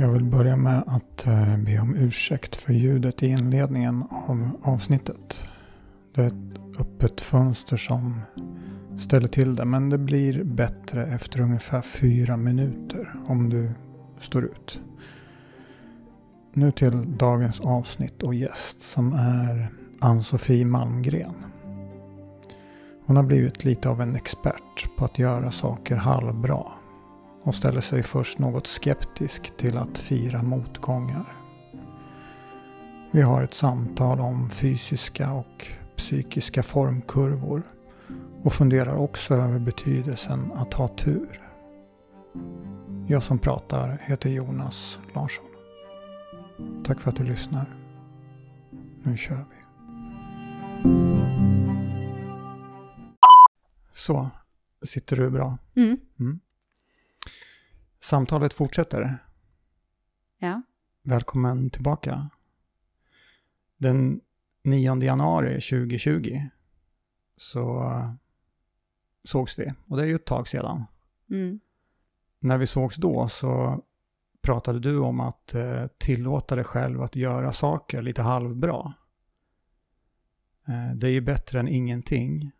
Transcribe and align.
Jag 0.00 0.08
vill 0.08 0.24
börja 0.24 0.56
med 0.56 0.82
att 0.86 1.26
eh, 1.26 1.56
be 1.56 1.78
om 1.78 1.96
ursäkt 1.96 2.56
för 2.56 2.72
ljudet 2.72 3.22
i 3.22 3.26
inledningen 3.26 4.04
av 4.10 4.50
avsnittet. 4.62 5.48
Det 6.14 6.22
är 6.22 6.26
ett 6.26 6.80
öppet 6.80 7.20
fönster 7.20 7.76
som 7.76 8.20
ställer 8.98 9.28
till 9.28 9.54
det 9.56 9.64
men 9.64 9.90
det 9.90 9.98
blir 9.98 10.44
bättre 10.44 11.06
efter 11.06 11.40
ungefär 11.40 11.80
fyra 11.80 12.36
minuter 12.36 13.14
om 13.26 13.50
du 13.50 13.70
står 14.18 14.44
ut. 14.44 14.80
Nu 16.52 16.72
till 16.72 17.16
dagens 17.16 17.60
avsnitt 17.60 18.22
och 18.22 18.34
gäst 18.34 18.80
som 18.80 19.12
är 19.12 19.68
Ann-Sofie 19.98 20.64
Malmgren. 20.64 21.34
Hon 23.06 23.16
har 23.16 23.22
blivit 23.22 23.64
lite 23.64 23.88
av 23.88 24.00
en 24.00 24.16
expert 24.16 24.96
på 24.96 25.04
att 25.04 25.18
göra 25.18 25.50
saker 25.50 25.96
halvbra 25.96 26.66
och 27.42 27.54
ställer 27.54 27.80
sig 27.80 28.02
först 28.02 28.38
något 28.38 28.66
skeptisk 28.66 29.56
till 29.56 29.76
att 29.76 29.98
fira 29.98 30.42
motgångar. 30.42 31.36
Vi 33.10 33.22
har 33.22 33.42
ett 33.42 33.54
samtal 33.54 34.20
om 34.20 34.50
fysiska 34.50 35.32
och 35.32 35.66
psykiska 35.96 36.62
formkurvor 36.62 37.62
och 38.42 38.52
funderar 38.52 38.96
också 38.96 39.34
över 39.34 39.58
betydelsen 39.58 40.52
att 40.52 40.74
ha 40.74 40.88
tur. 40.88 41.40
Jag 43.06 43.22
som 43.22 43.38
pratar 43.38 43.98
heter 44.02 44.30
Jonas 44.30 44.98
Larsson. 45.14 45.44
Tack 46.84 47.00
för 47.00 47.10
att 47.10 47.16
du 47.16 47.24
lyssnar. 47.24 47.76
Nu 49.02 49.16
kör 49.16 49.36
vi. 49.50 49.60
Så, 53.94 54.30
sitter 54.84 55.16
du 55.16 55.30
bra? 55.30 55.58
Mm. 55.76 55.98
Mm. 56.20 56.40
Samtalet 58.02 58.52
fortsätter. 58.52 59.18
Ja. 60.38 60.62
Välkommen 61.02 61.70
tillbaka. 61.70 62.30
Den 63.78 64.20
9 64.62 65.02
januari 65.02 65.60
2020 65.60 66.40
så 67.36 67.82
uh, 67.82 68.12
sågs 69.24 69.58
vi. 69.58 69.72
Och 69.86 69.96
det 69.96 70.02
är 70.02 70.06
ju 70.06 70.14
ett 70.14 70.24
tag 70.24 70.48
sedan. 70.48 70.84
Mm. 71.30 71.60
När 72.38 72.58
vi 72.58 72.66
sågs 72.66 72.96
då 72.96 73.28
så 73.28 73.84
pratade 74.42 74.80
du 74.80 74.98
om 74.98 75.20
att 75.20 75.54
uh, 75.54 75.86
tillåta 75.98 76.56
dig 76.56 76.64
själv 76.64 77.02
att 77.02 77.16
göra 77.16 77.52
saker 77.52 78.02
lite 78.02 78.22
halvbra. 78.22 78.94
Uh, 80.68 80.94
det 80.94 81.06
är 81.06 81.12
ju 81.12 81.20
bättre 81.20 81.60
än 81.60 81.68
ingenting. 81.68 82.50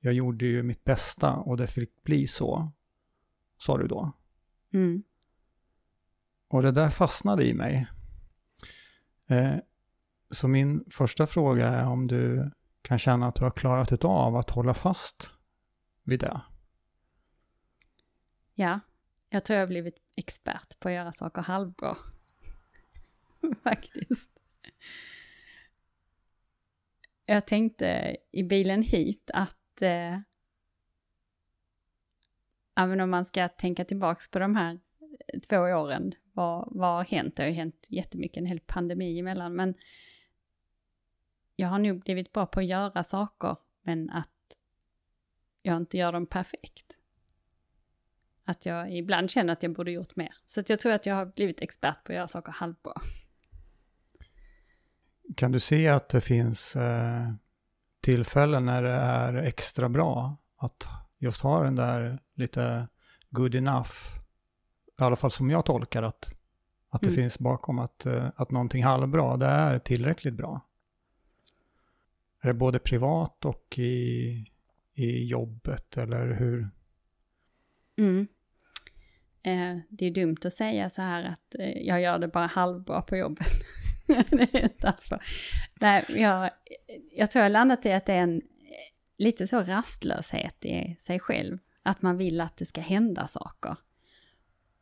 Jag 0.00 0.14
gjorde 0.14 0.46
ju 0.46 0.62
mitt 0.62 0.84
bästa 0.84 1.36
och 1.36 1.56
det 1.56 1.66
fick 1.66 2.02
bli 2.02 2.26
så, 2.26 2.72
sa 3.58 3.78
du 3.78 3.86
då. 3.86 4.12
Mm. 4.74 5.02
Och 6.48 6.62
det 6.62 6.70
där 6.70 6.90
fastnade 6.90 7.44
i 7.44 7.52
mig. 7.54 7.86
Eh, 9.28 9.56
så 10.30 10.48
min 10.48 10.84
första 10.90 11.26
fråga 11.26 11.68
är 11.68 11.88
om 11.88 12.06
du 12.06 12.50
kan 12.82 12.98
känna 12.98 13.28
att 13.28 13.34
du 13.34 13.44
har 13.44 13.50
klarat 13.50 14.04
av 14.04 14.36
att 14.36 14.50
hålla 14.50 14.74
fast 14.74 15.30
vid 16.02 16.20
det. 16.20 16.40
Ja, 18.54 18.80
jag 19.28 19.44
tror 19.44 19.54
jag 19.54 19.62
har 19.62 19.68
blivit 19.68 19.96
expert 20.16 20.80
på 20.80 20.88
att 20.88 20.94
göra 20.94 21.12
saker 21.12 21.42
halvbra. 21.42 21.96
Faktiskt. 23.62 24.30
Jag 27.26 27.46
tänkte 27.46 28.16
i 28.32 28.42
bilen 28.42 28.82
hit 28.82 29.30
att 29.34 29.82
eh, 29.82 30.18
även 32.76 33.00
om 33.00 33.10
man 33.10 33.24
ska 33.24 33.48
tänka 33.48 33.84
tillbaks 33.84 34.30
på 34.30 34.38
de 34.38 34.56
här 34.56 34.80
eh, 35.28 35.40
två 35.40 35.56
åren, 35.56 36.14
vad, 36.32 36.68
vad 36.70 36.94
har 36.94 37.04
hänt? 37.04 37.36
Det 37.36 37.42
har 37.42 37.48
ju 37.48 37.54
hänt 37.54 37.86
jättemycket, 37.90 38.36
en 38.36 38.46
hel 38.46 38.60
pandemi 38.60 39.18
emellan, 39.18 39.56
men 39.56 39.74
jag 41.56 41.68
har 41.68 41.78
nog 41.78 42.00
blivit 42.00 42.32
bra 42.32 42.46
på 42.46 42.60
att 42.60 42.66
göra 42.66 43.04
saker, 43.04 43.56
men 43.82 44.10
att 44.10 44.30
jag 45.62 45.76
inte 45.76 45.98
gör 45.98 46.12
dem 46.12 46.26
perfekt. 46.26 46.98
Att 48.44 48.66
jag 48.66 48.96
ibland 48.96 49.30
känner 49.30 49.52
att 49.52 49.62
jag 49.62 49.72
borde 49.72 49.92
gjort 49.92 50.16
mer. 50.16 50.34
Så 50.46 50.60
att 50.60 50.70
jag 50.70 50.80
tror 50.80 50.92
att 50.92 51.06
jag 51.06 51.14
har 51.14 51.26
blivit 51.26 51.60
expert 51.60 52.04
på 52.04 52.12
att 52.12 52.16
göra 52.16 52.28
saker 52.28 52.52
halvbra. 52.52 52.92
Kan 55.36 55.52
du 55.52 55.60
se 55.60 55.88
att 55.88 56.08
det 56.08 56.20
finns 56.20 56.76
eh, 56.76 57.32
tillfällen 58.00 58.64
när 58.64 58.82
det 58.82 58.90
är 58.90 59.34
extra 59.34 59.88
bra 59.88 60.36
att 60.56 60.86
just 61.18 61.40
ha 61.40 61.62
den 61.62 61.76
där 61.76 62.18
lite 62.34 62.88
good 63.30 63.54
enough, 63.54 63.90
i 65.00 65.02
alla 65.02 65.16
fall 65.16 65.30
som 65.30 65.50
jag 65.50 65.64
tolkar 65.64 66.02
att, 66.02 66.32
att 66.90 67.00
det 67.00 67.06
Mm. 67.06 67.16
finns 67.16 67.38
bakom 67.38 67.78
att, 67.78 68.06
eh, 68.06 68.30
att 68.36 68.50
någonting 68.50 68.84
halvbra, 68.84 69.36
det 69.36 69.46
är 69.46 69.78
tillräckligt 69.78 70.34
bra. 70.34 70.60
Är 72.40 72.48
det 72.48 72.54
både 72.54 72.78
privat 72.78 73.44
och 73.44 73.78
i, 73.78 74.46
i 74.94 75.24
jobbet 75.24 75.96
eller 75.96 76.34
hur? 76.34 76.70
Mm. 77.98 78.26
Eh, 79.42 79.78
det 79.88 80.06
är 80.06 80.10
dumt 80.10 80.36
att 80.44 80.52
säga 80.52 80.90
så 80.90 81.02
här 81.02 81.24
att 81.24 81.54
eh, 81.58 81.68
jag 81.82 82.00
gör 82.00 82.18
det 82.18 82.28
bara 82.28 82.46
halvbra 82.46 83.02
på 83.02 83.16
jobbet. 83.16 83.46
det 84.06 84.54
är 84.54 84.62
inte 84.64 84.88
alls 84.88 85.08
bra. 85.08 85.20
Nej, 85.80 86.04
jag, 86.08 86.50
jag 87.12 87.30
tror 87.30 87.42
jag 87.42 87.52
landat 87.52 87.86
i 87.86 87.92
att 87.92 88.06
det 88.06 88.12
är 88.12 88.20
en 88.20 88.36
eh, 88.36 88.42
lite 89.18 89.46
så 89.46 89.60
rastlöshet 89.62 90.64
i 90.64 90.96
sig 90.98 91.20
själv. 91.20 91.58
Att 91.86 92.02
man 92.02 92.16
vill 92.16 92.40
att 92.40 92.56
det 92.56 92.66
ska 92.66 92.80
hända 92.80 93.26
saker. 93.26 93.76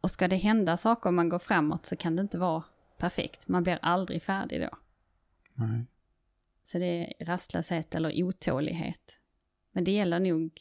Och 0.00 0.10
ska 0.10 0.28
det 0.28 0.36
hända 0.36 0.76
saker 0.76 1.08
om 1.08 1.16
man 1.16 1.28
går 1.28 1.38
framåt 1.38 1.86
så 1.86 1.96
kan 1.96 2.16
det 2.16 2.22
inte 2.22 2.38
vara 2.38 2.64
perfekt. 2.98 3.48
Man 3.48 3.62
blir 3.62 3.78
aldrig 3.82 4.22
färdig 4.22 4.60
då. 4.60 4.78
Nej. 5.54 5.86
Så 6.62 6.78
det 6.78 6.84
är 6.84 7.24
rastlöshet 7.24 7.94
eller 7.94 8.22
otålighet. 8.22 9.20
Men 9.72 9.84
det 9.84 9.90
gäller 9.90 10.20
nog 10.20 10.60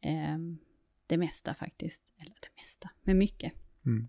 ehm, 0.00 0.58
det 1.06 1.16
mesta 1.16 1.54
faktiskt. 1.54 2.12
Eller 2.16 2.34
det 2.40 2.60
mesta, 2.60 2.90
men 3.02 3.18
mycket. 3.18 3.52
Mm. 3.86 4.08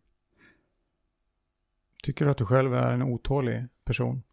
Tycker 2.03 2.25
du 2.25 2.31
att 2.31 2.37
du 2.37 2.45
själv 2.45 2.73
är 2.73 2.91
en 2.91 3.01
otålig 3.01 3.67
person? 3.85 4.23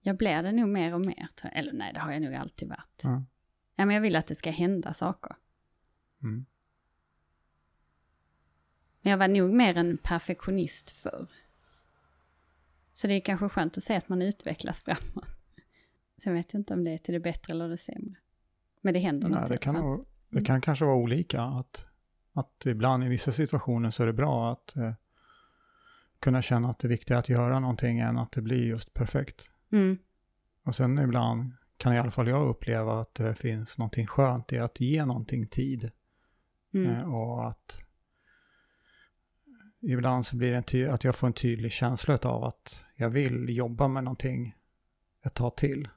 Jag 0.00 0.16
blir 0.16 0.42
det 0.42 0.52
nog 0.52 0.68
mer 0.68 0.94
och 0.94 1.00
mer. 1.00 1.28
Eller 1.52 1.72
nej, 1.72 1.92
det 1.94 2.00
har 2.00 2.12
jag 2.12 2.22
nog 2.22 2.34
alltid 2.34 2.68
varit. 2.68 3.00
Ja. 3.02 3.24
Ja, 3.80 3.86
men 3.86 3.94
jag 3.94 4.00
vill 4.00 4.16
att 4.16 4.26
det 4.26 4.34
ska 4.34 4.50
hända 4.50 4.94
saker. 4.94 5.36
Mm. 6.22 6.44
Men 9.02 9.10
jag 9.10 9.18
var 9.18 9.28
nog 9.28 9.50
mer 9.54 9.76
en 9.76 9.98
perfektionist 9.98 10.90
förr. 10.90 11.26
Så 12.92 13.06
det 13.06 13.14
är 13.14 13.20
kanske 13.20 13.48
skönt 13.48 13.76
att 13.76 13.84
se 13.84 13.94
att 13.96 14.08
man 14.08 14.22
utvecklas 14.22 14.80
framåt. 14.84 15.28
Sen 16.22 16.34
vet 16.34 16.52
jag 16.52 16.60
inte 16.60 16.74
om 16.74 16.84
det 16.84 16.90
är 16.90 16.98
till 16.98 17.14
det 17.14 17.20
bättre 17.20 17.52
eller 17.52 17.68
det 17.68 17.76
sämre. 17.76 18.14
Men 18.80 18.94
det 18.94 19.00
händer 19.00 19.28
Nej, 19.28 19.40
något 19.40 19.48
det, 19.48 19.58
kan, 19.58 19.74
nog- 19.74 20.06
det 20.28 20.44
kan 20.44 20.60
kanske 20.60 20.84
vara 20.84 20.96
olika. 20.96 21.42
Att, 21.42 21.84
att 22.32 22.66
ibland 22.66 23.04
i 23.04 23.08
vissa 23.08 23.32
situationer 23.32 23.90
så 23.90 24.02
är 24.02 24.06
det 24.06 24.12
bra 24.12 24.52
att 24.52 24.76
eh, 24.76 24.92
kunna 26.18 26.42
känna 26.42 26.70
att 26.70 26.78
det 26.78 26.86
är 26.86 26.88
viktigare 26.90 27.18
att 27.20 27.28
göra 27.28 27.60
någonting 27.60 27.98
än 27.98 28.18
att 28.18 28.32
det 28.32 28.42
blir 28.42 28.64
just 28.64 28.94
perfekt. 28.94 29.50
Mm, 29.72 29.98
Och 30.64 30.74
sen 30.74 30.98
ibland 30.98 31.52
kan 31.80 31.94
i 31.94 31.98
alla 31.98 32.10
fall 32.10 32.28
jag 32.28 32.48
uppleva 32.48 33.00
att 33.00 33.14
det 33.14 33.34
finns 33.34 33.78
någonting 33.78 34.06
skönt 34.06 34.52
i 34.52 34.58
att 34.58 34.80
ge 34.80 35.04
någonting 35.04 35.46
tid. 35.46 35.90
mm, 36.74 36.90
Eh, 36.90 37.14
och 37.14 37.48
att 37.48 37.80
ibland 39.80 40.26
så 40.26 40.36
blir 40.36 40.50
det 40.50 40.56
en 40.56 40.62
ty- 40.62 40.86
att 40.88 41.04
jag 41.04 41.14
får 41.14 41.26
en 41.26 41.32
tydlig 41.32 41.72
känsla 41.72 42.18
av 42.22 42.44
att 42.44 42.84
jag 42.96 43.10
vill 43.10 43.56
jobba 43.56 43.88
med 43.88 44.04
någonting 44.04 44.56
ett 45.24 45.34
tag 45.34 45.56
till. 45.56 45.88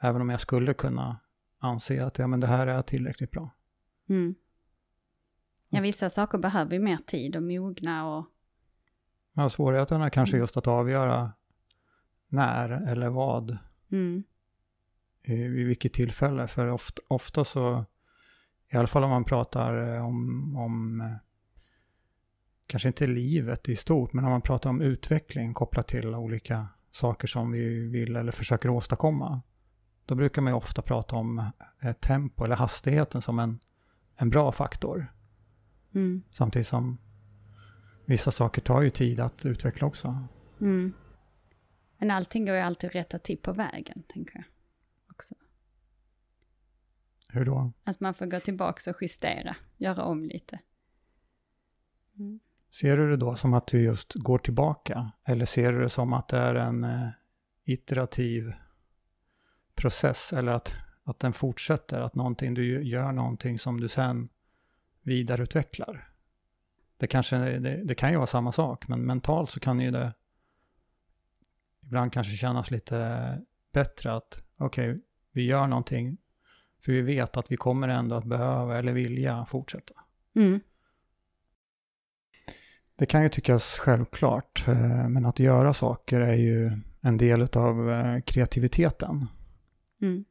Även 0.00 0.20
om 0.22 0.28
jag 0.30 0.40
skulle 0.40 0.74
kunna 0.74 1.20
anse 1.58 2.04
att 2.04 2.18
ja, 2.18 2.26
men 2.26 2.40
det 2.40 2.46
här 2.46 2.66
är 2.66 2.82
tillräckligt 2.82 3.30
bra. 3.30 3.50
mm. 4.08 4.34
Ja, 5.70 5.80
vissa 5.80 6.10
saker 6.10 6.38
behöver 6.38 6.72
ju 6.72 6.78
mer 6.78 6.96
tid 6.96 7.36
och 7.36 7.42
mogna 7.42 8.06
och... 8.16 8.26
Ja, 9.34 9.48
svårigheten 9.50 10.00
är 10.02 10.10
kanske 10.10 10.36
Mm. 10.36 10.42
just 10.42 10.56
att 10.56 10.66
avgöra 10.66 11.32
när 12.28 12.70
eller 12.70 13.08
vad, 13.08 13.58
Mm, 13.92 14.24
vid 15.36 15.66
vilket 15.66 15.92
tillfälle. 15.92 16.48
För 16.48 16.66
ofta, 16.66 17.02
ofta 17.08 17.44
så, 17.44 17.84
i 18.72 18.76
alla 18.76 18.88
fall 18.88 19.04
om 19.04 19.10
man 19.10 19.24
pratar 19.24 19.94
eh, 19.94 20.06
om, 20.06 20.56
om 20.56 21.00
eh, 21.00 21.12
kanske 22.66 22.88
inte 22.88 23.06
livet 23.06 23.68
i 23.68 23.76
stort, 23.76 24.12
men 24.12 24.24
om 24.24 24.30
man 24.30 24.42
pratar 24.42 24.70
om 24.70 24.80
utveckling 24.80 25.54
kopplat 25.54 25.88
till 25.88 26.14
olika 26.14 26.68
saker 26.90 27.28
som 27.28 27.52
vi 27.52 27.90
vill 27.90 28.16
eller 28.16 28.32
försöker 28.32 28.68
åstadkomma. 28.68 29.42
Då 30.06 30.14
brukar 30.14 30.42
man 30.42 30.52
ju 30.52 30.56
ofta 30.56 30.82
prata 30.82 31.16
om 31.16 31.50
eh, 31.82 31.92
tempo 31.92 32.44
eller 32.44 32.56
hastigheten 32.56 33.22
som 33.22 33.38
en, 33.38 33.58
en 34.16 34.28
bra 34.30 34.52
faktor. 34.52 35.06
mm, 35.94 36.22
Samtidigt 36.30 36.66
som 36.66 36.98
vissa 38.04 38.30
saker 38.30 38.62
tar 38.62 38.82
ju 38.82 38.90
tid 38.90 39.20
att 39.20 39.46
utveckla 39.46 39.86
också. 39.86 40.26
mm. 40.60 40.92
Men 42.00 42.10
allting 42.10 42.46
går 42.46 42.54
ju 42.54 42.60
alltid 42.60 42.88
att 42.88 42.94
rätta 42.94 43.18
till 43.18 43.38
på 43.38 43.52
vägen, 43.52 44.02
tänker 44.08 44.36
jag. 44.36 44.44
Hur 47.32 47.44
då? 47.44 47.72
Att 47.84 48.00
man 48.00 48.14
får 48.14 48.26
gå 48.26 48.40
tillbaka 48.40 48.90
och 48.90 49.02
justera, 49.02 49.56
göra 49.76 50.02
om 50.02 50.24
lite. 50.24 50.58
Mm. 52.18 52.40
Ser 52.70 52.96
du 52.96 53.10
det 53.10 53.16
då 53.16 53.34
som 53.34 53.54
att 53.54 53.66
du 53.66 53.82
just 53.82 54.14
går 54.14 54.38
tillbaka? 54.38 55.12
Eller 55.24 55.46
ser 55.46 55.72
du 55.72 55.80
det 55.80 55.88
som 55.88 56.12
att 56.12 56.28
det 56.28 56.38
är 56.38 56.54
en 56.54 56.84
eh, 56.84 57.08
iterativ 57.64 58.52
process? 59.74 60.32
Eller 60.32 60.52
att, 60.52 60.74
att 61.04 61.18
den 61.18 61.32
fortsätter? 61.32 62.00
Att 62.00 62.14
någonting, 62.14 62.54
du 62.54 62.82
gör 62.82 63.12
någonting 63.12 63.58
som 63.58 63.80
du 63.80 63.88
sen 63.88 64.28
vidareutvecklar? 65.02 66.12
Det, 66.96 67.06
kanske, 67.06 67.36
det, 67.38 67.84
det 67.84 67.94
kan 67.94 68.10
ju 68.10 68.16
vara 68.16 68.26
samma 68.26 68.52
sak, 68.52 68.88
men 68.88 69.06
mentalt 69.06 69.50
så 69.50 69.60
kan 69.60 69.80
ju 69.80 69.90
det 69.90 70.14
ibland 71.82 72.12
kanske 72.12 72.36
kännas 72.36 72.70
lite 72.70 73.38
bättre 73.72 74.12
att 74.12 74.44
okej, 74.56 74.92
okay, 74.92 75.04
vi 75.32 75.46
gör 75.46 75.66
någonting 75.66 76.18
för 76.84 76.92
vi 76.92 77.00
vet 77.00 77.36
att 77.36 77.52
vi 77.52 77.56
kommer 77.56 77.88
ändå 77.88 78.16
att 78.16 78.24
behöva 78.24 78.78
eller 78.78 78.92
vilja 78.92 79.46
fortsätta. 79.46 79.94
Mm. 80.34 80.60
Det 82.98 83.06
kan 83.06 83.22
ju 83.22 83.28
tyckas 83.28 83.78
självklart, 83.78 84.64
eh, 84.68 85.08
men 85.08 85.26
att 85.26 85.38
göra 85.38 85.74
saker 85.74 86.20
är 86.20 86.34
ju 86.34 86.70
en 87.00 87.16
del 87.16 87.42
av 87.42 87.90
eh, 87.90 88.20
kreativiteten. 88.20 89.26
Mm. 90.00 90.24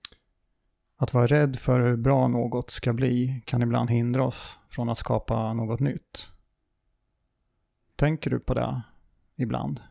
Att 0.98 1.14
vara 1.14 1.28
rädd 1.28 1.60
för 1.60 1.80
hur 1.80 1.96
bra 1.96 2.28
något 2.28 2.72
ska 2.72 2.94
bli 2.94 3.44
kan 3.46 3.62
ibland 3.62 3.90
hindra 3.90 4.24
oss 4.26 4.60
från 4.70 4.90
att 4.90 4.98
skapa 4.98 5.54
något 5.54 5.80
nytt. 5.80 6.32
Tänker 7.96 8.30
du 8.30 8.40
på 8.40 8.54
det 8.54 8.82
ibland? 9.36 9.82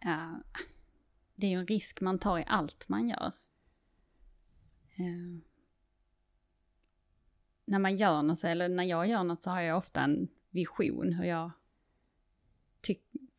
Ja, 0.00 0.42
det 1.34 1.46
är 1.46 1.50
ju 1.50 1.58
en 1.58 1.66
risk 1.66 2.00
man 2.00 2.18
tar 2.18 2.38
i 2.38 2.44
allt 2.46 2.88
man 2.88 3.08
gör. 3.08 3.32
Eh, 4.96 5.40
när 7.64 7.78
man 7.78 7.96
gör 7.96 8.22
något, 8.22 8.44
eller 8.44 8.68
när 8.68 8.84
jag 8.84 9.08
gör 9.08 9.24
något 9.24 9.42
så 9.42 9.50
har 9.50 9.60
jag 9.60 9.78
ofta 9.78 10.00
en 10.00 10.28
vision 10.50 11.12
hur 11.12 11.24
jag 11.24 11.50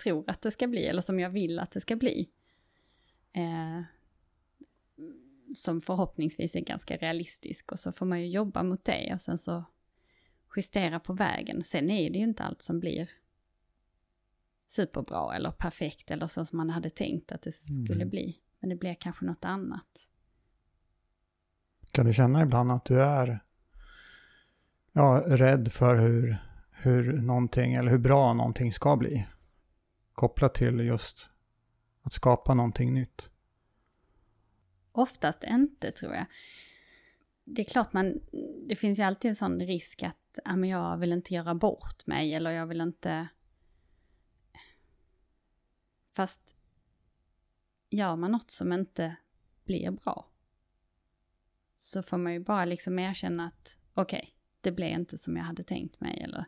tror 0.04 0.30
att 0.30 0.42
det 0.42 0.52
ska 0.52 0.68
bli, 0.68 0.86
eller 0.86 1.02
som 1.02 1.20
jag 1.20 1.30
vill 1.30 1.60
att 1.60 1.72
det 1.72 1.82
ska 1.82 1.96
bli. 1.96 2.30
Eh, 3.34 3.82
som 5.56 5.82
förhoppningsvis 5.82 6.56
är 6.56 6.60
ganska 6.60 6.98
realistisk 6.98 7.72
och 7.72 7.80
så 7.80 7.92
får 7.92 8.06
man 8.06 8.22
ju 8.22 8.28
jobba 8.28 8.64
mot 8.64 8.86
det 8.86 9.14
och 9.14 9.22
sen 9.22 9.38
så 9.38 9.64
justera 10.56 11.00
på 11.00 11.14
vägen. 11.14 11.64
Sen 11.64 11.90
är 11.90 12.10
det 12.10 12.18
ju 12.20 12.24
inte 12.24 12.44
allt 12.44 12.62
som 12.62 12.80
blir 12.80 13.12
superbra 14.68 15.36
eller 15.36 15.52
perfekt 15.52 16.12
eller 16.12 16.28
så 16.28 16.46
som 16.46 16.58
man 16.58 16.70
hade 16.70 16.90
tänkt 16.90 17.32
att 17.32 17.42
det 17.42 17.52
skulle 17.52 18.02
mm. 18.02 18.10
bli. 18.10 18.40
Men 18.60 18.70
det 18.70 18.76
blir 18.76 18.94
kanske 18.94 19.26
något 19.26 19.46
annat. 19.46 20.10
Kan 21.96 22.06
du 22.06 22.14
känna 22.14 22.42
ibland 22.42 22.72
att 22.72 22.86
du 22.86 23.02
är 23.02 23.40
ja, 24.92 25.24
rädd 25.28 25.72
för 25.72 25.96
hur, 25.96 26.38
hur 26.72 27.14
någonting 27.14 27.74
eller 27.74 27.92
hur 27.92 27.98
bra 27.98 28.34
någonting 28.34 28.74
ska 28.74 28.96
bli? 28.98 29.28
Kopplat 30.14 30.54
till 30.54 30.80
just 30.80 31.30
att 32.02 32.14
skapa 32.14 32.54
någonting 32.54 32.94
nytt. 32.94 33.30
Oftast 34.92 35.44
inte 35.44 35.92
tror 35.92 36.14
jag. 36.14 36.26
Det 37.44 37.62
är 37.62 37.66
klart 37.66 37.94
man, 37.94 38.22
det 38.68 38.76
finns 38.76 39.00
ju 39.00 39.04
alltid 39.04 39.30
en 39.30 39.36
sån 39.36 39.60
risk 39.60 40.04
att 40.04 40.40
ja, 40.46 40.56
men 40.56 40.70
jag 40.70 40.98
vill 40.98 41.14
inte 41.14 41.34
göra 41.34 41.56
bort 41.56 42.08
mig 42.08 42.34
eller 42.34 42.52
jag 42.52 42.68
vill 42.68 42.82
inte... 42.82 43.28
Fast 46.16 46.56
gör 47.90 48.16
man 48.16 48.32
något 48.32 48.52
som 48.52 48.74
inte 48.74 49.16
blir 49.66 49.92
bra 49.92 50.30
så 51.86 52.04
får 52.04 52.18
man 52.18 52.34
ju 52.34 52.40
bara 52.40 52.66
liksom 52.66 53.00
erkänna 53.00 53.46
att 53.46 53.78
okej, 53.94 54.18
okay, 54.18 54.30
det 54.62 54.72
blev 54.72 54.90
inte 54.90 55.18
som 55.18 55.38
jag 55.38 55.44
hade 55.44 55.64
tänkt 55.64 56.00
mig. 56.00 56.22
Eller, 56.22 56.46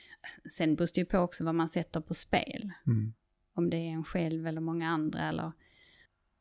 sen 0.50 0.76
beror 0.76 0.88
det 0.94 1.00
ju 1.00 1.04
på 1.04 1.18
också 1.18 1.44
vad 1.44 1.54
man 1.54 1.68
sätter 1.68 2.00
på 2.00 2.14
spel. 2.14 2.72
Mm. 2.86 3.12
Om 3.52 3.70
det 3.70 3.76
är 3.76 3.90
en 3.90 4.04
själv 4.04 4.46
eller 4.46 4.60
många 4.60 4.88
andra 4.88 5.28
eller 5.28 5.52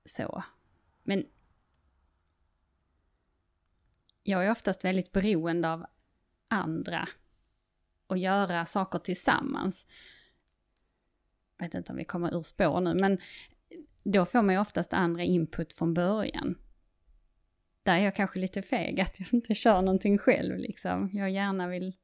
så. 0.06 0.44
Men 1.04 1.26
jag 4.24 4.46
är 4.46 4.52
oftast 4.52 4.86
väldigt 4.86 5.12
beroende 5.12 5.70
av 5.74 5.86
andra 6.48 7.10
och 8.08 8.18
göra 8.18 8.66
saker 8.66 9.00
tillsammans. 9.00 9.88
Jag 11.58 11.66
vet 11.66 11.74
inte 11.74 11.92
om 11.92 11.98
vi 11.98 12.06
kommer 12.06 12.38
ur 12.38 12.44
spår 12.44 12.82
nu, 12.82 12.94
men 12.94 13.18
då 14.04 14.26
får 14.26 14.42
man 14.42 14.56
ju 14.56 14.62
oftast 14.62 14.94
andra 14.94 15.24
input 15.24 15.74
från 15.74 15.94
början 15.94 16.58
där 17.84 17.96
är 17.96 18.04
jag 18.04 18.16
kanske 18.16 18.40
lite 18.40 18.62
feg, 18.62 19.02
att 19.02 19.20
jag 19.20 19.34
inte 19.34 19.56
kör 19.56 19.82
någonting 19.82 20.18
själv 20.18 20.58
liksom. 20.58 21.10
Jag 21.14 21.32
gärna 21.32 21.68
vill 21.68 21.96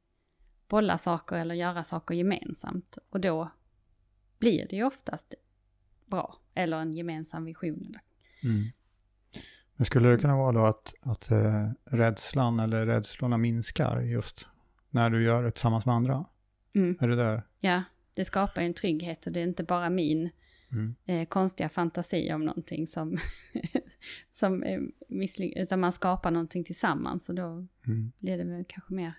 bolla 0.68 0.98
saker 0.98 1.36
eller 1.36 1.54
göra 1.54 1.84
saker 1.84 2.14
gemensamt. 2.14 2.98
Och 3.10 3.20
då 3.20 3.50
blir 4.38 4.66
det 4.68 4.76
ju 4.76 4.84
oftast 4.84 5.34
bra, 6.06 6.38
eller 6.54 6.76
en 6.76 6.94
gemensam 6.94 7.44
vision. 7.44 7.94
Mm. 8.42 8.70
Men 9.76 9.86
skulle 9.86 10.08
det 10.08 10.18
kunna 10.18 10.36
vara 10.36 10.52
då 10.52 10.64
att, 10.64 10.94
att 11.00 11.30
äh, 11.30 11.70
rädslan 11.84 12.60
eller 12.60 12.86
rädslorna 12.86 13.38
minskar 13.38 14.00
just 14.00 14.48
när 14.90 15.10
du 15.10 15.24
gör 15.24 15.42
det 15.42 15.50
tillsammans 15.50 15.86
med 15.86 15.94
andra? 15.94 16.26
Mm. 16.74 16.98
Är 17.00 17.08
det 17.08 17.16
där? 17.16 17.42
Ja, 17.60 17.82
det 18.14 18.24
skapar 18.24 18.62
en 18.62 18.74
trygghet 18.74 19.26
och 19.26 19.32
det 19.32 19.40
är 19.40 19.44
inte 19.44 19.64
bara 19.64 19.90
min 19.90 20.30
mm. 20.72 20.94
eh, 21.04 21.28
konstiga 21.28 21.68
fantasi 21.68 22.32
om 22.32 22.44
någonting 22.44 22.86
som, 22.86 23.18
som 24.30 24.62
är 24.62 24.80
misslyckat, 25.08 25.62
utan 25.62 25.80
man 25.80 25.92
skapar 25.92 26.30
någonting 26.30 26.64
tillsammans 26.64 27.28
och 27.28 27.34
då 27.34 27.66
mm. 27.86 28.12
blir 28.18 28.38
det 28.38 28.44
väl 28.44 28.64
kanske 28.68 28.94
mer 28.94 29.14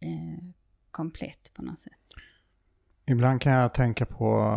eh, 0.00 0.44
komplett 0.90 1.52
på 1.54 1.62
något 1.62 1.78
sätt. 1.78 2.00
Ibland 3.06 3.40
kan 3.40 3.52
jag 3.52 3.74
tänka 3.74 4.06
på, 4.06 4.52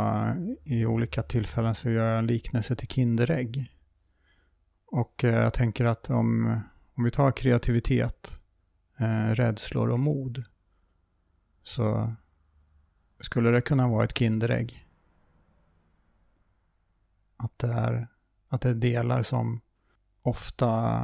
eh, 0.65 0.73
i 0.73 0.85
olika 0.85 1.23
tillfällen 1.23 1.75
så 1.75 1.89
gör 1.89 2.09
jag 2.09 2.19
en 2.19 2.27
liknelse 2.27 2.75
till 2.75 2.87
Kinderägg. 2.87 3.71
Och 4.85 5.23
eh, 5.23 5.35
jag 5.35 5.53
tänker 5.53 5.85
att 5.85 6.09
om, 6.09 6.59
om 6.93 7.03
vi 7.03 7.11
tar 7.11 7.31
kreativitet, 7.31 8.39
eh, 8.99 9.31
rädslor 9.31 9.89
och 9.89 9.99
mod, 9.99 10.43
så 11.63 12.13
skulle 13.19 13.51
det 13.51 13.61
kunna 13.61 13.87
vara 13.87 14.05
ett 14.05 14.17
Kinderägg. 14.17 14.86
Att 17.37 17.59
det 17.59 17.67
är, 17.67 18.07
att 18.49 18.61
det 18.61 18.69
är 18.69 18.73
delar 18.73 19.21
som 19.21 19.59
ofta 20.21 21.01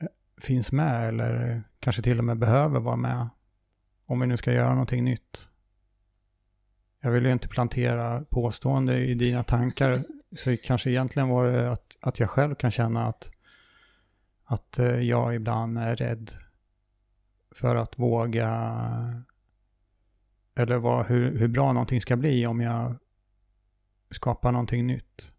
eh, 0.00 0.08
finns 0.40 0.72
med 0.72 1.08
eller 1.08 1.62
kanske 1.80 2.02
till 2.02 2.18
och 2.18 2.24
med 2.24 2.38
behöver 2.38 2.80
vara 2.80 2.96
med. 2.96 3.28
Om 4.06 4.20
vi 4.20 4.26
nu 4.26 4.36
ska 4.36 4.52
göra 4.52 4.70
någonting 4.70 5.04
nytt. 5.04 5.48
Jag 7.00 7.10
vill 7.10 7.24
ju 7.24 7.32
inte 7.32 7.48
plantera 7.48 8.24
påstående 8.24 8.98
i 8.98 9.14
dina 9.14 9.42
tankar. 9.42 10.04
Så 10.36 10.56
kanske 10.56 10.90
egentligen 10.90 11.28
var 11.28 11.46
det 11.46 11.72
att, 11.72 11.96
att 12.00 12.20
jag 12.20 12.30
själv 12.30 12.54
kan 12.54 12.70
känna 12.70 13.06
att, 13.06 13.30
att 14.44 14.78
eh, 14.78 14.86
jag 14.86 15.34
ibland 15.34 15.78
är 15.78 15.96
rädd 15.96 16.30
för 17.50 17.76
att 17.76 17.98
våga 17.98 18.48
eller 20.54 20.76
vad, 20.76 21.06
hur, 21.06 21.38
hur 21.38 21.48
bra 21.48 21.72
någonting 21.72 22.00
ska 22.00 22.16
bli 22.16 22.46
om 22.46 22.60
jag 22.60 22.94
skapa 24.10 24.50
någonting 24.50 24.86
nytt. 24.86 25.32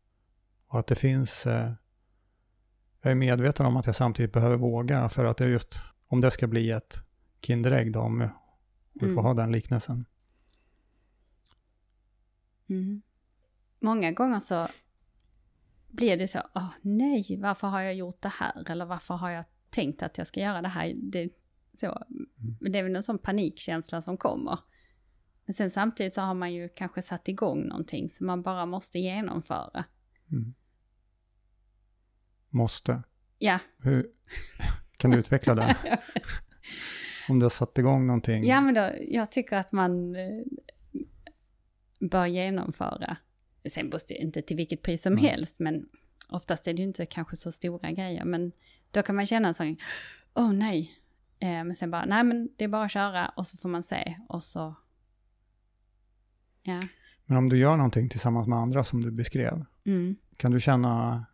Och 0.68 0.80
att 0.80 0.88
det 0.88 0.96
finns, 0.96 1.46
eh, 1.46 1.72
jag 3.02 3.12
är 3.12 3.16
medveten 3.16 3.66
om 3.66 3.78
att 3.78 3.86
jag 3.86 3.96
samtidigt 3.96 4.34
behöver 4.34 4.56
våga 4.56 5.10
för 5.10 5.26
att 5.26 5.38
det 5.38 5.48
just, 5.48 5.80
om 6.08 6.22
det 6.22 6.32
ska 6.32 6.48
bli 6.48 6.72
ett 6.72 6.98
Kinderägg 7.42 7.92
då, 7.92 8.00
om 8.00 8.30
vi 8.94 9.00
får 9.00 9.08
mm. 9.08 9.26
ha 9.26 9.34
den 9.34 9.52
liknelsen. 9.52 10.06
Mm. 12.70 13.02
Många 13.82 14.12
gånger 14.12 14.40
så 14.40 14.68
blir 15.88 16.18
det 16.18 16.28
så, 16.28 16.40
åh 16.56 16.70
nej, 16.82 17.38
varför 17.42 17.68
har 17.68 17.82
jag 17.82 17.96
gjort 17.96 18.22
det 18.22 18.32
här? 18.34 18.72
Eller 18.72 18.86
varför 18.86 19.14
har 19.14 19.30
jag 19.30 19.46
tänkt 19.70 20.04
att 20.04 20.18
jag 20.18 20.28
ska 20.28 20.40
göra 20.40 20.62
det 20.62 20.68
här? 20.68 20.94
Det, 20.96 21.30
så. 21.80 21.86
Mm. 21.86 22.58
Men 22.60 22.72
det 22.72 22.80
är 22.80 22.84
väl 22.84 22.96
en 22.96 23.04
sån 23.04 23.18
panikkänsla 23.18 24.02
som 24.02 24.18
kommer. 24.18 24.60
Men 25.48 25.54
sen 25.54 25.72
samtidigt 25.72 26.14
så 26.14 26.22
har 26.22 26.34
man 26.34 26.54
ju 26.54 26.70
kanske 26.70 27.02
satt 27.02 27.28
igång 27.28 27.68
någonting 27.68 28.10
som 28.10 28.28
man 28.28 28.42
bara 28.42 28.66
måste 28.66 29.00
genomföra. 29.00 29.86
Mm. 30.32 30.54
Måste? 32.50 33.04
Ja. 33.38 33.60
Hur, 33.78 34.10
kan 34.98 35.12
du 35.12 35.18
utveckla 35.18 35.56
det? 35.56 35.76
Om 37.30 37.40
du 37.40 37.46
har 37.46 37.50
satt 37.50 37.78
igång 37.78 38.08
någonting? 38.08 38.46
Ja, 38.46 38.62
men 38.62 38.74
då, 38.74 38.92
jag 39.02 39.32
tycker 39.32 39.58
att 39.58 39.72
man 39.72 40.16
eh, 40.16 40.44
bör 42.00 42.26
genomföra. 42.26 43.18
Sen 43.70 43.92
inte 44.10 44.42
till 44.42 44.58
vilket 44.58 44.82
pris 44.82 45.02
som 45.02 45.14
mm. 45.14 45.26
helst, 45.26 45.60
men 45.60 45.90
oftast 46.30 46.68
är 46.68 46.74
det 46.74 46.78
ju 46.78 46.88
inte 46.88 47.06
kanske 47.06 47.36
så 47.36 47.52
stora 47.52 47.92
grejer. 47.92 48.26
Men 48.26 48.52
då 48.92 49.02
kan 49.02 49.16
man 49.16 49.26
känna 49.26 49.48
en 49.48 49.54
sån, 49.54 49.78
åh 50.36 50.46
oh, 50.46 50.54
nej. 50.54 50.92
Eh, 51.40 51.48
men 51.50 51.76
sen 51.76 51.92
bara, 51.92 52.06
nej 52.06 52.24
men 52.24 52.50
det 52.58 52.64
är 52.64 52.68
bara 52.68 52.86
att 52.86 52.92
köra 52.92 53.30
och 53.30 53.48
så 53.48 53.58
får 53.58 53.70
man 53.70 53.84
se 53.84 54.18
och 54.30 54.44
så 54.44 54.76
Ja. 56.68 56.82
Men 57.26 57.38
om 57.38 57.50
du 57.50 57.58
gör 57.58 57.78
någonting 57.78 58.10
tillsammans 58.10 58.48
med 58.48 58.60
andra 58.60 58.84
som 58.84 59.02
du 59.02 59.12
beskrev, 59.12 59.66
mm. 59.84 60.16
kan 60.38 60.52
du 60.52 60.60
känna, 60.60 61.26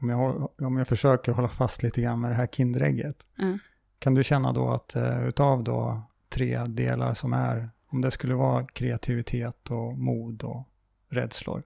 om 0.00 0.08
jag, 0.08 0.50
om 0.60 0.76
jag 0.76 0.88
försöker 0.88 1.32
hålla 1.32 1.48
fast 1.48 1.82
lite 1.82 2.02
grann 2.02 2.20
med 2.20 2.30
det 2.30 2.34
här 2.34 2.46
Kinderägget, 2.46 3.26
mm. 3.38 3.58
kan 3.98 4.14
du 4.14 4.24
känna 4.24 4.52
då 4.52 4.70
att 4.70 4.96
uh, 4.96 5.28
utav 5.28 5.64
då 5.64 6.02
tre 6.28 6.64
delar 6.64 7.14
som 7.14 7.32
är, 7.32 7.70
om 7.86 8.00
det 8.00 8.10
skulle 8.10 8.34
vara 8.34 8.66
kreativitet 8.66 9.70
och 9.70 9.98
mod 9.98 10.42
och 10.42 10.68
rädslor. 11.08 11.62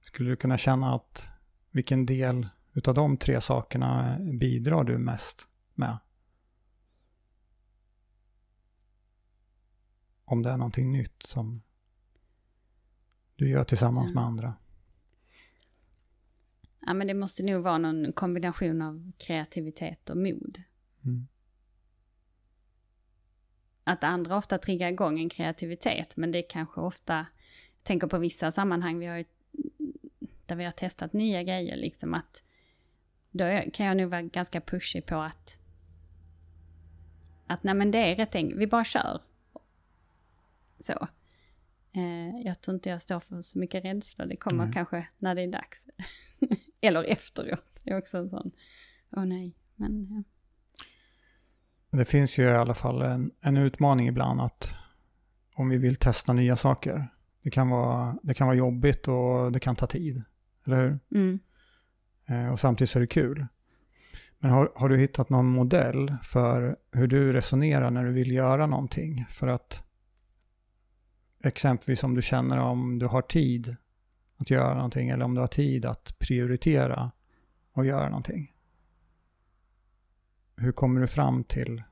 Skulle 0.00 0.30
du 0.30 0.36
kunna 0.36 0.58
känna 0.58 0.94
att 0.94 1.26
vilken 1.70 2.06
del 2.06 2.48
utav 2.72 2.94
de 2.94 3.16
tre 3.16 3.40
sakerna 3.40 4.18
bidrar 4.20 4.84
du 4.84 4.98
mest 4.98 5.48
med? 5.74 5.98
Om 10.24 10.42
det 10.42 10.50
är 10.50 10.56
någonting 10.56 10.92
nytt 10.92 11.22
som 11.22 11.62
du 13.42 13.48
gör 13.48 13.64
tillsammans 13.64 14.14
med 14.14 14.24
andra. 14.24 14.54
Ja, 16.80 16.94
men 16.94 17.06
det 17.06 17.14
måste 17.14 17.42
nog 17.42 17.62
vara 17.62 17.78
någon 17.78 18.12
kombination 18.12 18.82
av 18.82 19.12
kreativitet 19.18 20.10
och 20.10 20.16
mod. 20.16 20.62
Mm. 21.04 21.26
Att 23.84 24.04
andra 24.04 24.36
ofta 24.36 24.58
triggar 24.58 24.88
igång 24.88 25.20
en 25.20 25.28
kreativitet, 25.28 26.16
men 26.16 26.30
det 26.30 26.38
är 26.38 26.48
kanske 26.48 26.80
ofta, 26.80 27.26
jag 27.76 27.84
tänker 27.84 28.06
på 28.06 28.18
vissa 28.18 28.52
sammanhang 28.52 28.98
vi 28.98 29.06
har 29.06 29.16
ju, 29.16 29.24
där 30.46 30.56
vi 30.56 30.64
har 30.64 30.72
testat 30.72 31.12
nya 31.12 31.42
grejer, 31.42 31.76
liksom 31.76 32.14
att 32.14 32.42
då 33.30 33.62
kan 33.72 33.86
jag 33.86 33.96
nog 33.96 34.10
vara 34.10 34.22
ganska 34.22 34.60
pushig 34.60 35.06
på 35.06 35.16
att 35.16 35.58
att 37.46 37.62
nej 37.62 37.74
men 37.74 37.90
det 37.90 37.98
är 37.98 38.16
rätt 38.16 38.34
enkelt, 38.34 38.60
vi 38.60 38.66
bara 38.66 38.84
kör. 38.84 39.20
Så. 40.80 41.08
Eh, 41.94 42.40
jag 42.44 42.60
tror 42.60 42.74
inte 42.74 42.88
jag 42.88 43.02
står 43.02 43.20
för 43.20 43.42
så 43.42 43.58
mycket 43.58 43.84
rädsla, 43.84 44.26
det 44.26 44.36
kommer 44.36 44.64
Nej. 44.64 44.74
kanske 44.74 45.08
när 45.18 45.34
det 45.34 45.42
är 45.42 45.52
dags. 45.52 45.86
Eller 46.80 47.04
efteråt, 47.04 47.80
det 47.82 47.90
är 47.90 47.98
också 47.98 48.18
en 48.18 48.30
sån, 48.30 48.50
åh 49.16 49.24
nej, 49.24 49.56
men 49.76 50.06
ja. 50.10 50.22
Det 51.98 52.04
finns 52.04 52.38
ju 52.38 52.42
i 52.42 52.54
alla 52.54 52.74
fall 52.74 53.02
en, 53.02 53.30
en 53.40 53.56
utmaning 53.56 54.08
ibland 54.08 54.40
att 54.40 54.74
om 55.54 55.68
vi 55.68 55.78
vill 55.78 55.96
testa 55.96 56.32
nya 56.32 56.56
saker. 56.56 57.08
Det 57.42 57.50
kan 57.50 57.70
vara, 57.70 58.16
det 58.22 58.34
kan 58.34 58.46
vara 58.46 58.56
jobbigt 58.56 59.08
och 59.08 59.52
det 59.52 59.60
kan 59.60 59.76
ta 59.76 59.86
tid. 59.86 60.22
Eller 60.66 60.80
hur? 60.80 60.98
Mm. 61.14 61.40
Eh, 62.26 62.52
och 62.52 62.60
samtidigt 62.60 62.90
så 62.90 62.98
är 62.98 63.00
det 63.00 63.06
kul. 63.06 63.46
Men 64.38 64.50
har, 64.50 64.72
har 64.76 64.88
du 64.88 64.98
hittat 64.98 65.30
någon 65.30 65.46
modell 65.46 66.16
för 66.22 66.76
hur 66.92 67.06
du 67.06 67.32
resonerar 67.32 67.90
när 67.90 68.04
du 68.04 68.12
vill 68.12 68.32
göra 68.32 68.66
någonting? 68.66 69.26
För 69.30 69.46
att 69.46 69.82
exempelvis 71.42 72.04
om 72.04 72.14
du 72.14 72.22
känner 72.22 72.60
om 72.60 72.98
du 72.98 73.06
har 73.06 73.22
tid 73.22 73.76
att 74.36 74.50
göra 74.50 74.74
någonting 74.74 75.08
eller 75.08 75.24
om 75.24 75.34
du 75.34 75.40
har 75.40 75.46
tid 75.46 75.84
att 75.84 76.18
prioritera 76.18 77.12
och 77.72 77.86
göra 77.86 78.08
någonting. 78.08 78.52
Hur 80.56 80.72
kommer 80.72 81.00
du 81.00 81.06
fram 81.06 81.44
till, 81.44 81.82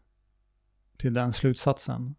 till 0.97 1.15
den 1.15 1.33
slutsatsen? 1.33 2.15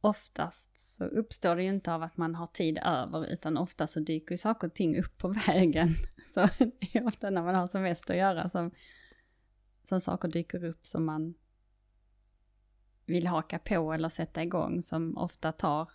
oftast 0.00 0.96
så 0.96 1.04
uppstår 1.04 1.56
det 1.56 1.62
ju 1.62 1.68
inte 1.68 1.92
av 1.92 2.02
att 2.02 2.16
man 2.16 2.34
har 2.34 2.46
tid 2.46 2.78
över, 2.84 3.32
utan 3.32 3.56
ofta 3.58 3.86
så 3.86 4.00
dyker 4.00 4.32
ju 4.32 4.38
saker 4.38 4.66
och 4.66 4.74
ting 4.74 4.98
upp 4.98 5.18
på 5.18 5.28
vägen. 5.46 5.88
Så 6.34 6.48
det 6.58 6.96
är 6.98 7.06
ofta 7.06 7.30
när 7.30 7.42
man 7.42 7.54
har 7.54 7.68
som 7.68 7.82
mest 7.82 8.10
att 8.10 8.16
göra 8.16 8.48
som, 8.48 8.70
som 9.84 10.00
saker 10.00 10.28
dyker 10.28 10.64
upp 10.64 10.86
som 10.86 11.04
man 11.04 11.34
vill 13.08 13.26
haka 13.26 13.58
på 13.58 13.92
eller 13.92 14.08
sätta 14.08 14.42
igång, 14.42 14.82
som 14.82 15.18
ofta 15.18 15.52
tar 15.52 15.90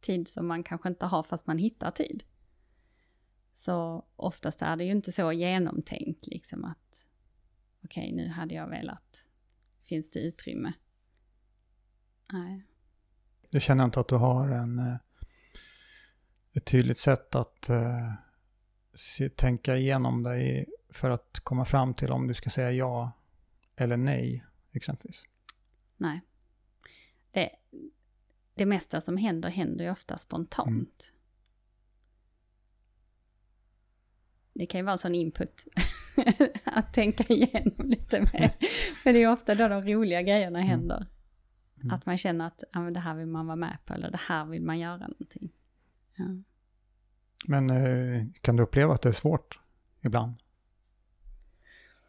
tid 0.00 0.28
som 0.28 0.46
man 0.46 0.62
kanske 0.62 0.88
inte 0.88 1.06
har 1.06 1.22
fast 1.22 1.46
man 1.46 1.58
hittar 1.58 1.90
tid. 1.90 2.24
Så 3.52 4.04
oftast 4.16 4.62
är 4.62 4.76
det 4.76 4.84
ju 4.84 4.90
inte 4.90 5.12
så 5.12 5.32
genomtänkt 5.32 6.26
liksom 6.26 6.64
att 6.64 7.06
okej, 7.84 8.12
nu 8.12 8.28
hade 8.28 8.54
jag 8.54 8.68
velat, 8.68 9.26
finns 9.82 10.10
det 10.10 10.20
utrymme? 10.20 10.72
Nej. 12.32 12.66
Du 13.50 13.60
känner 13.60 13.84
inte 13.84 14.00
att 14.00 14.08
du 14.08 14.16
har 14.16 14.48
en, 14.48 14.78
eh, 14.78 14.96
ett 16.52 16.64
tydligt 16.64 16.98
sätt 16.98 17.34
att 17.34 17.66
uh, 17.70 18.12
se, 18.94 19.28
tänka 19.28 19.76
igenom 19.76 20.22
dig 20.22 20.66
för 20.88 21.10
att 21.10 21.40
komma 21.42 21.64
fram 21.64 21.94
till 21.94 22.12
om 22.12 22.26
du 22.26 22.34
ska 22.34 22.50
säga 22.50 22.72
ja 22.72 23.12
eller 23.76 23.96
nej, 23.96 24.44
exempelvis. 24.76 25.24
Nej. 25.96 26.20
Det, 27.30 27.50
det 28.54 28.66
mesta 28.66 29.00
som 29.00 29.16
händer 29.16 29.50
händer 29.50 29.84
ju 29.84 29.90
ofta 29.90 30.16
spontant. 30.16 31.12
Det 34.54 34.66
kan 34.66 34.78
ju 34.78 34.84
vara 34.84 34.92
en 34.92 34.98
sån 34.98 35.14
input 35.14 35.66
att 36.64 36.92
tänka 36.92 37.24
igenom 37.24 37.74
lite 37.90 38.20
mer. 38.20 38.52
För 39.02 39.12
det 39.12 39.22
är 39.22 39.32
ofta 39.32 39.54
då 39.54 39.68
de 39.68 39.82
roliga 39.82 40.22
grejerna 40.22 40.60
händer. 40.60 41.06
Mm. 41.76 41.94
Att 41.94 42.06
man 42.06 42.18
känner 42.18 42.46
att 42.46 42.64
ja, 42.72 42.80
men 42.80 42.92
det 42.92 43.00
här 43.00 43.14
vill 43.14 43.26
man 43.26 43.46
vara 43.46 43.56
med 43.56 43.78
på 43.84 43.94
eller 43.94 44.10
det 44.10 44.20
här 44.20 44.44
vill 44.44 44.62
man 44.62 44.78
göra 44.78 44.98
någonting. 44.98 45.52
Ja. 46.16 46.24
Men 47.48 47.70
eh, 47.70 48.26
kan 48.40 48.56
du 48.56 48.62
uppleva 48.62 48.94
att 48.94 49.02
det 49.02 49.08
är 49.08 49.12
svårt 49.12 49.60
ibland? 50.00 50.34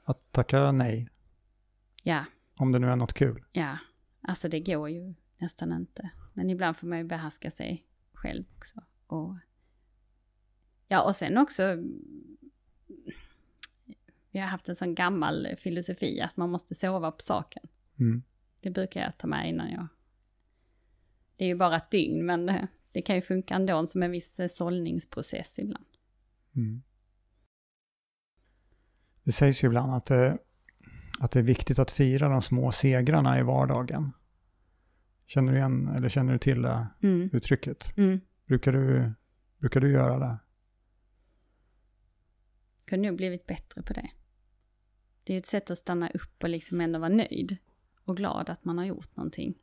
Att 0.04 0.32
tacka 0.32 0.72
nej, 0.72 1.10
ja, 2.04 2.26
om 2.56 2.72
det 2.72 2.80
nu 2.80 2.88
är 2.88 2.96
något 2.96 3.14
kul. 3.14 3.44
ja. 3.52 3.78
Alltså 4.28 4.50
det 4.50 4.60
går 4.60 4.90
ju 4.90 5.14
nästan 5.38 5.72
inte. 5.74 6.10
Men 6.34 6.50
ibland 6.50 6.78
får 6.78 6.88
man 6.88 6.98
ju 6.98 7.04
behärska 7.04 7.52
sig 7.52 7.86
själv 8.14 8.44
också. 8.58 8.84
Och, 9.08 9.36
ja, 10.88 11.04
och 11.04 11.16
sen 11.16 11.38
också, 11.38 11.84
vi 14.32 14.40
har 14.40 14.48
haft 14.48 14.70
en 14.70 14.76
sån 14.76 14.96
gammal 14.96 15.48
filosofi 15.58 16.22
att 16.22 16.38
man 16.38 16.50
måste 16.50 16.76
sova 16.76 17.12
på 17.12 17.24
saken. 17.24 17.68
Mm. 18.00 18.24
Det 18.60 18.70
brukar 18.70 19.02
jag 19.02 19.18
ta 19.18 19.28
med 19.28 19.50
innan 19.50 19.72
jag... 19.72 19.88
Det 21.36 21.44
är 21.44 21.48
ju 21.48 21.56
bara 21.56 21.78
ett 21.78 21.92
dygn, 21.92 22.26
men 22.26 22.46
det, 22.46 22.68
det 22.92 23.02
kan 23.02 23.16
ju 23.16 23.22
funka 23.22 23.54
ändå 23.54 23.88
som 23.88 24.04
en 24.04 24.12
viss 24.12 24.40
eh, 24.40 24.48
sållningsprocess 24.48 25.60
ibland. 25.60 25.88
Mm. 26.56 26.84
Det 29.24 29.32
sägs 29.32 29.64
ju 29.64 29.68
ibland 29.68 29.94
att 29.94 30.06
det, 30.06 30.38
att 31.20 31.32
det 31.32 31.40
är 31.40 31.44
viktigt 31.44 31.80
att 31.80 31.92
fira 31.92 32.30
de 32.30 32.42
små 32.42 32.72
segrarna 32.72 33.40
i 33.40 33.44
vardagen. 33.44 34.12
Känner 35.26 35.52
du 35.52 35.58
igen, 35.58 35.88
eller 35.88 36.10
känner 36.10 36.34
du 36.34 36.40
till 36.40 36.62
det 36.62 36.88
Mm. 37.04 37.30
uttrycket? 37.34 37.98
Mm. 37.98 38.22
Brukar 38.48 38.72
du, 38.72 39.14
brukar 39.60 39.80
du 39.82 39.92
göra 39.92 40.20
det? 40.20 40.38
Kunde 42.86 43.08
nog 43.08 43.18
blivit 43.18 43.48
bättre 43.48 43.82
på 43.82 43.94
det. 43.94 44.10
Det 45.24 45.34
är 45.34 45.36
ju 45.36 45.40
ett 45.40 45.46
sätt 45.46 45.72
att 45.72 45.78
stanna 45.78 46.10
upp 46.10 46.44
och 46.44 46.50
liksom 46.50 46.82
ändå 46.82 47.00
vara 47.00 47.10
nöjd 47.10 47.58
och 48.06 48.18
glad 48.18 48.50
att 48.50 48.66
man 48.66 48.78
har 48.78 48.86
gjort 48.86 49.16
någonting. 49.16 49.54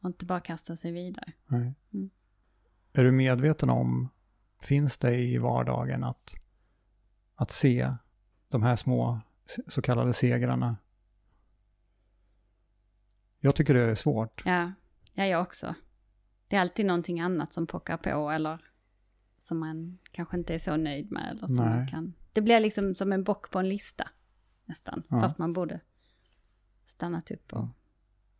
Och 0.00 0.06
inte 0.06 0.24
bara 0.26 0.40
kasta 0.40 0.76
sig 0.76 0.92
vidare. 0.92 1.32
Mm. 1.50 1.74
Är 2.92 3.04
du 3.04 3.12
medveten 3.12 3.70
om, 3.70 4.08
finns 4.60 4.98
det 4.98 5.16
i 5.16 5.38
vardagen 5.38 6.04
att, 6.04 6.34
att 7.34 7.50
se 7.50 7.92
de 8.48 8.62
här 8.62 8.76
små 8.76 9.20
så 9.68 9.82
kallade 9.82 10.12
segrarna? 10.12 10.76
Jag 13.40 13.54
tycker 13.54 13.74
det 13.74 13.82
är 13.82 13.94
svårt. 13.94 14.42
Ja, 14.44 14.72
ja, 15.14 15.26
jag 15.26 15.42
också. 15.42 15.74
Det 16.48 16.56
är 16.56 16.60
alltid 16.60 16.86
någonting 16.86 17.20
annat 17.20 17.52
som 17.52 17.66
pockar 17.66 17.96
på 17.96 18.30
eller 18.30 18.58
som 19.38 19.58
man 19.58 19.98
kanske 20.12 20.36
inte 20.36 20.54
är 20.54 20.58
så 20.58 20.76
nöjd 20.76 21.12
med. 21.12 21.30
Eller 21.30 21.46
som 21.46 21.56
Nej. 21.56 21.68
man 21.68 21.88
kan... 21.88 22.14
Det 22.32 22.40
blir 22.40 22.60
liksom 22.60 22.94
som 22.94 23.12
en 23.12 23.24
bock 23.24 23.50
på 23.50 23.58
en 23.58 23.68
lista 23.68 24.08
nästan. 24.64 25.02
Ja. 25.08 25.20
Fast 25.20 25.38
man 25.38 25.52
borde 25.52 25.80
stannat 26.84 27.30
upp 27.30 27.52
och... 27.52 27.68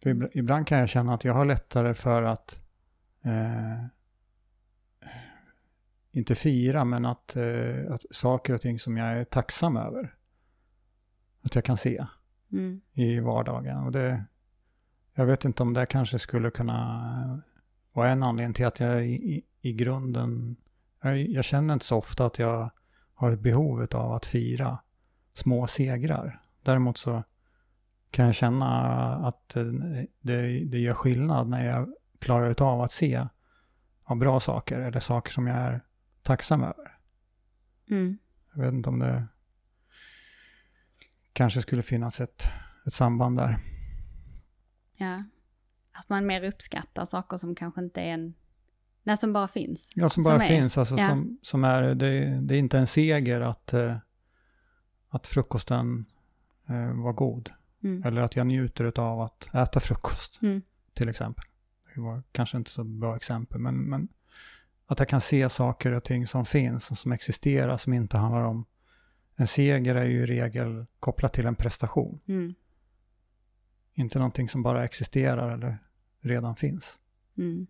För 0.03 0.11
ibla- 0.11 0.31
ibland 0.35 0.67
kan 0.67 0.79
jag 0.79 0.89
känna 0.89 1.15
att 1.15 1.25
jag 1.25 1.35
har 1.35 1.45
lättare 1.45 1.95
för 1.95 2.23
att 2.23 2.61
eh, 3.25 3.87
inte 6.13 6.35
fira, 6.35 6.85
men 6.85 7.05
att, 7.05 7.37
eh, 7.37 7.93
att 7.93 8.05
saker 8.11 8.55
och 8.55 8.61
ting 8.61 8.79
som 8.79 8.97
jag 8.97 9.19
är 9.19 9.25
tacksam 9.25 9.77
över, 9.77 10.15
att 11.49 11.55
jag 11.55 11.65
kan 11.65 11.77
se 11.77 12.07
Mm. 12.53 12.81
i 12.93 13.21
vardagen. 13.21 13.77
Och 13.77 13.93
det, 13.93 14.25
jag 15.15 15.27
vet 15.27 15.45
inte 15.45 15.63
om 15.63 15.75
det 15.75 15.87
kanske 15.87 16.19
skulle 16.19 16.51
kunna 16.51 17.43
vara 17.93 18.11
en 18.11 18.23
anledning 18.23 18.55
till 18.55 18.67
att 18.67 18.81
jag 18.81 19.07
i, 19.07 19.13
i, 19.13 19.45
i 19.61 19.73
grunden, 19.73 20.57
jag, 21.03 21.19
jag 21.19 21.45
känner 21.45 21.75
inte 21.75 21.87
så 21.87 21.97
ofta 21.97 22.27
att 22.27 22.39
jag 22.39 22.71
har 23.15 23.31
ett 23.31 23.41
behov 23.41 23.87
av 23.93 24.13
att 24.13 24.27
fira 24.27 24.79
små 25.35 25.67
segrar. 25.67 26.41
Däremot 26.63 26.99
så 26.99 27.23
kan 28.11 28.27
jag 28.27 28.35
känna 28.35 28.69
att 29.27 29.49
det, 30.21 30.65
det 30.65 30.79
gör 30.79 30.95
skillnad 30.95 31.49
när 31.49 31.67
jag 31.67 31.95
klarar 32.19 32.63
av 32.63 32.81
att 32.81 32.93
se 32.93 33.27
ja, 34.09 34.15
bra 34.15 34.41
saker 34.41 34.81
eller 34.81 35.01
saker 35.01 35.33
som 35.33 35.47
jag 35.47 35.57
är 35.57 35.81
tacksam 36.23 36.63
över. 36.63 36.99
Mm. 37.91 38.19
Jag 38.55 38.63
vet 38.63 38.73
inte 38.73 38.89
om 38.89 38.99
det 38.99 39.27
kanske 41.39 41.63
skulle 41.63 41.83
finnas 41.83 42.21
ett, 42.21 42.43
ett 42.87 42.93
samband 42.95 43.37
där. 43.37 43.59
Ja. 44.97 45.23
Att 45.93 46.09
man 46.09 46.27
mer 46.27 46.43
uppskattar 46.45 47.05
saker 47.05 47.37
som 47.37 47.55
kanske 47.55 47.81
inte 47.81 48.01
är 48.01 48.07
en... 48.15 48.35
Nej, 49.03 49.17
som 49.17 49.33
bara 49.33 49.49
finns. 49.49 49.91
Ja, 49.95 50.09
som 50.09 50.23
Som 50.25 50.31
bara 50.33 50.45
är- 50.45 50.49
finns. 50.49 50.79
Alltså 50.79 50.97
ja. 50.99 51.09
som, 51.09 51.39
som 51.43 51.65
är, 51.65 51.83
det, 51.95 52.41
det 52.41 52.55
är 52.55 52.59
inte 52.59 52.79
en 52.79 52.87
seger 52.87 53.41
att, 53.41 53.73
eh, 53.73 53.97
att 55.09 55.27
frukosten 55.27 56.05
eh, 56.69 56.93
vara 57.03 57.13
god. 57.13 57.51
Mm. 57.85 58.03
Eller 58.03 58.21
att 58.23 58.37
jag 58.37 58.47
njuter 58.47 58.99
av 59.01 59.21
att 59.21 59.55
äta 59.55 59.81
frukost, 59.81 60.39
Mm. 60.43 60.63
till 60.95 61.09
exempel. 61.09 61.45
Det 61.95 62.01
var 62.01 62.23
kanske 62.33 62.57
inte 62.59 62.71
så 62.71 62.85
bra 62.85 63.17
exempel, 63.17 63.61
men, 63.61 63.75
men 63.75 64.09
att 64.87 64.99
jag 64.99 65.09
kan 65.09 65.21
se 65.21 65.49
saker 65.49 65.93
och 65.93 66.05
ting 66.05 66.27
som 66.27 66.45
finns 66.45 66.91
och 66.91 66.99
som 66.99 67.13
existerar, 67.13 67.77
som 67.77 67.93
inte 67.93 68.17
handlar 68.19 68.45
om... 68.45 68.65
En 69.41 69.47
seger 69.47 69.95
är 69.95 70.05
ju 70.05 70.23
i 70.23 70.27
regel 70.27 70.87
kopplat 71.01 71.33
till 71.33 71.47
en 71.47 71.55
prestation, 71.55 72.21
Mm. 72.29 72.55
inte 73.95 74.19
någonting 74.19 74.49
som 74.49 74.63
bara 74.63 74.85
existerar 74.85 75.53
eller 75.55 75.79
redan 76.21 76.57
finns, 76.57 76.97
Mm. 77.39 77.67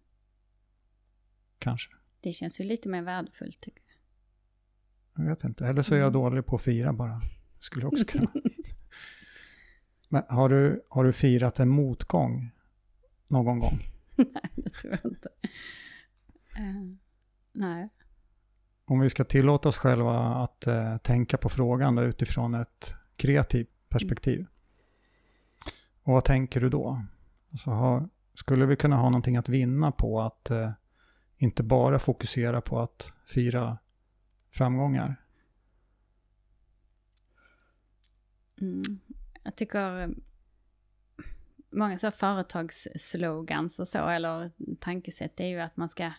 kanske. 1.59 1.93
Det 2.21 2.33
känns 2.33 2.61
ju 2.61 2.65
lite 2.65 2.89
mer 2.89 3.03
värdefullt 3.03 3.61
tycker 3.61 3.83
jag. 3.87 5.25
Jag 5.25 5.31
vet 5.31 5.45
inte, 5.45 5.67
eller 5.67 5.83
så 5.83 5.95
är 5.95 5.99
jag 5.99 6.07
Mm. 6.09 6.13
dålig 6.23 6.47
på 6.47 6.57
att 6.57 6.63
fira 6.63 6.93
bara. 6.93 7.21
Skulle 7.59 7.87
också 7.87 8.05
kunna. 8.09 8.33
Men 10.09 10.23
har 10.29 10.49
du, 10.49 10.83
har 10.89 11.05
du 11.05 11.13
firat 11.13 11.61
en 11.61 11.69
motgång 11.69 12.51
någon 13.31 13.59
gång? 13.59 13.79
nej, 14.17 14.51
det 14.57 14.71
tror 14.71 14.93
jag 15.03 15.13
inte. 15.13 15.29
Eh, 16.57 16.97
nej. 17.53 17.89
Om 18.91 19.01
vi 19.01 19.11
ska 19.11 19.25
tillåta 19.25 19.69
oss 19.69 19.79
själva 19.79 20.19
att 20.19 20.67
eh, 20.67 20.97
tänka 20.97 21.37
på 21.37 21.49
frågan 21.49 21.95
då, 21.95 22.03
utifrån 22.03 22.55
ett 22.55 22.95
kreativt 23.17 23.69
perspektiv. 23.89 24.47
Och 26.03 26.13
vad 26.13 26.25
tänker 26.25 26.61
du 26.61 26.69
då? 26.69 27.03
Alltså, 27.51 27.71
ha, 27.71 28.09
skulle 28.35 28.67
vi 28.67 28.77
kunna 28.77 28.97
ha 28.97 29.11
någonting 29.11 29.37
att 29.37 29.49
vinna 29.49 29.93
på 29.93 30.21
att 30.21 30.51
eh, 30.51 30.71
inte 31.37 31.63
bara 31.63 31.99
fokusera 31.99 32.61
på 32.61 32.81
att 32.81 33.13
fira 33.27 33.79
framgångar? 34.51 35.17
Mm. 38.61 39.01
Jag 39.43 39.57
tycker 39.57 40.01
eh, 40.01 40.09
många 41.71 41.99
så 41.99 42.11
företagsslogans 42.11 43.79
och 43.79 43.89
så, 43.89 44.09
eller 44.09 44.51
tankesätt, 44.81 45.37
det 45.37 45.45
är 45.45 45.49
ju 45.49 45.61
att 45.61 45.77
man 45.77 45.89
ska 45.89 46.13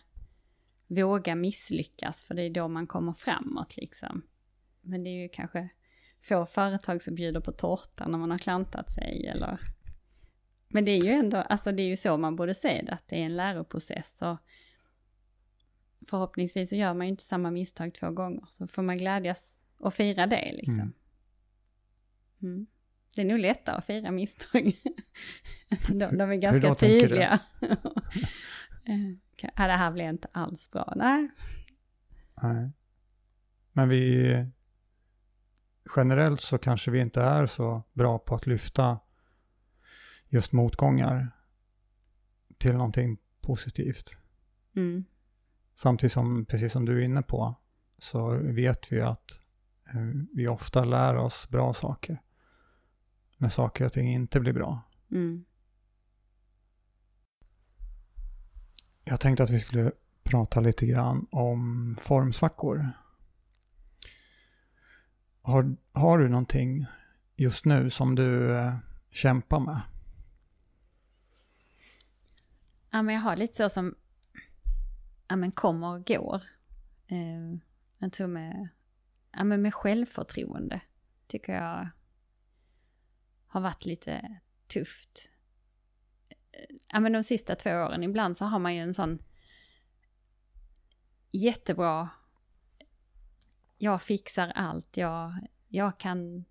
våga 0.90 1.34
misslyckas, 1.34 2.24
för 2.24 2.34
det 2.34 2.42
är 2.42 2.50
då 2.50 2.68
man 2.68 2.86
kommer 2.86 3.12
framåt 3.12 3.76
liksom. 3.76 4.22
Men 4.80 5.04
det 5.04 5.10
är 5.10 5.22
ju 5.22 5.28
kanske 5.28 5.68
få 6.20 6.46
företag 6.46 7.02
som 7.02 7.14
bjuder 7.14 7.40
på 7.40 7.52
tårta 7.52 8.08
när 8.08 8.18
man 8.18 8.30
har 8.30 8.38
klantat 8.38 8.92
sig, 8.92 9.26
eller... 9.26 9.60
Men 10.68 10.84
det 10.84 10.90
är 10.90 11.04
ju 11.04 11.10
ändå, 11.10 11.36
alltså 11.36 11.72
det 11.72 11.82
är 11.82 11.86
ju 11.86 11.96
så 11.96 12.16
man 12.16 12.36
borde 12.36 12.54
se 12.54 12.82
det, 12.86 12.92
att 12.92 13.08
det 13.08 13.16
är 13.16 13.24
en 13.24 13.36
läroprocess. 13.36 14.22
Och 14.22 14.36
förhoppningsvis 16.08 16.68
så 16.68 16.76
gör 16.76 16.94
man 16.94 17.06
ju 17.06 17.10
inte 17.10 17.24
samma 17.24 17.50
misstag 17.50 17.94
två 17.94 18.10
gånger, 18.10 18.44
så 18.50 18.66
får 18.66 18.82
man 18.82 18.98
glädjas 18.98 19.60
och 19.78 19.94
fira 19.94 20.26
det 20.26 20.50
liksom. 20.52 20.74
Mm. 20.74 20.94
Mm. 22.42 22.66
Det 23.14 23.20
är 23.20 23.26
nog 23.26 23.38
lättare 23.38 23.76
att 23.76 23.86
fira 23.86 24.10
misstag. 24.10 24.72
de, 25.88 26.18
de 26.18 26.30
är 26.30 26.36
ganska 26.36 26.74
tydliga. 26.74 27.40
Ja, 29.42 29.66
det 29.66 29.76
här 29.76 29.90
blir 29.90 30.08
inte 30.08 30.28
alls 30.32 30.70
bra. 30.70 30.92
Nej. 30.96 31.30
Nej. 32.42 32.70
Men 33.72 33.88
vi... 33.88 34.46
Generellt 35.96 36.40
så 36.40 36.58
kanske 36.58 36.90
vi 36.90 37.00
inte 37.00 37.22
är 37.22 37.46
så 37.46 37.82
bra 37.92 38.18
på 38.18 38.34
att 38.34 38.46
lyfta 38.46 38.98
just 40.28 40.52
motgångar 40.52 41.30
till 42.58 42.72
någonting 42.72 43.18
positivt. 43.40 44.16
Mm. 44.76 45.04
Samtidigt 45.74 46.12
som, 46.12 46.44
precis 46.44 46.72
som 46.72 46.84
du 46.84 46.98
är 46.98 47.04
inne 47.04 47.22
på, 47.22 47.54
så 47.98 48.28
vet 48.36 48.92
vi 48.92 49.00
att 49.00 49.40
eh, 49.94 50.26
vi 50.32 50.48
ofta 50.48 50.84
lär 50.84 51.16
oss 51.16 51.48
bra 51.48 51.74
saker. 51.74 52.22
När 53.36 53.48
saker 53.48 53.84
och 53.84 53.92
ting 53.92 54.12
inte 54.12 54.40
blir 54.40 54.52
bra. 54.52 54.82
Mm. 55.10 55.44
Jag 59.04 59.20
tänkte 59.20 59.42
att 59.42 59.50
vi 59.50 59.60
skulle 59.60 59.92
prata 60.22 60.60
lite 60.60 60.86
grann 60.86 61.26
om 61.30 61.96
formsvackor. 62.00 62.90
Har, 65.42 65.76
har 65.92 66.18
du 66.18 66.28
någonting 66.28 66.86
just 67.36 67.64
nu 67.64 67.90
som 67.90 68.14
du 68.14 68.58
eh, 68.58 68.76
kämpar 69.10 69.60
med? 69.60 69.80
Ja, 72.90 73.02
men 73.02 73.14
jag 73.14 73.22
har 73.22 73.36
lite 73.36 73.54
så 73.54 73.68
som, 73.68 73.94
ja 75.28 75.36
men 75.36 75.52
kommer 75.52 75.86
och 75.86 76.06
går. 76.06 76.42
Eh, 77.06 77.58
jag 77.98 78.12
tror 78.12 78.26
med, 78.26 78.68
ja 79.32 79.44
men 79.44 79.62
med 79.62 79.74
självförtroende 79.74 80.80
tycker 81.26 81.54
jag 81.54 81.90
har 83.46 83.60
varit 83.60 83.84
lite 83.84 84.38
tufft. 84.66 85.29
Ja 86.92 87.00
men 87.00 87.12
de 87.12 87.22
sista 87.22 87.56
två 87.56 87.70
åren, 87.70 88.02
ibland 88.02 88.36
så 88.36 88.44
har 88.44 88.58
man 88.58 88.74
ju 88.74 88.80
en 88.80 88.94
sån 88.94 89.18
jättebra, 91.30 92.08
jag 93.78 94.02
fixar 94.02 94.52
allt, 94.54 94.96
jag, 94.96 95.32
jag 95.68 95.98
kan 96.00 96.44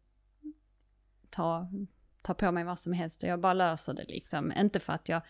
ta, 1.30 1.70
ta 2.22 2.34
på 2.34 2.52
mig 2.52 2.64
vad 2.64 2.80
som 2.80 2.94
helst 2.94 3.24
och 3.24 3.30
jag 3.30 3.40
bara 3.40 3.54
löser 3.54 3.94
det 3.94 4.06
liksom. 4.08 4.52
Inte 4.52 4.80
för 4.80 4.94
att 4.94 5.10
jag 5.10 5.22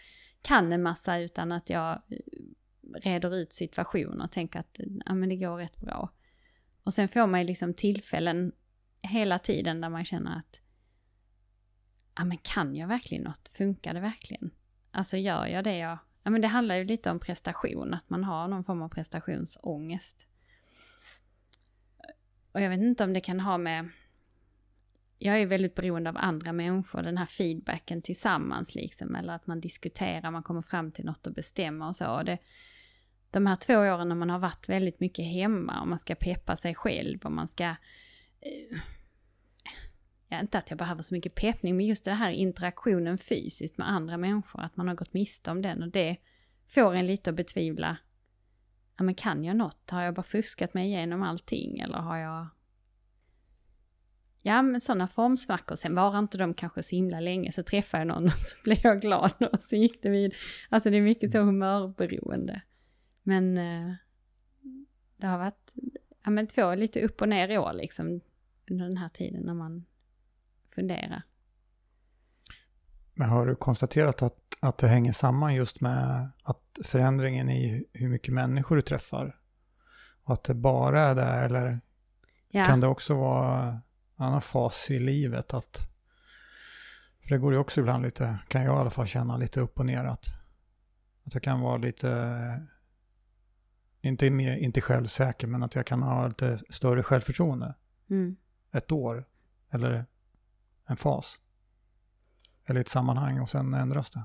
kan 0.41 0.73
en 0.73 0.83
massa 0.83 1.19
utan 1.19 1.51
att 1.51 1.69
jag 1.69 2.01
eh, 2.09 2.17
reder 2.95 3.35
ut 3.35 3.53
situationer 3.53 4.23
och 4.23 4.31
tänker 4.31 4.59
att 4.59 4.79
ja, 5.05 5.13
men 5.13 5.29
det 5.29 5.35
går 5.35 5.57
rätt 5.57 5.77
bra. 5.77 6.13
Och 6.83 6.93
sen 6.93 7.07
får 7.07 7.27
man 7.27 7.39
ju 7.39 7.47
liksom 7.47 7.73
tillfällen 7.73 8.51
hela 9.01 9.39
tiden 9.39 9.81
där 9.81 9.89
man 9.89 10.05
känner 10.05 10.37
att 10.37 10.61
ja 12.15 12.25
men 12.25 12.37
kan 12.37 12.75
jag 12.75 12.87
verkligen 12.87 13.23
något? 13.23 13.49
Funkar 13.53 13.93
det 13.93 13.99
verkligen? 13.99 14.51
Alltså 14.91 15.17
gör 15.17 15.45
jag 15.45 15.63
det 15.63 15.77
jag... 15.77 15.97
Ja 16.23 16.31
men 16.31 16.41
det 16.41 16.47
handlar 16.47 16.75
ju 16.75 16.83
lite 16.83 17.11
om 17.11 17.19
prestation, 17.19 17.93
att 17.93 18.09
man 18.09 18.23
har 18.23 18.47
någon 18.47 18.63
form 18.63 18.81
av 18.81 18.89
prestationsångest. 18.89 20.27
Och 22.51 22.61
jag 22.61 22.69
vet 22.69 22.79
inte 22.79 23.03
om 23.03 23.13
det 23.13 23.21
kan 23.21 23.39
ha 23.39 23.57
med... 23.57 23.89
Jag 25.17 25.41
är 25.41 25.45
väldigt 25.45 25.75
beroende 25.75 26.09
av 26.09 26.17
andra 26.17 26.53
människor, 26.53 27.01
den 27.01 27.17
här 27.17 27.25
feedbacken 27.25 28.01
tillsammans 28.01 28.75
liksom, 28.75 29.15
eller 29.15 29.33
att 29.33 29.47
man 29.47 29.59
diskuterar, 29.59 30.31
man 30.31 30.43
kommer 30.43 30.61
fram 30.61 30.91
till 30.91 31.05
något 31.05 31.27
och 31.27 31.33
bestämmer 31.33 31.87
och 31.87 31.95
så. 31.95 32.11
Och 32.11 32.25
det, 32.25 32.37
de 33.31 33.45
här 33.45 33.55
två 33.55 33.73
åren 33.73 34.09
när 34.09 34.15
man 34.15 34.29
har 34.29 34.39
varit 34.39 34.69
väldigt 34.69 34.99
mycket 34.99 35.25
hemma 35.25 35.81
och 35.81 35.87
man 35.87 35.99
ska 35.99 36.15
peppa 36.15 36.55
sig 36.57 36.75
själv 36.75 37.19
och 37.25 37.31
man 37.31 37.47
ska... 37.47 37.65
Eh, 37.65 38.79
Ja, 40.31 40.39
inte 40.39 40.57
att 40.57 40.69
jag 40.69 40.77
behöver 40.77 41.01
så 41.01 41.13
mycket 41.13 41.35
peppning, 41.35 41.77
men 41.77 41.85
just 41.85 42.05
den 42.05 42.17
här 42.17 42.31
interaktionen 42.31 43.17
fysiskt 43.17 43.77
med 43.77 43.89
andra 43.89 44.17
människor, 44.17 44.61
att 44.61 44.77
man 44.77 44.87
har 44.87 44.95
gått 44.95 45.13
miste 45.13 45.51
om 45.51 45.61
den 45.61 45.83
och 45.83 45.89
det 45.89 46.17
får 46.67 46.95
en 46.95 47.07
lite 47.07 47.29
att 47.29 47.35
betvivla, 47.35 47.97
ja 48.97 49.03
men 49.03 49.15
kan 49.15 49.43
jag 49.43 49.55
något? 49.55 49.89
Har 49.89 50.01
jag 50.01 50.13
bara 50.13 50.23
fuskat 50.23 50.73
mig 50.73 50.87
igenom 50.87 51.23
allting 51.23 51.79
eller 51.79 51.97
har 51.97 52.17
jag... 52.17 52.47
Ja 54.41 54.61
men 54.61 54.81
sådana 54.81 55.07
formsvackor, 55.07 55.75
sen 55.75 55.95
varar 55.95 56.19
inte 56.19 56.37
de 56.37 56.53
kanske 56.53 56.83
så 56.83 56.95
himla 56.95 57.19
länge, 57.19 57.51
så 57.51 57.63
träffar 57.63 57.97
jag 57.97 58.07
någon 58.07 58.25
och 58.25 58.31
så 58.31 58.55
blir 58.63 58.79
jag 58.83 59.01
glad 59.01 59.31
och 59.53 59.63
så 59.63 59.75
gick 59.75 60.03
det 60.03 60.09
vid. 60.09 60.33
Alltså 60.69 60.89
det 60.89 60.97
är 60.97 61.01
mycket 61.01 61.31
så 61.31 61.39
humörberoende. 61.39 62.61
Men 63.23 63.57
eh, 63.57 63.93
det 65.17 65.27
har 65.27 65.37
varit, 65.37 65.73
ja 66.23 66.29
men 66.31 66.47
två 66.47 66.75
lite 66.75 67.01
upp 67.01 67.21
och 67.21 67.29
ner 67.29 67.49
i 67.49 67.57
år 67.57 67.73
liksom, 67.73 68.21
under 68.69 68.85
den 68.85 68.97
här 68.97 69.09
tiden 69.09 69.43
när 69.43 69.53
man 69.53 69.85
fundera. 70.79 71.21
Men 73.13 73.29
har 73.29 73.45
du 73.45 73.55
konstaterat 73.55 74.21
att, 74.21 74.37
att 74.59 74.77
det 74.77 74.87
hänger 74.87 75.13
samman 75.13 75.55
just 75.55 75.81
med 75.81 76.29
att 76.43 76.79
förändringen 76.83 77.49
i 77.49 77.85
hur 77.93 78.09
mycket 78.09 78.33
människor 78.33 78.75
du 78.75 78.81
träffar? 78.81 79.35
Och 80.23 80.33
att 80.33 80.43
det 80.43 80.53
bara 80.53 81.01
är 81.01 81.15
det, 81.15 81.23
eller 81.23 81.81
Ja, 82.51 82.65
kan 82.65 82.79
det 82.79 82.87
också 82.87 83.13
vara 83.13 83.67
en 84.17 84.25
annan 84.25 84.41
fas 84.41 84.91
i 84.91 84.99
livet? 84.99 85.53
Att, 85.53 85.77
för 87.21 87.29
det 87.29 87.37
går 87.37 87.53
ju 87.53 87.59
också 87.59 87.79
ibland 87.79 88.03
lite, 88.03 88.37
kan 88.47 88.63
jag 88.63 88.75
i 88.75 88.79
alla 88.79 88.89
fall 88.89 89.07
känna, 89.07 89.37
lite 89.37 89.61
upp 89.61 89.79
och 89.79 89.85
ner. 89.85 90.03
Att, 90.05 90.25
att 91.25 91.33
jag 91.33 91.43
kan 91.43 91.59
vara 91.59 91.77
lite, 91.77 92.67
inte, 94.01 94.29
mer, 94.29 94.55
inte 94.55 94.81
självsäker, 94.81 95.47
men 95.47 95.63
att 95.63 95.75
jag 95.75 95.85
kan 95.85 96.03
ha 96.03 96.27
lite 96.27 96.59
större 96.69 97.03
självförtroende. 97.03 97.75
mm, 98.09 98.35
Ett 98.71 98.91
år, 98.91 99.25
eller 99.71 100.05
en 100.89 100.97
fas. 100.97 101.39
Eller 102.65 102.81
ett 102.81 102.89
sammanhang 102.89 103.39
och 103.39 103.49
sen 103.49 103.73
ändras 103.73 104.11
det. 104.11 104.23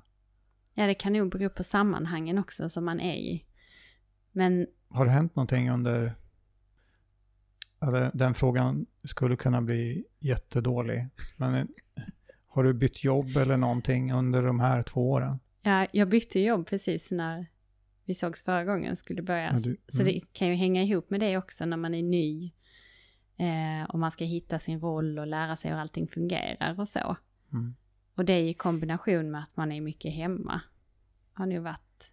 ja, 0.75 0.87
det 0.87 0.95
kan 0.95 1.13
nog 1.13 1.31
bero 1.31 1.51
på 1.51 1.65
sammanhangen 1.65 2.39
också 2.39 2.69
som 2.69 2.85
man 2.85 3.01
är 3.01 3.15
i. 3.15 3.45
Men 4.33 4.67
Har 4.89 5.05
det 5.05 5.11
hänt 5.11 5.37
någonting 5.37 5.71
under... 5.71 6.15
Eller, 7.83 8.11
den 8.15 8.35
frågan 8.35 8.87
skulle 9.05 9.37
kunna 9.37 9.63
bli 9.63 10.05
jättedålig. 10.19 11.09
Men 11.37 11.69
har 12.47 12.65
du 12.65 12.73
bytt 12.75 13.05
jobb 13.05 13.37
eller 13.37 13.57
någonting 13.57 14.13
under 14.13 14.43
de 14.43 14.61
här 14.61 14.83
två 14.83 15.11
åren? 15.11 15.39
ja, 15.63 15.87
jag 15.93 16.09
bytte 16.09 16.41
jobb 16.41 16.67
precis 16.67 17.11
när 17.11 17.47
vi 18.05 18.15
sågs 18.15 18.43
förra 18.45 18.65
gången 18.65 18.97
skulle 18.97 19.23
börja. 19.23 19.53
Ja, 19.53 19.59
du- 19.61 19.77
Så 19.89 20.03
mm. 20.03 20.15
det 20.15 20.21
kan 20.33 20.49
ju 20.49 20.55
hänga 20.55 20.83
ihop 20.83 21.11
med 21.11 21.21
det 21.21 21.37
också 21.39 21.67
när 21.67 21.77
man 21.77 21.95
är 21.95 22.03
ny. 22.03 22.53
Eh, 23.37 23.85
och 23.89 23.99
man 23.99 24.11
ska 24.11 24.25
hitta 24.25 24.59
sin 24.59 24.81
roll 24.81 25.19
och 25.19 25.27
lära 25.27 25.57
sig 25.57 25.71
hur 25.71 25.79
allting 25.79 26.09
fungerar 26.09 26.81
och 26.81 26.89
så. 26.89 27.17
Mm. 27.53 27.75
Och 28.15 28.25
det 28.25 28.33
är 28.33 28.43
i 28.43 28.55
kombination 28.55 29.31
med 29.31 29.43
att 29.43 29.57
man 29.57 29.73
är 29.73 29.81
mycket 29.81 30.13
hemma. 30.13 30.61
Har 31.33 31.47
nog 31.47 31.63
varit 31.63 32.13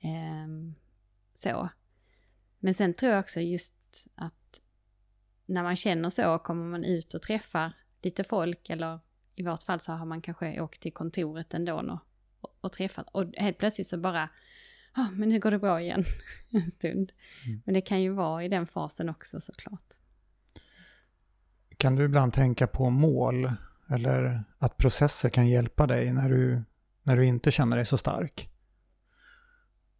eh, 0.00 0.48
så. 1.34 1.68
Men 2.58 2.74
sen 2.74 2.94
tror 2.94 3.12
jag 3.12 3.20
också 3.20 3.40
just 3.40 3.74
att 4.14 4.60
när 5.46 5.62
man 5.62 5.76
känner 5.76 6.10
så 6.10 6.38
kommer 6.38 6.64
man 6.64 6.84
ut 6.84 7.14
och 7.14 7.22
träffar 7.22 7.72
lite 8.02 8.24
folk 8.24 8.70
eller 8.70 9.00
i 9.34 9.42
vart 9.42 9.62
fall 9.62 9.80
så 9.80 9.92
har 9.92 10.06
man 10.06 10.22
kanske 10.22 10.60
åkt 10.60 10.80
till 10.80 10.92
kontoret 10.92 11.54
ändå 11.54 11.74
och, 11.74 11.98
och, 12.40 12.56
och 12.60 12.72
träffat 12.72 13.08
och 13.12 13.24
helt 13.36 13.58
plötsligt 13.58 13.86
så 13.86 13.98
bara 13.98 14.28
oh, 14.96 15.12
men 15.12 15.28
nu 15.28 15.40
går 15.40 15.50
det 15.50 15.58
bra 15.58 15.80
igen 15.80 16.04
en 16.50 16.70
stund. 16.70 17.12
Mm. 17.46 17.62
Men 17.64 17.74
det 17.74 17.80
kan 17.80 18.02
ju 18.02 18.10
vara 18.10 18.44
i 18.44 18.48
den 18.48 18.66
fasen 18.66 19.08
också 19.08 19.40
såklart. 19.40 19.94
Kan 21.76 21.94
du 21.94 22.04
ibland 22.04 22.32
tänka 22.32 22.66
på 22.66 22.90
mål 22.90 23.52
eller 23.90 24.44
att 24.58 24.76
processer 24.76 25.28
kan 25.28 25.48
hjälpa 25.48 25.86
dig 25.86 26.12
när 26.12 26.28
du, 26.28 26.62
när 27.02 27.16
du 27.16 27.26
inte 27.26 27.50
känner 27.50 27.76
dig 27.76 27.86
så 27.86 27.98
stark? 27.98 28.50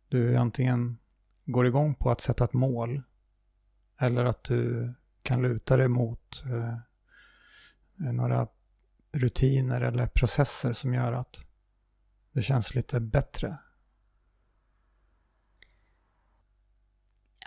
Du 0.09 0.37
antingen 0.37 0.99
går 1.45 1.67
igång 1.67 1.95
på 1.95 2.11
att 2.11 2.21
sätta 2.21 2.45
ett 2.45 2.53
mål 2.53 3.03
eller 3.99 4.25
att 4.25 4.45
du 4.45 4.95
kan 5.23 5.43
luta 5.43 5.77
dig 5.77 5.89
mot 5.89 6.45
eh, 6.47 6.79
några 8.13 8.49
rutiner 9.13 9.81
eller 9.81 10.07
processer 10.07 10.73
som 10.73 10.95
gör 10.95 11.13
att 11.13 11.45
det 12.33 12.43
känns 12.43 12.75
lite 12.75 13.01
bättre. 13.01 13.59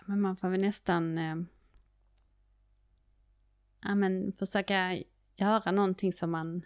Men 0.07 0.21
man 0.21 0.37
får 0.37 0.49
väl 0.49 0.61
nästan 0.61 1.17
eh, 1.17 1.35
ja, 3.81 3.95
men 3.95 4.33
försöka 4.33 5.03
göra 5.35 5.71
någonting 5.71 6.13
som 6.13 6.31
man 6.31 6.65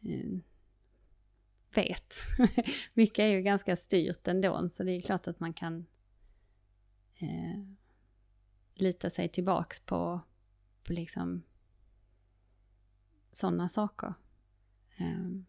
eh, 0.00 0.38
vet. 1.74 2.14
Mycket 2.94 3.18
är 3.18 3.26
ju 3.26 3.42
ganska 3.42 3.76
styrt 3.76 4.28
ändå, 4.28 4.68
så 4.68 4.82
det 4.82 4.92
är 4.92 5.00
klart 5.00 5.28
att 5.28 5.40
man 5.40 5.52
kan 5.52 5.86
eh, 7.14 7.60
lita 8.74 9.10
sig 9.10 9.28
tillbaks 9.28 9.80
på, 9.80 10.20
på 10.86 10.92
liksom 10.92 11.42
sådana 13.32 13.68
saker. 13.68 14.14
Um. 15.00 15.46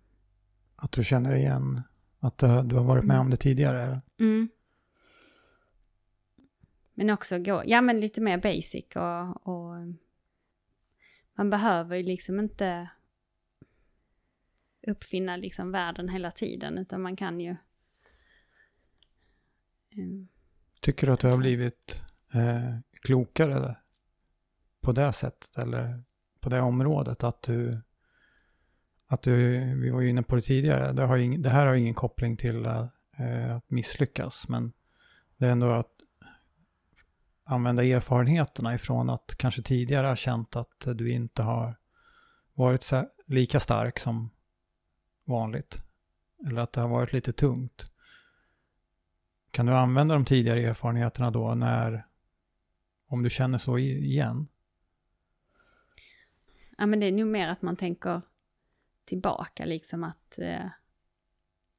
Att 0.76 0.92
du 0.92 1.04
känner 1.04 1.36
igen 1.36 1.82
att 2.20 2.38
du, 2.38 2.48
du 2.48 2.76
har 2.76 2.84
varit 2.84 3.04
med 3.04 3.16
mm. 3.16 3.26
om 3.26 3.30
det 3.30 3.38
tidigare? 3.38 4.02
Mm. 4.20 4.50
Men 7.02 7.10
också 7.10 7.40
gå, 7.40 7.64
ja 7.66 7.82
men 7.82 8.00
lite 8.00 8.22
mer 8.22 8.38
basic 8.38 8.86
och, 8.96 9.48
och 9.48 9.76
man 11.38 11.50
behöver 11.50 11.96
ju 11.96 12.04
liksom 12.04 12.40
inte 12.40 12.90
uppfinna 14.88 15.36
liksom 15.36 15.72
världen 15.72 16.10
hela 16.10 16.32
tiden 16.32 16.78
utan 16.78 17.02
man 17.02 17.16
kan 17.16 17.40
ju 17.40 17.56
um, 19.98 20.28
Tycker 20.82 21.08
du 21.08 21.14
att 21.14 21.20
du 21.20 21.28
har 21.28 21.38
blivit 21.38 22.04
eh, 22.34 22.78
klokare 22.94 23.76
på 24.82 24.92
det 24.92 25.14
sättet 25.14 25.58
eller 25.58 26.04
på 26.40 26.50
det 26.50 26.62
området? 26.62 27.24
Att 27.24 27.42
du, 27.42 27.82
att 29.08 29.22
du, 29.22 29.60
vi 29.76 29.90
var 29.90 30.02
ju 30.02 30.10
inne 30.10 30.24
på 30.24 30.36
det 30.36 30.42
tidigare, 30.42 30.94
det, 30.94 31.04
har 31.04 31.18
ing, 31.18 31.42
det 31.42 31.50
här 31.50 31.66
har 31.66 31.76
ingen 31.76 31.94
koppling 31.94 32.38
till 32.38 32.66
eh, 32.66 33.56
att 33.56 33.70
misslyckas, 33.72 34.48
men 34.48 34.74
det 35.38 35.46
är 35.46 35.52
ändå 35.52 35.72
att 35.72 36.02
använda 37.52 37.84
erfarenheterna 37.84 38.76
ifrån 38.76 39.10
att 39.10 39.36
kanske 39.38 39.62
tidigare 39.62 40.08
ha 40.08 40.16
känt 40.16 40.56
att 40.56 40.88
du 40.96 41.12
inte 41.12 41.44
har 41.44 41.76
varit 42.54 42.84
så, 42.84 43.10
lika 43.26 43.60
stark 43.60 44.00
som 44.00 44.30
vanligt. 45.24 45.78
Eller 46.48 46.62
att 46.62 46.74
det 46.74 46.82
har 46.82 46.88
varit 46.88 47.14
lite 47.14 47.34
tungt. 47.34 47.92
Kan 49.52 49.66
du 49.66 49.74
använda 49.74 50.14
de 50.14 50.26
tidigare 50.26 50.62
erfarenheterna 50.62 51.32
då 51.32 51.56
när, 51.56 52.06
om 53.08 53.24
du 53.24 53.30
känner 53.30 53.58
så 53.58 53.78
igen? 53.78 54.48
Ja 56.78 56.86
men 56.86 57.00
det 57.00 57.06
är 57.06 57.12
nog 57.12 57.28
mer 57.28 57.48
att 57.48 57.62
man 57.62 57.76
tänker 57.76 58.22
tillbaka 59.06 59.66
liksom 59.66 60.04
att 60.04 60.40
eh, 60.40 60.70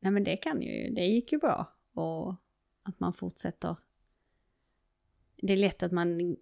nej 0.00 0.12
men 0.12 0.24
det 0.24 0.37
kan 0.37 0.62
ju, 0.62 0.94
det 0.94 1.06
gick 1.06 1.32
ju 1.32 1.38
bra 1.38 1.72
och 1.92 2.35
att 2.82 3.00
man 3.00 3.12
fortsätter. 3.12 3.76
Det 5.42 5.52
är 5.52 5.57
lätt 5.57 5.83
att 5.83 5.92
man 5.92 6.37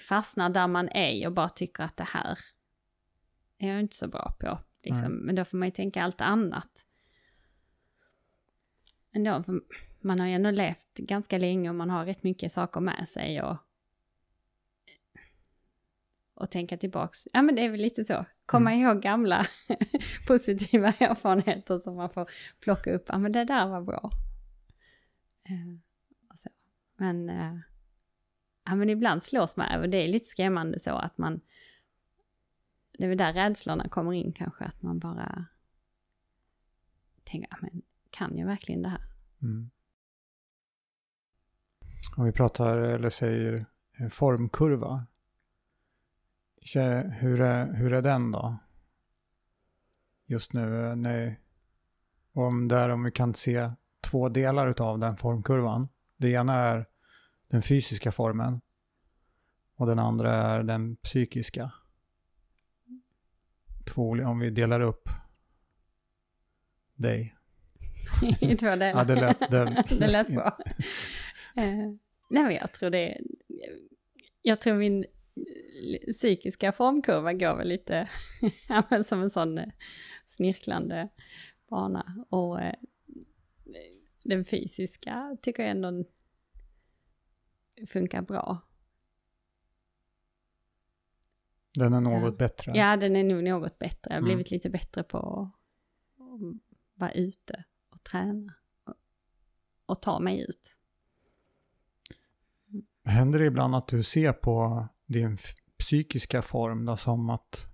fastnar 0.00 0.50
där 0.50 0.66
man 0.66 0.88
är 0.88 1.26
och 1.26 1.32
bara 1.32 1.48
tycker 1.48 1.82
att 1.82 1.96
det 1.96 2.04
här 2.04 2.38
är 3.58 3.68
jag 3.68 3.80
inte 3.80 3.96
så 3.96 4.08
bra 4.08 4.36
på. 4.40 4.58
Liksom. 4.82 5.12
Men 5.12 5.34
då 5.34 5.44
får 5.44 5.58
man 5.58 5.68
ju 5.68 5.72
tänka 5.72 6.02
allt 6.02 6.20
annat. 6.20 6.86
Ändå, 9.12 9.42
för 9.42 9.60
man 10.00 10.20
har 10.20 10.26
ju 10.26 10.32
ändå 10.32 10.50
levt 10.50 10.94
ganska 10.94 11.38
länge 11.38 11.68
och 11.68 11.74
man 11.74 11.90
har 11.90 12.06
rätt 12.06 12.22
mycket 12.22 12.52
saker 12.52 12.80
med 12.80 13.08
sig 13.08 13.42
och 13.42 13.56
och 16.34 16.50
tänka 16.50 16.76
tillbaks. 16.76 17.28
Ja 17.32 17.42
men 17.42 17.54
det 17.54 17.62
är 17.62 17.68
väl 17.70 17.80
lite 17.80 18.04
så. 18.04 18.24
Komma 18.46 18.72
mm. 18.72 18.82
ihåg 18.82 19.02
gamla 19.02 19.46
positiva 20.26 20.88
erfarenheter 20.88 21.78
som 21.78 21.96
man 21.96 22.10
får 22.10 22.30
plocka 22.60 22.92
upp. 22.92 23.04
Ja 23.08 23.18
men 23.18 23.32
det 23.32 23.44
där 23.44 23.66
var 23.66 23.82
bra. 23.82 24.10
Uh, 25.50 25.78
så. 26.34 26.48
Men, 26.96 27.30
uh, 27.30 27.58
ja, 28.64 28.74
men 28.74 28.90
ibland 28.90 29.22
slås 29.22 29.56
man 29.56 29.68
över, 29.68 29.88
det 29.88 29.96
är 29.96 30.08
lite 30.08 30.26
skrämmande 30.26 30.80
så 30.80 30.90
att 30.90 31.18
man, 31.18 31.40
det 32.98 33.04
är 33.04 33.08
väl 33.08 33.18
där 33.18 33.32
rädslorna 33.32 33.88
kommer 33.88 34.12
in 34.12 34.32
kanske, 34.32 34.64
att 34.64 34.82
man 34.82 34.98
bara 34.98 35.46
tänker, 37.24 37.48
ja 37.50 37.56
men 37.60 37.82
kan 38.10 38.38
jag 38.38 38.46
verkligen 38.46 38.82
det 38.82 38.88
här? 38.88 39.02
Mm. 39.42 39.70
Om 42.16 42.24
vi 42.24 42.32
pratar, 42.32 42.76
eller 42.76 43.10
säger 43.10 43.66
formkurva, 44.10 45.06
hur 47.10 47.40
är, 47.40 47.72
hur 47.72 47.92
är 47.92 48.02
den 48.02 48.30
då? 48.30 48.58
Just 50.26 50.52
nu, 50.52 50.86
eh, 50.86 50.96
när, 50.96 51.40
om, 52.32 52.68
där, 52.68 52.88
om 52.88 53.04
vi 53.04 53.10
kan 53.10 53.34
se 53.34 53.70
två 54.00 54.28
delar 54.28 54.82
av 54.82 54.98
den 54.98 55.16
formkurvan. 55.16 55.88
Det 56.16 56.28
ena 56.30 56.54
är 56.54 56.86
den 57.54 57.62
fysiska 57.62 58.12
formen 58.12 58.60
och 59.76 59.86
den 59.86 59.98
andra 59.98 60.34
är 60.34 60.62
den 60.62 60.96
psykiska. 60.96 61.72
Två, 63.84 64.16
om 64.26 64.38
vi 64.38 64.50
delar 64.50 64.80
upp 64.80 65.08
dig. 66.94 67.34
I 68.40 68.56
två 68.56 68.66
delar. 68.66 68.86
ja, 68.86 69.04
det 69.04 69.14
lät, 69.14 69.50
det, 69.50 69.84
det 69.98 70.06
lät 70.06 70.28
bra. 70.28 70.58
uh, 71.58 71.64
nej, 72.30 72.42
men 72.42 72.54
jag 72.54 72.72
tror 72.72 72.90
det, 72.90 73.20
jag 74.42 74.60
tror 74.60 74.74
min 74.74 75.04
psykiska 76.12 76.72
formkurva 76.72 77.32
går 77.32 77.56
väl 77.56 77.68
lite 77.68 78.08
som 79.04 79.22
en 79.22 79.30
sån 79.30 79.58
eh, 79.58 79.68
snirklande 80.26 81.08
bana. 81.70 82.26
Och 82.28 82.62
eh, 82.62 82.74
den 84.24 84.44
fysiska 84.44 85.36
tycker 85.42 85.62
jag 85.62 85.70
ändå 85.70 86.04
funkar 87.86 88.22
bra. 88.22 88.60
Den 91.74 91.92
är 91.92 92.00
något 92.00 92.22
ja. 92.22 92.30
bättre? 92.30 92.72
Ja, 92.74 92.96
den 92.96 93.16
är 93.16 93.24
nog 93.24 93.44
något 93.44 93.78
bättre. 93.78 94.10
Jag 94.10 94.12
har 94.12 94.18
mm. 94.18 94.24
blivit 94.24 94.50
lite 94.50 94.70
bättre 94.70 95.02
på 95.02 95.18
att 95.18 96.60
vara 96.94 97.12
ute 97.12 97.64
och 97.90 98.02
träna 98.02 98.54
och, 98.84 98.94
och 99.86 100.02
ta 100.02 100.20
mig 100.20 100.40
ut. 100.48 100.80
Händer 103.04 103.38
det 103.38 103.44
ibland 103.44 103.74
att 103.74 103.88
du 103.88 104.02
ser 104.02 104.32
på 104.32 104.88
din 105.06 105.36
psykiska 105.78 106.42
form 106.42 106.84
då, 106.84 106.96
som 106.96 107.30
att 107.30 107.66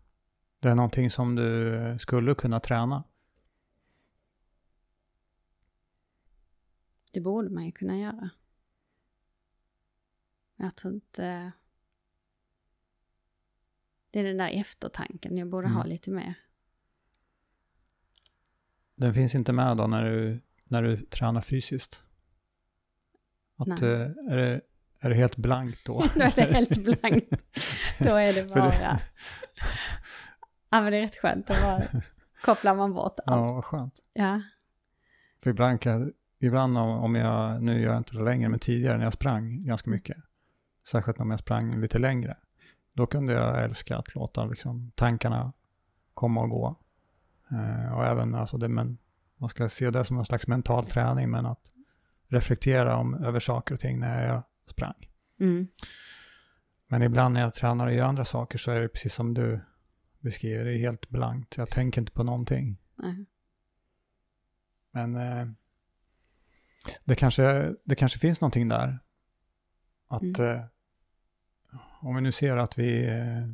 det 0.61 0.69
är 0.69 0.75
någonting 0.75 1.11
som 1.11 1.35
du 1.35 1.79
skulle 2.01 2.35
kunna 2.35 2.61
träna? 2.61 3.05
Det 7.13 7.21
borde 7.21 7.51
man 7.51 7.67
ju 7.67 7.73
kunna 7.73 7.99
göra. 7.99 8.31
Jag 10.61 10.77
tror 10.77 10.95
inte... 10.95 11.53
Det 14.11 14.21
är 14.21 14.25
den 14.25 14.37
där 14.37 14.51
eftertanken 14.51 15.37
jag 15.37 15.49
borde 15.49 15.67
mm. 15.67 15.77
ha 15.77 15.85
lite 15.85 16.11
mer. 16.11 16.35
Den 18.95 19.15
finns 19.15 19.35
inte 19.35 19.53
med 19.53 19.77
då 19.77 19.87
när 19.87 20.05
du, 20.05 20.41
när 20.65 20.83
du 20.83 20.97
tränar 20.97 21.41
fysiskt? 21.41 22.03
Att, 23.57 23.67
Nej. 23.67 23.83
Eh, 23.83 24.33
är 24.33 24.37
det 24.37 24.61
är 25.01 25.11
det 25.11 25.17
helt 25.17 25.37
blankt 25.37 25.85
då? 25.85 26.05
då 26.15 26.21
är 26.23 26.33
det 26.37 26.55
helt 26.55 26.85
blankt. 26.85 27.45
Då 27.99 28.17
är 28.17 28.33
det 28.33 28.55
bara... 28.55 29.01
ja 30.71 30.81
men 30.81 30.93
det 30.93 30.99
är 30.99 31.01
rätt 31.01 31.17
skönt, 31.17 31.47
då 31.47 31.55
bara 31.55 31.83
kopplar 32.43 32.75
man 32.75 32.93
bort 32.93 33.21
allt. 33.27 33.41
Ja, 33.41 33.53
vad 33.53 33.65
skönt. 33.65 34.01
Ja. 34.13 34.43
För 35.43 35.51
ibland, 35.51 35.81
kan, 35.81 36.13
ibland 36.39 36.79
om 36.79 37.15
jag, 37.15 37.63
nu 37.63 37.81
gör 37.81 37.91
jag 37.91 37.99
inte 37.99 38.17
det 38.17 38.23
längre, 38.23 38.49
men 38.49 38.59
tidigare 38.59 38.97
när 38.97 39.05
jag 39.05 39.13
sprang 39.13 39.67
ganska 39.67 39.91
mycket, 39.91 40.17
Särskilt 40.87 41.21
om 41.21 41.31
jag 41.31 41.41
sprang 41.41 41.81
lite 41.81 41.99
längre. 41.99 42.37
Då 42.93 43.07
kunde 43.07 43.33
jag 43.33 43.65
älska 43.65 43.97
att 43.97 44.15
låta 44.15 44.45
liksom, 44.45 44.93
tankarna 44.95 45.53
komma 46.15 46.41
och 46.41 46.51
gå. 46.51 46.77
Eh, 47.51 47.93
och 47.93 48.07
även, 48.07 48.35
alltså 48.35 48.59
det, 48.59 48.69
men, 48.69 48.99
man 49.37 49.49
ska 49.49 49.69
se 49.69 49.91
det 49.91 50.05
som 50.05 50.19
en 50.19 50.25
slags 50.25 50.47
mental 50.47 50.87
träning, 50.87 51.31
men 51.31 51.47
att 51.47 51.75
reflektera 52.29 52.97
om, 52.97 53.15
över 53.15 53.41
saker 53.41 53.75
och 53.75 53.81
ting 53.81 53.99
när 53.99 54.27
jag 54.27 54.43
sprang. 54.67 55.09
Mm. 55.41 55.67
Men 56.87 57.03
ibland 57.03 57.35
när 57.35 57.41
jag 57.41 57.55
tränar 57.55 57.87
och 57.87 57.95
gör 57.95 58.05
andra 58.05 58.25
saker 58.25 58.59
så 58.59 58.71
är 58.71 58.81
det 58.81 58.89
precis 58.89 59.15
som 59.15 59.35
du 59.35 59.61
beskriver, 60.21 60.65
det 60.65 60.75
är 60.75 60.79
helt 60.79 61.09
blankt. 61.09 61.57
Jag 61.57 61.71
tänker 61.71 62.01
inte 62.01 62.13
på 62.13 62.23
någonting. 62.23 62.77
Nej. 62.97 63.27
Men 64.91 65.17
eh, 65.17 65.47
det, 67.05 67.15
kanske, 67.15 67.75
det 67.85 67.95
kanske 67.95 68.19
finns 68.19 68.41
någonting 68.41 68.69
där. 68.69 68.99
Att 70.13 70.23
Mm. 70.23 70.41
eh, 70.41 70.65
om 72.01 72.15
vi 72.15 72.21
nu 72.21 72.33
ser 72.33 72.57
att 72.57 72.79
vi 72.79 73.07
eh, 73.07 73.47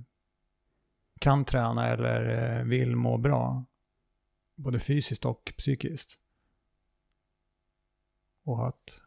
kan 1.19 1.45
träna 1.45 1.89
eller 1.89 2.51
eh, 2.59 2.65
vill 2.65 2.97
må 2.97 3.19
bra, 3.19 3.65
både 4.55 4.81
fysiskt 4.81 5.25
och 5.25 5.55
psykiskt. 5.59 6.19
Och 8.45 8.69
att 8.69 9.01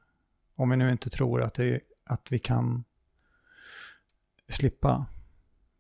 om 0.56 0.70
vi 0.70 0.78
nu 0.78 0.92
inte 0.92 1.10
tror 1.10 1.42
att, 1.42 1.54
det, 1.54 1.82
att 2.04 2.32
vi 2.32 2.40
kan 2.40 2.84
slippa 4.48 5.06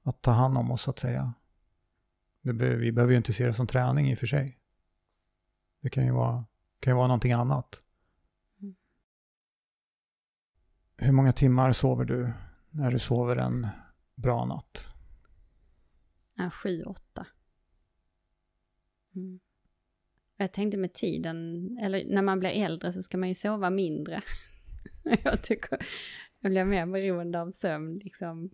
att 0.03 0.21
ta 0.21 0.31
hand 0.31 0.57
om 0.57 0.71
oss 0.71 0.81
så 0.81 0.91
att 0.91 0.99
säga. 0.99 1.33
Be, 2.41 2.75
vi 2.75 2.91
behöver 2.91 3.11
ju 3.11 3.17
inte 3.17 3.33
se 3.33 3.45
det 3.45 3.53
som 3.53 3.67
träning 3.67 4.09
i 4.11 4.15
och 4.15 4.19
för 4.19 4.27
sig. 4.27 4.59
Det 5.81 5.89
kan 5.89 6.05
ju 6.05 6.11
vara, 6.11 6.45
kan 6.79 6.91
ju 6.91 6.95
vara 6.97 7.07
någonting 7.07 7.31
annat. 7.33 7.81
Mm. 8.61 8.75
Hur 10.99 11.11
många 11.11 11.31
timmar 11.31 11.73
sover 11.73 12.05
du 12.05 12.31
när 12.69 12.91
du 12.91 12.99
sover 12.99 13.35
en 13.35 13.67
bra 14.15 14.45
natt? 14.45 14.87
Sju, 16.53 16.83
åtta. 16.83 17.27
Mm. 19.15 19.39
Jag 20.37 20.53
tänkte 20.53 20.77
med 20.77 20.93
tiden, 20.93 21.37
eller 21.81 22.05
när 22.05 22.21
man 22.21 22.39
blir 22.39 22.49
äldre 22.49 22.93
så 22.93 23.03
ska 23.03 23.17
man 23.17 23.29
ju 23.29 23.35
sova 23.35 23.69
mindre. 23.69 24.21
jag 25.23 25.41
tycker 25.43 25.77
jag 26.39 26.51
blir 26.51 26.65
mer 26.65 26.85
beroende 26.85 27.41
av 27.41 27.51
sömn, 27.51 27.97
liksom. 27.97 28.45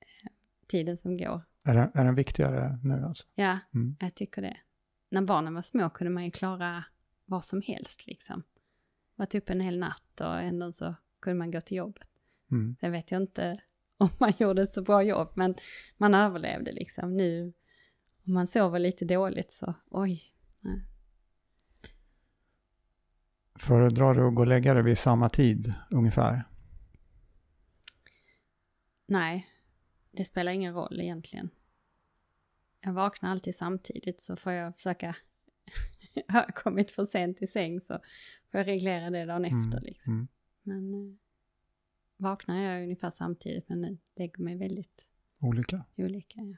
eh, 0.00 0.30
Tiden 0.68 0.96
som 0.96 1.16
går. 1.16 1.42
Är, 1.64 1.74
den- 1.74 1.90
är 1.94 2.04
den 2.04 2.14
viktigare 2.14 2.78
nu 2.82 3.04
alltså? 3.04 3.26
Ja, 3.34 3.58
Mm. 3.74 3.96
jag 4.00 4.14
tycker 4.14 4.42
det. 4.42 4.56
När 5.10 5.22
barnen 5.22 5.54
var 5.54 5.62
små 5.62 5.90
kunde 5.90 6.10
man 6.10 6.24
ju 6.24 6.30
klara 6.30 6.84
vad 7.24 7.44
som 7.44 7.62
helst 7.62 8.06
liksom. 8.06 8.42
Varit 9.18 9.34
uppe 9.34 9.52
en 9.52 9.60
hel 9.60 9.78
natt 9.78 10.20
och 10.20 10.40
ändå 10.40 10.72
så 10.72 10.94
kunde 11.20 11.38
man 11.38 11.50
gå 11.50 11.60
till 11.60 11.76
jobbet. 11.76 12.08
Mm. 12.50 12.76
Sen 12.80 12.92
vet 12.92 13.10
jag 13.10 13.22
inte 13.22 13.60
om 13.96 14.08
man 14.18 14.32
gjorde 14.38 14.62
ett 14.62 14.72
så 14.72 14.82
bra 14.82 15.02
jobb, 15.02 15.32
men 15.34 15.54
man 15.96 16.14
överlevde 16.14 16.72
liksom. 16.72 17.16
Nu, 17.16 17.52
om 18.26 18.34
man 18.34 18.46
sover 18.46 18.78
lite 18.78 19.04
dåligt 19.04 19.52
så, 19.52 19.74
oj. 19.90 20.22
Nej. 20.60 20.84
Föredrar 23.54 24.14
du 24.14 24.28
att 24.28 24.34
gå 24.34 24.42
och 24.42 24.46
lägga 24.46 24.74
dig 24.74 24.82
vid 24.82 24.98
samma 24.98 25.28
tid 25.28 25.74
ungefär? 25.90 26.44
Nej, 29.06 29.46
det 30.10 30.24
spelar 30.24 30.52
ingen 30.52 30.74
roll 30.74 31.00
egentligen. 31.00 31.50
Jag 32.80 32.92
vaknar 32.92 33.30
alltid 33.30 33.54
samtidigt 33.54 34.20
så 34.20 34.36
får 34.36 34.52
jag 34.52 34.74
försöka, 34.74 35.16
har 36.28 36.40
jag 36.40 36.54
kommit 36.54 36.90
för 36.90 37.04
sent 37.04 37.42
i 37.42 37.46
säng 37.46 37.80
så 37.80 37.94
får 38.50 38.60
jag 38.60 38.66
reglera 38.66 39.10
det 39.10 39.24
dagen 39.24 39.44
efter 39.44 39.80
liksom. 39.80 40.14
Mm. 40.14 40.28
Men 40.62 40.94
eh, 40.94 41.14
vaknar 42.16 42.62
jag 42.62 42.82
ungefär 42.82 43.10
samtidigt 43.10 43.68
men 43.68 43.98
lägger 44.16 44.42
mig 44.42 44.56
väldigt 44.56 45.08
Olika. 45.40 45.84
olika. 45.96 46.40
Ja. 46.40 46.56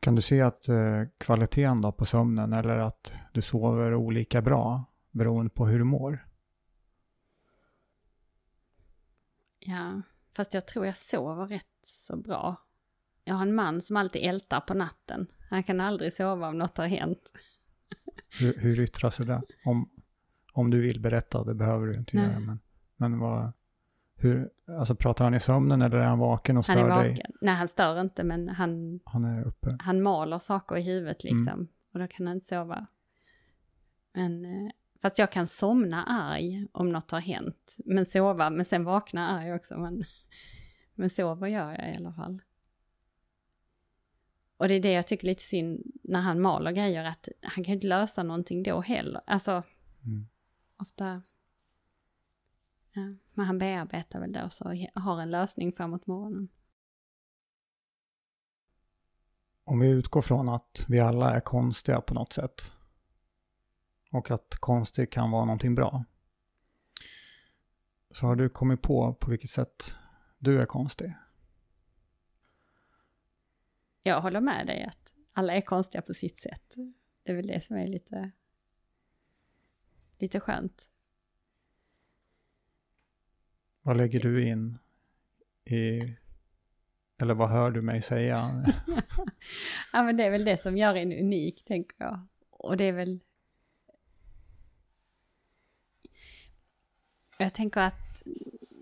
Kan 0.00 0.14
du 0.14 0.22
se 0.22 0.40
att 0.40 0.68
eh, 0.68 1.02
kvaliteten 1.18 1.80
då 1.80 1.92
på 1.92 2.04
sömnen 2.04 2.52
eller 2.52 2.78
att 2.78 3.12
du 3.32 3.42
sover 3.42 3.94
olika 3.94 4.42
bra 4.42 4.84
beroende 5.10 5.50
på 5.50 5.66
hur 5.66 5.78
du 5.78 5.84
mår? 5.84 6.28
Ja, 9.58 10.02
fast 10.36 10.54
jag 10.54 10.66
tror 10.66 10.86
jag 10.86 10.96
sover 10.96 11.46
rätt 11.46 11.78
så 11.82 12.16
bra. 12.16 12.56
Jag 13.24 13.34
har 13.34 13.42
en 13.42 13.54
man 13.54 13.80
som 13.80 13.96
alltid 13.96 14.22
ältar 14.22 14.60
på 14.60 14.74
natten. 14.74 15.26
Han 15.50 15.62
kan 15.62 15.80
aldrig 15.80 16.12
sova 16.12 16.48
om 16.48 16.58
något 16.58 16.76
har 16.76 16.86
hänt. 16.86 17.32
Hur, 18.40 18.58
hur 18.58 18.80
yttrar 18.80 19.10
sig 19.10 19.26
det? 19.26 19.42
Om, 19.64 19.90
om 20.52 20.70
du 20.70 20.80
vill 20.80 21.00
berätta, 21.00 21.44
det 21.44 21.54
behöver 21.54 21.86
du 21.86 21.94
inte 21.94 22.16
Nej. 22.16 22.24
göra. 22.26 22.38
Men, 22.40 22.58
men 22.96 23.18
vad, 23.18 23.52
hur, 24.16 24.50
alltså 24.78 24.94
pratar 24.94 25.24
han 25.24 25.34
i 25.34 25.40
sömnen 25.40 25.82
eller 25.82 25.98
är 25.98 26.04
han 26.04 26.18
vaken 26.18 26.56
och 26.56 26.66
Han 26.66 26.76
är 26.78 26.80
stör 26.80 26.88
vaken. 26.88 27.14
dig? 27.14 27.24
Nej, 27.40 27.54
han 27.54 27.68
stör 27.68 28.00
inte 28.00 28.24
men 28.24 28.48
han, 28.48 29.00
Han 29.04 29.24
är 29.24 29.44
uppe. 29.46 29.76
han 29.80 30.02
maler 30.02 30.38
saker 30.38 30.76
i 30.76 30.82
huvudet 30.82 31.24
Mm. 31.24 31.36
liksom. 31.36 31.68
Och 31.92 31.98
då 31.98 32.06
kan 32.06 32.26
han 32.26 32.36
inte 32.36 32.46
sova. 32.46 32.86
Men, 34.14 34.44
eh, 34.44 34.70
fast 35.02 35.18
jag 35.18 35.32
kan 35.32 35.46
somna 35.46 36.04
arg 36.04 36.66
om 36.72 36.90
något 36.92 37.10
har 37.10 37.20
hänt. 37.20 37.76
Men 37.84 38.06
sova, 38.06 38.50
men 38.50 38.64
sen 38.64 38.84
vakna 38.84 39.28
arg 39.28 39.54
också. 39.54 39.78
Men, 39.78 40.04
men 40.94 41.10
sova 41.10 41.48
gör 41.48 41.70
jag 41.70 41.94
i 41.94 41.96
alla 41.98 42.12
fall. 42.12 42.42
Och 44.58 44.68
det 44.68 44.74
är 44.74 44.80
det 44.80 44.92
jag 44.92 45.06
tycker 45.06 45.24
är 45.24 45.30
lite 45.30 45.42
synd 45.42 45.82
när 46.02 46.20
han 46.20 46.40
maler 46.40 46.72
grejer, 46.72 47.04
att 47.04 47.28
han 47.42 47.64
kan 47.64 47.72
ju 47.72 47.74
inte 47.74 47.86
lösa 47.86 48.22
någonting 48.22 48.62
då 48.62 48.80
heller. 48.80 49.20
Alltså, 49.26 49.62
Mm. 50.04 50.28
ofta... 50.76 51.22
Ja, 52.92 53.02
men 53.34 53.46
han 53.46 53.58
bearbetar 53.58 54.20
väl 54.20 54.32
det 54.32 54.44
och 54.44 54.52
så 54.52 54.88
har 54.94 55.20
en 55.20 55.30
lösning 55.30 55.72
framåt 55.72 56.06
morgonen. 56.06 56.48
Om 59.64 59.80
vi 59.80 59.88
utgår 59.88 60.22
från 60.22 60.48
att 60.48 60.84
vi 60.88 61.00
alla 61.00 61.34
är 61.34 61.40
konstiga 61.40 62.00
på 62.00 62.14
något 62.14 62.32
sätt 62.32 62.72
och 64.12 64.30
att 64.30 64.54
konstig 64.60 65.12
kan 65.12 65.30
vara 65.30 65.44
någonting 65.44 65.74
bra. 65.74 66.04
Så 68.10 68.26
har 68.26 68.36
du 68.36 68.48
kommit 68.48 68.82
på 68.82 69.14
på 69.14 69.30
vilket 69.30 69.50
sätt 69.50 69.94
du 70.38 70.60
är 70.60 70.66
konstig? 70.66 71.14
Jag 74.08 74.20
håller 74.20 74.40
med 74.40 74.66
dig 74.66 74.82
att 74.82 75.14
alla 75.32 75.54
är 75.54 75.60
konstiga 75.60 76.02
på 76.02 76.14
sitt 76.14 76.38
sätt. 76.38 76.74
Det 77.22 77.32
är 77.32 77.36
väl 77.36 77.46
det 77.46 77.60
som 77.60 77.76
är 77.76 77.86
lite, 77.86 78.30
lite 80.18 80.40
skönt. 80.40 80.90
Vad 83.82 83.96
lägger 83.96 84.20
du 84.20 84.48
in 84.48 84.78
i, 85.64 86.16
eller 87.18 87.34
vad 87.34 87.50
hör 87.50 87.70
du 87.70 87.82
mig 87.82 88.02
säga? 88.02 88.64
Ja 89.92 90.02
men 90.02 90.16
det 90.16 90.24
är 90.24 90.30
väl 90.30 90.44
det 90.44 90.62
som 90.62 90.76
gör 90.76 90.94
en 90.94 91.12
unik 91.12 91.64
tänker 91.64 91.96
jag. 91.98 92.26
Och 92.50 92.76
det 92.76 92.84
är 92.84 92.92
väl... 92.92 93.20
Jag 97.38 97.54
tänker 97.54 97.80
att 97.80 98.22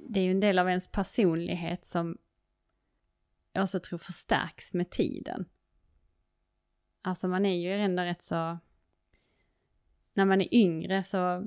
det 0.09 0.21
är 0.21 0.25
ju 0.25 0.31
en 0.31 0.41
del 0.41 0.59
av 0.59 0.69
ens 0.69 0.89
personlighet 0.89 1.87
som 1.87 2.19
jag 3.57 3.62
också 3.62 3.81
tror 3.81 3.99
förstärks 3.99 4.75
med 4.75 4.90
tiden. 4.90 5.49
Alltså 7.03 7.29
man 7.29 7.47
är 7.47 7.57
ju 7.57 7.73
ändå 7.73 8.03
rätt 8.03 8.23
så... 8.23 8.59
När 10.12 10.25
man 10.25 10.40
är 10.40 10.55
yngre 10.55 11.05
så, 11.05 11.47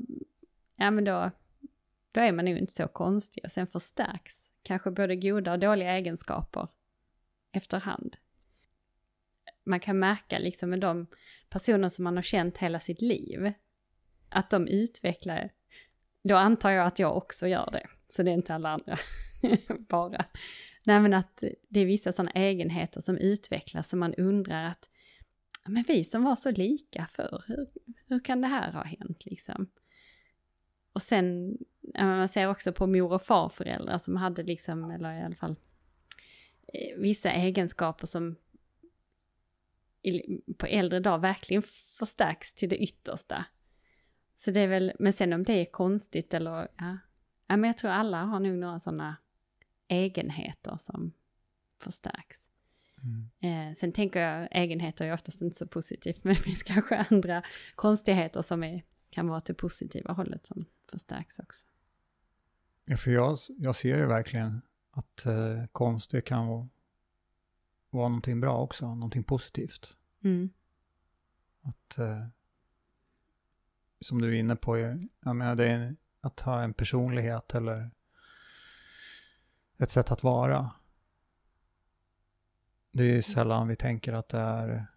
ja 0.75 0.91
men 0.91 1.03
då, 1.03 1.31
då 2.11 2.21
är 2.21 2.31
man 2.31 2.45
nog 2.45 2.57
inte 2.57 2.73
så 2.73 2.87
konstig. 2.87 3.45
Och 3.45 3.51
sen 3.51 3.67
förstärks 3.67 4.51
kanske 4.63 4.91
både 4.91 5.15
goda 5.15 5.51
och 5.51 5.59
dåliga 5.59 5.91
egenskaper 5.91 6.67
efterhand 7.51 8.17
man 9.69 9.79
kan 9.79 9.99
märka 9.99 10.39
liksom 10.39 10.69
med 10.69 10.79
de 10.79 11.07
personer 11.49 11.89
som 11.89 12.03
man 12.03 12.15
har 12.15 12.23
känt 12.23 12.57
hela 12.57 12.79
sitt 12.79 13.01
liv, 13.01 13.53
att 14.29 14.49
de 14.49 14.67
utvecklar, 14.67 15.49
då 16.23 16.35
antar 16.35 16.71
jag 16.71 16.87
att 16.87 16.99
jag 16.99 17.17
också 17.17 17.47
gör 17.47 17.69
det, 17.71 17.87
så 18.07 18.23
det 18.23 18.31
är 18.31 18.33
inte 18.33 18.53
alla 18.53 18.69
andra 18.69 18.97
bara. 19.89 20.25
Nej 20.85 20.99
men 20.99 21.13
att 21.13 21.43
det 21.69 21.79
är 21.79 21.85
vissa 21.85 22.11
sådana 22.11 22.31
egenheter 22.31 23.01
som 23.01 23.17
utvecklas 23.17 23.89
som 23.89 23.99
man 23.99 24.13
undrar 24.13 24.65
att, 24.65 24.89
men 25.65 25.83
vi 25.87 26.03
som 26.03 26.23
var 26.23 26.35
så 26.35 26.51
lika 26.51 27.05
förr, 27.05 27.43
hur, 27.47 27.67
hur 28.07 28.19
kan 28.19 28.41
det 28.41 28.47
här 28.47 28.71
ha 28.71 28.83
hänt 28.83 29.25
liksom? 29.25 29.69
Och 30.93 31.01
sen, 31.01 31.57
man 31.99 32.29
ser 32.29 32.47
också 32.47 32.73
på 32.73 32.87
mor 32.87 33.13
och 33.13 33.21
farföräldrar 33.21 33.97
som 33.97 34.15
hade 34.15 34.43
liksom, 34.43 34.91
eller 34.91 35.19
i 35.19 35.21
alla 35.21 35.35
fall 35.35 35.55
eh, 36.73 36.97
vissa 36.97 37.31
egenskaper 37.31 38.07
som 38.07 38.35
på 40.57 40.65
äldre 40.65 40.99
dag 40.99 41.19
verkligen 41.19 41.63
förstärks 41.97 42.53
till 42.53 42.69
det 42.69 42.77
yttersta. 42.77 43.45
Så 44.35 44.51
det 44.51 44.59
är 44.59 44.67
väl, 44.67 44.93
men 44.99 45.13
sen 45.13 45.33
om 45.33 45.43
det 45.43 45.53
är 45.53 45.65
konstigt 45.65 46.33
eller, 46.33 46.67
ja, 46.77 46.97
ja 47.47 47.57
men 47.57 47.63
jag 47.63 47.77
tror 47.77 47.91
alla 47.91 48.23
har 48.23 48.39
nog 48.39 48.57
några 48.57 48.79
sådana 48.79 49.17
egenheter 49.89 50.77
som 50.81 51.11
förstärks. 51.79 52.49
Mm. 53.03 53.29
Eh, 53.69 53.75
sen 53.75 53.91
tänker 53.91 54.21
jag, 54.21 54.47
egenheter 54.51 55.05
är 55.05 55.13
oftast 55.13 55.41
inte 55.41 55.57
så 55.57 55.67
positivt, 55.67 56.23
men 56.23 56.33
det 56.33 56.41
finns 56.41 56.63
kanske 56.63 57.05
andra 57.09 57.43
konstigheter 57.75 58.41
som 58.41 58.63
är, 58.63 58.83
kan 59.09 59.27
vara 59.27 59.39
till 59.39 59.55
positiva 59.55 60.13
hållet 60.13 60.45
som 60.45 60.65
förstärks 60.91 61.39
också. 61.39 61.65
Ja, 62.85 62.97
för 62.97 63.11
jag, 63.11 63.37
jag 63.57 63.75
ser 63.75 63.97
ju 63.97 64.05
verkligen 64.05 64.61
att 64.91 65.25
eh, 65.25 65.65
konst 65.71 66.11
det 66.11 66.21
kan 66.21 66.47
vara, 66.47 66.69
vara 67.89 68.07
någonting 68.07 68.41
bra 68.41 68.61
också, 68.61 68.95
någonting 68.95 69.23
positivt. 69.23 69.97
Mm. 70.23 70.49
Att, 71.61 71.97
eh, 71.97 72.23
som 74.01 74.21
du 74.21 74.27
är 74.27 74.39
inne 74.39 74.55
på, 74.55 74.77
jag 74.77 75.35
menar, 75.35 75.55
det 75.55 75.67
är 75.67 75.95
att 76.21 76.39
ha 76.39 76.61
en 76.61 76.73
personlighet 76.73 77.55
eller 77.55 77.91
ett 79.79 79.91
sätt 79.91 80.11
att 80.11 80.23
vara. 80.23 80.71
Det 82.91 83.03
är 83.03 83.13
ju 83.15 83.21
sällan 83.21 83.67
vi 83.67 83.75
tänker 83.75 84.13
att 84.13 84.29
det 84.29 84.39
är 84.39 84.87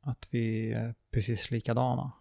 att 0.00 0.28
vi 0.30 0.72
är 0.72 0.94
precis 1.10 1.50
likadana. 1.50 2.12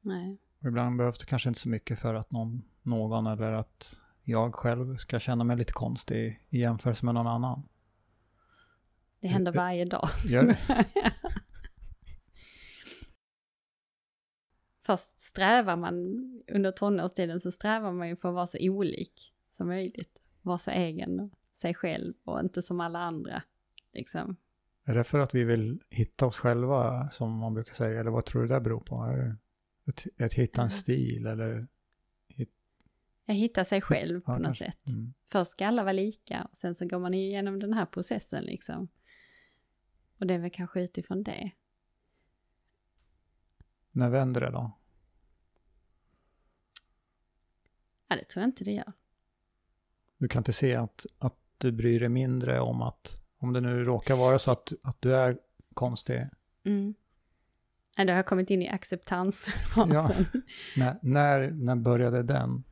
Nej. 0.00 0.38
Och 0.58 0.66
ibland 0.66 0.96
behövs 0.96 1.18
det 1.18 1.26
kanske 1.26 1.48
inte 1.48 1.60
så 1.60 1.68
mycket 1.68 2.00
för 2.00 2.14
att 2.14 2.32
någon, 2.32 2.62
någon 2.82 3.26
eller 3.26 3.52
att 3.52 3.96
jag 4.22 4.54
själv 4.54 4.96
ska 4.96 5.18
känna 5.18 5.44
mig 5.44 5.56
lite 5.56 5.72
konstig 5.72 6.46
i 6.48 6.58
jämförelse 6.58 7.04
med 7.04 7.14
någon 7.14 7.26
annan. 7.26 7.68
Det 9.20 9.28
händer 9.28 9.52
varje 9.52 9.84
dag. 9.84 10.08
Gör 10.24 10.44
det? 10.44 10.58
Först 14.90 15.18
strävar 15.18 15.76
man, 15.76 15.94
under 16.48 16.72
tonårstiden 16.72 17.40
så 17.40 17.52
strävar 17.52 17.92
man 17.92 18.08
ju 18.08 18.16
för 18.16 18.28
att 18.28 18.34
vara 18.34 18.46
så 18.46 18.58
olik 18.60 19.34
som 19.50 19.66
möjligt. 19.66 20.22
Vara 20.42 20.58
så 20.58 20.70
egen, 20.70 21.30
sig 21.52 21.74
själv 21.74 22.14
och 22.24 22.40
inte 22.40 22.62
som 22.62 22.80
alla 22.80 22.98
andra. 22.98 23.42
Liksom. 23.92 24.36
Är 24.84 24.94
det 24.94 25.04
för 25.04 25.18
att 25.18 25.34
vi 25.34 25.44
vill 25.44 25.82
hitta 25.90 26.26
oss 26.26 26.36
själva 26.38 27.10
som 27.10 27.38
man 27.38 27.54
brukar 27.54 27.74
säga? 27.74 28.00
Eller 28.00 28.10
vad 28.10 28.24
tror 28.24 28.42
du 28.42 28.48
det 28.48 28.60
beror 28.60 28.80
på? 28.80 29.02
Att, 29.86 30.06
att 30.20 30.32
hitta 30.32 30.60
en 30.60 30.66
Mm. 30.66 30.70
stil 30.70 31.26
eller? 31.26 31.66
Jag 33.24 33.34
hittar 33.34 33.64
sig 33.64 33.80
själv 33.80 34.20
på 34.20 34.32
Ja, 34.32 34.38
något 34.38 34.44
kanske. 34.44 34.64
sätt. 34.64 34.88
Mm. 34.88 35.14
Först 35.32 35.50
ska 35.50 35.66
alla 35.66 35.82
vara 35.82 35.92
lika 35.92 36.48
och 36.50 36.56
sen 36.56 36.74
så 36.74 36.86
går 36.86 36.98
man 36.98 37.14
igenom 37.14 37.58
den 37.60 37.72
här 37.72 37.86
processen 37.86 38.44
liksom. 38.44 38.88
Och 40.18 40.26
det 40.26 40.34
är 40.34 40.38
väl 40.38 40.50
kanske 40.50 40.82
utifrån 40.82 41.22
det. 41.22 41.50
När 43.92 44.10
vänder 44.10 44.40
det 44.40 44.50
då? 44.50 44.76
Ja, 48.10 48.16
det 48.16 48.24
tror 48.24 48.40
jag 48.40 48.48
inte 48.48 48.64
det 48.64 48.72
gör. 48.72 48.92
Du 50.18 50.28
kan 50.28 50.40
inte 50.40 50.52
se 50.52 50.74
att, 50.74 51.06
att 51.18 51.36
du 51.58 51.72
bryr 51.72 52.00
dig 52.00 52.08
mindre 52.08 52.60
om 52.60 52.82
att, 52.82 53.20
om 53.38 53.52
det 53.52 53.60
nu 53.60 53.84
råkar 53.84 54.16
vara 54.16 54.38
så 54.38 54.50
att, 54.50 54.72
att 54.82 55.02
du 55.02 55.16
är 55.16 55.38
konstig. 55.74 56.26
Mm. 56.64 56.94
Ja, 57.96 58.04
då 58.04 58.12
har 58.12 58.22
kommit 58.22 58.50
in 58.50 58.62
i 58.62 58.68
acceptansfasen. 58.68 60.26
När, 60.76 60.98
när, 61.02 61.50
när 61.50 61.76
började 61.76 62.22
den? 62.22 62.64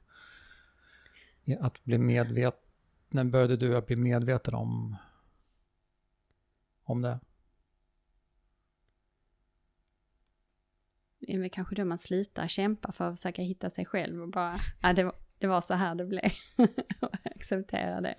Att 1.61 1.85
bli 1.85 1.99
medveten, 1.99 2.61
när 3.09 3.25
började 3.25 3.57
du 3.57 3.77
att 3.77 3.87
bli 3.87 3.97
medveten 3.97 4.55
om, 4.55 4.97
om 6.83 7.03
det? 7.03 7.21
Det 11.19 11.35
är 11.35 11.39
väl 11.39 11.51
kanske 11.51 11.75
då 11.75 11.85
man 11.85 11.99
slutar 11.99 12.49
kämpa 12.49 12.93
för 12.93 13.05
att 13.11 13.19
försöka 13.19 13.43
hitta 13.43 13.71
sig 13.71 13.85
själv 13.85 14.23
och 14.23 14.29
bara, 14.29 14.57
ja 14.83 14.93
det 14.93 15.05
var, 15.05 15.15
det 15.39 15.47
var 15.47 15.61
så 15.61 15.75
här 15.75 15.95
det 15.95 16.05
blev. 16.07 16.31
och 17.01 17.15
acceptera 17.25 18.01
det. 18.01 18.15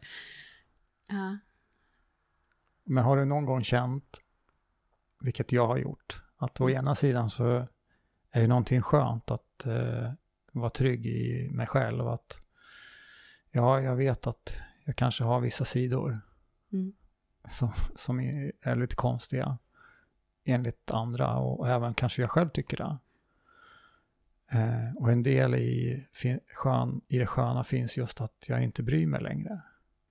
Ja. 1.08 1.38
Men 2.84 3.04
har 3.04 3.18
du 3.18 3.26
någon 3.26 3.46
gång 3.46 3.64
känt, 3.64 4.22
vilket 5.20 5.52
jag 5.52 5.68
har 5.68 5.78
gjort, 5.78 6.22
att 6.38 6.62
å 6.62 6.70
ena 6.70 6.96
sidan 6.96 7.30
så 7.30 7.68
är 8.32 8.42
det 8.42 8.48
någonting 8.48 8.82
skönt 8.82 9.32
att 9.32 9.66
eh, 9.66 10.12
vara 10.52 10.70
trygg 10.70 11.06
i 11.06 11.50
mig 11.52 11.68
själv. 11.68 12.08
Att 12.08 12.40
ja, 13.52 13.82
jag 13.82 13.96
vet 13.96 14.28
att 14.28 14.58
jag 14.86 14.96
kanske 14.96 15.24
har 15.24 15.40
vissa 15.40 15.66
sidor 15.66 16.22
Mm. 16.72 16.94
som, 17.50 17.72
som 17.96 18.20
är, 18.20 18.52
är 18.62 18.76
lite 18.76 18.96
konstiga 18.96 19.58
enligt 20.44 20.92
andra 20.92 21.38
och 21.38 21.70
även 21.70 21.94
kanske 21.94 22.22
jag 22.22 22.32
själv 22.32 22.50
tycker 22.50 22.78
det. 22.78 22.98
Eh, 24.52 24.96
och 24.96 25.12
en 25.12 25.24
del 25.24 25.56
i, 25.56 26.06
skön, 26.54 27.02
i 27.08 27.18
det 27.18 27.26
sköna 27.26 27.64
finns 27.64 27.98
just 27.98 28.22
att 28.22 28.46
jag 28.48 28.64
inte 28.64 28.84
bryr 28.84 29.08
mig 29.08 29.22
längre 29.22 29.62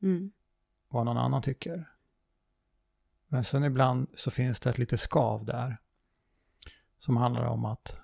Mm. 0.03 0.33
vad 0.89 1.05
någon 1.05 1.17
annan 1.17 1.43
tycker. 1.43 1.91
Men 3.29 3.45
sen 3.45 3.65
ibland 3.65 4.09
så 4.15 4.31
finns 4.31 4.61
det 4.61 4.71
ett 4.71 4.79
litet 4.79 5.01
skav 5.01 5.45
där. 5.45 5.77
Som 6.99 7.17
handlar 7.17 7.45
om 7.45 7.65
att 7.65 7.97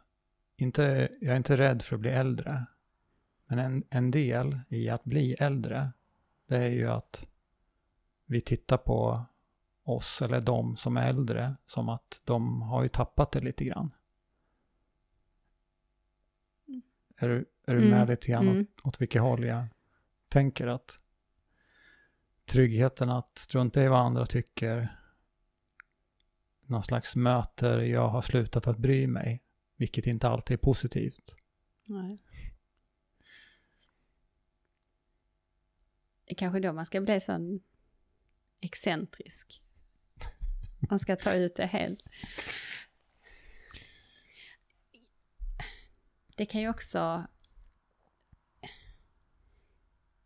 inte, 0.57 1.09
jag 1.21 1.33
är 1.33 1.37
inte 1.37 1.57
rädd 1.57 1.83
för 1.83 1.97
att 1.97 2.01
bli 2.01 2.11
äldre. 2.11 2.67
Men 3.47 3.59
en, 3.59 3.85
en 3.91 4.11
del 4.11 4.61
i 4.69 4.89
att 4.89 5.05
bli 5.05 5.33
äldre, 5.33 5.93
det 6.47 6.57
är 6.57 6.71
ju 6.71 6.91
att 6.91 7.29
vi 8.27 8.41
tittar 8.41 8.77
på 8.77 9.25
oss 9.83 10.23
eller 10.23 10.41
de 10.41 10.77
som 10.77 10.97
är 10.97 11.09
äldre 11.09 11.55
som 11.67 11.89
att 11.89 12.21
de 12.25 12.63
har 12.63 12.83
ju 12.83 12.89
tappat 12.89 13.33
det 13.33 13.41
lite 13.41 13.65
grann. 13.65 13.91
Är 17.17 17.29
du, 17.29 17.37
är 17.67 17.75
du 17.75 17.79
Mm, 17.79 17.91
med 17.91 18.09
lite 18.09 18.27
grann 18.27 18.49
mm. 18.49 18.61
åt, 18.61 18.87
åt 18.87 19.01
vilket 19.01 19.23
håll 19.23 19.45
jag 19.45 19.65
tänker 20.29 20.67
att 20.67 20.99
tryggheten 22.45 23.11
att 23.11 23.39
strunta 23.39 23.85
i 23.85 23.89
vad 23.89 24.01
andra 24.01 24.27
tycker, 24.27 24.89
någon 26.67 26.83
slags 26.83 27.17
möter 27.17 27.81
jag 27.81 28.09
har 28.09 28.23
slutat 28.23 28.67
att 28.67 28.79
bry 28.79 29.07
mig, 29.07 29.43
vilket 29.77 30.07
inte 30.07 30.29
alltid 30.29 30.55
är 30.55 30.59
positivt. 30.59 31.37
Nej. 31.91 32.23
Det 36.25 36.33
är 36.33 36.35
kanske 36.35 36.61
då 36.61 36.73
man 36.73 36.87
ska 36.87 37.01
bli 37.01 37.21
sån 37.21 37.61
excentrisk. 38.61 39.63
Man 40.91 40.99
ska 40.99 41.17
ta 41.17 41.33
ut 41.33 41.57
det 41.57 41.67
helt. 41.67 42.03
Det 46.35 46.47
kan 46.47 46.61
ju 46.61 46.69
också... 46.69 47.27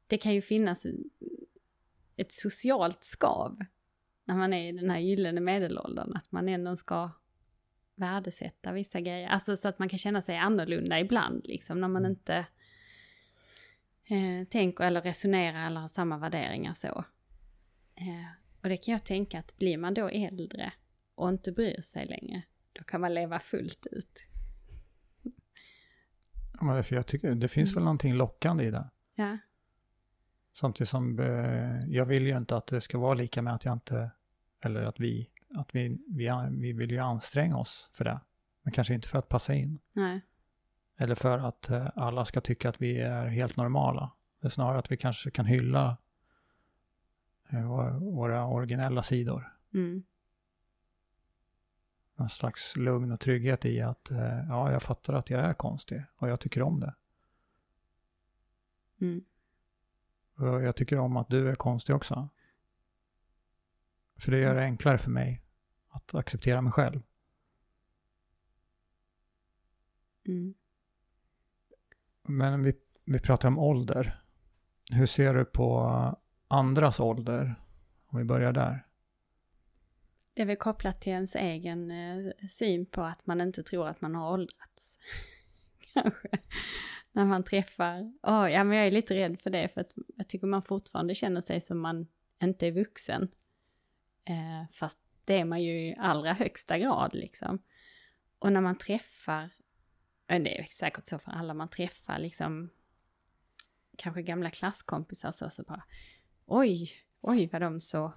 Det 0.07 0.19
kan 0.19 0.35
ju 0.35 0.43
finnas 0.43 0.87
ett 2.17 2.33
socialt 2.33 3.05
skav 3.05 3.59
när 4.25 4.37
man 4.37 4.53
är 4.53 4.69
i 4.69 4.73
den 4.73 4.91
här 4.91 4.99
gyllene 4.99 5.41
medelåldern, 5.41 6.17
att 6.17 6.33
man 6.33 6.49
ändå 6.49 6.77
ska 6.77 7.11
värdesätta 7.95 8.73
vissa 8.73 9.01
grejer. 9.01 9.29
Alltså 9.29 9.57
så 9.57 9.69
att 9.69 9.79
man 9.79 9.89
kan 9.89 9.99
känna 9.99 10.23
sig 10.23 10.37
annorlunda 10.37 11.01
ibland, 11.01 11.47
liksom 11.47 11.81
när 11.81 11.89
man 11.89 12.07
inte 12.07 12.47
eh, 14.05 14.49
tänker 14.51 14.85
eller 14.85 15.03
resonerar 15.03 15.67
eller 15.67 15.81
har 15.81 15.89
samma 15.89 16.19
värderingar 16.19 16.75
så. 16.75 17.05
Eh, 17.95 18.27
och 18.63 18.69
det 18.69 18.77
kan 18.77 18.93
jag 18.93 19.05
tänka 19.05 19.39
att 19.39 19.57
blir 19.57 19.79
man 19.79 19.95
då 19.95 20.09
äldre 20.09 20.73
och 21.15 21.29
inte 21.29 21.53
bryr 21.53 21.81
sig 21.81 22.07
längre, 22.07 22.43
då 22.73 22.85
kan 22.85 23.01
man 23.01 23.15
leva 23.15 23.39
fullt 23.39 23.87
ut. 23.91 24.29
Ja, 26.59 26.65
men 26.65 26.85
för 26.85 26.97
jag 26.97 27.07
tycker, 27.07 27.35
det 27.35 27.49
finns 27.49 27.77
väl 27.77 27.85
någonting 27.85 28.15
lockande 28.15 28.65
i 28.65 28.71
det. 28.71 28.91
Ja, 29.15 29.39
Samtidigt 30.53 30.89
som 30.89 31.19
eh, 31.19 31.87
jag 31.89 32.05
vill 32.07 32.27
ju 32.27 32.37
inte 32.37 32.57
att 32.57 32.67
det 32.67 32.81
ska 32.81 32.99
vara 32.99 33.15
lika 33.15 33.43
med 33.43 33.55
att 33.55 33.65
jag 33.65 33.73
inte, 33.73 34.11
eller 34.61 34.83
att 34.83 35.01
vi, 35.01 35.31
att 35.57 35.75
vi, 35.75 35.99
vi, 36.09 36.31
vi 36.51 36.73
vill 36.73 36.91
ju 36.91 36.99
anstränga 36.99 37.57
oss 37.57 37.91
för 37.93 38.05
det. 38.05 38.21
Men 38.63 38.73
kanske 38.73 38.95
inte 38.95 39.09
för 39.09 39.19
att 39.19 39.29
passa 39.29 39.55
in. 39.55 39.79
nej, 39.93 40.21
Eller 40.97 41.15
för 41.15 41.39
att 41.39 41.71
eh, 41.71 41.89
alla 41.95 42.25
ska 42.25 42.41
tycka 42.41 42.69
att 42.69 42.83
vi 42.83 43.01
är 43.01 43.27
helt 43.27 43.57
normala. 43.57 44.13
Det 44.41 44.47
är 44.47 44.51
snarare 44.51 44.79
att 44.79 44.93
vi 44.93 44.97
kanske 44.97 45.31
kan 45.31 45.47
hylla 45.47 45.97
eh, 47.49 47.69
våra, 47.69 47.99
våra 47.99 48.47
originella 48.47 49.03
sidor. 49.03 49.49
mm, 49.75 50.03
En 52.21 52.29
slags 52.29 52.77
lugn 52.77 53.13
och 53.13 53.21
trygghet 53.21 53.65
i 53.65 53.81
att 53.83 54.11
eh, 54.11 54.39
ja, 54.49 54.73
jag 54.73 54.83
fattar 54.83 55.15
att 55.15 55.31
jag 55.31 55.41
är 55.41 55.55
konstig 55.55 56.03
och 56.17 56.29
jag 56.29 56.41
tycker 56.41 56.63
om 56.63 56.81
det. 56.81 56.95
mm, 59.01 59.25
Och 60.39 60.63
jag 60.63 60.77
tycker 60.77 60.99
om 60.99 61.17
att 61.17 61.29
du 61.29 61.49
är 61.51 61.55
konstig 61.55 61.95
också. 61.95 62.29
För 64.17 64.31
det 64.31 64.39
gör 64.39 64.55
det 64.55 64.63
enklare 64.63 64.99
för 64.99 65.11
mig 65.11 65.43
att 65.89 66.15
acceptera 66.15 66.61
mig 66.63 66.73
själv. 66.73 67.03
mm. 70.25 70.55
Men 72.23 72.63
vi, 72.63 72.73
vi 73.05 73.19
pratar 73.21 73.49
om 73.49 73.59
ålder. 73.59 74.23
Hur 74.93 75.07
ser 75.07 75.35
du 75.35 75.45
på 75.45 75.81
andras 76.49 77.01
ålder? 77.01 77.55
Om 78.07 78.19
vi 78.19 78.25
börjar 78.25 78.53
där. 78.53 78.88
Det 80.39 80.43
är 80.43 80.47
väl 80.47 80.57
kopplat 80.57 81.01
till 81.01 81.13
ens 81.13 81.37
egen 81.37 81.91
eh, 81.91 82.33
syn 82.51 82.87
på 82.87 83.03
att 83.03 83.27
man 83.27 83.41
inte 83.41 83.63
tror 83.63 83.89
att 83.89 84.01
man 84.01 84.15
har 84.15 84.33
åldrats. 84.33 84.99
Kanske. 85.93 86.29
När 87.13 87.25
man 87.25 87.45
träffar, 87.45 88.01
oh, 88.23 88.51
ja 88.51 88.65
men 88.65 88.77
jag 88.77 88.87
är 88.87 88.91
lite 88.91 89.15
rädd 89.15 89.41
för 89.41 89.51
det 89.51 89.69
för 89.69 89.81
att 89.81 89.93
jag 90.17 90.29
tycker 90.29 90.47
man 90.47 90.63
fortfarande 90.63 91.15
känner 91.15 91.41
sig 91.41 91.61
som 91.61 91.81
man 91.81 92.07
inte 92.43 92.67
är 92.67 92.73
vuxen. 92.73 93.29
Eh, 94.25 94.71
fast 94.73 94.99
det 95.25 95.35
är 95.35 95.45
man 95.45 95.63
ju 95.63 95.89
i 95.89 95.97
allra 95.99 96.33
högsta 96.33 96.79
grad 96.79 97.15
liksom. 97.15 97.63
Och 98.39 98.53
när 98.53 98.61
man 98.61 98.79
träffar, 98.79 99.51
det 100.27 100.61
är 100.61 100.65
säkert 100.65 101.09
så 101.09 101.19
för 101.19 101.33
alla 101.33 101.55
man 101.55 101.69
träffar 101.69 102.19
liksom 102.19 102.71
kanske 103.97 104.23
gamla 104.23 104.51
klasskompisar 104.51 105.33
så, 105.33 105.51
så 105.51 105.63
bara 105.63 105.85
oj, 106.47 106.91
oj 107.21 107.49
vad 107.53 107.63
de 107.63 107.81
så 107.81 108.13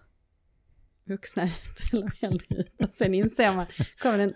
vuxna 1.03 1.43
ut 1.43 1.93
eller 1.93 2.11
äldre 2.19 2.55
ut. 2.55 2.81
Och 2.81 2.93
sen 2.93 3.13
inser 3.13 3.55
man, 3.55 3.65
kommer 3.99 4.17
den 4.17 4.33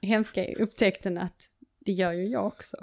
hemska 0.00 0.54
upptäckten 0.54 1.18
att 1.18 1.50
det 1.78 1.92
gör 1.92 2.12
ju 2.12 2.26
jag 2.28 2.46
också. 2.46 2.76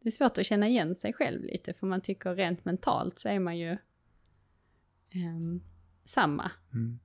Det 0.00 0.08
är 0.08 0.12
svårt 0.12 0.38
att 0.38 0.46
känna 0.46 0.68
igen 0.68 0.94
sig 0.94 1.12
själv 1.12 1.44
lite 1.44 1.72
för 1.72 1.86
man 1.86 2.00
tycker 2.00 2.34
rent 2.34 2.64
mentalt 2.64 3.18
så 3.18 3.28
är 3.28 3.38
man 3.38 3.58
ju 3.58 3.76
um, 5.14 5.62
samma. 6.04 6.50
Mm. 6.72 6.98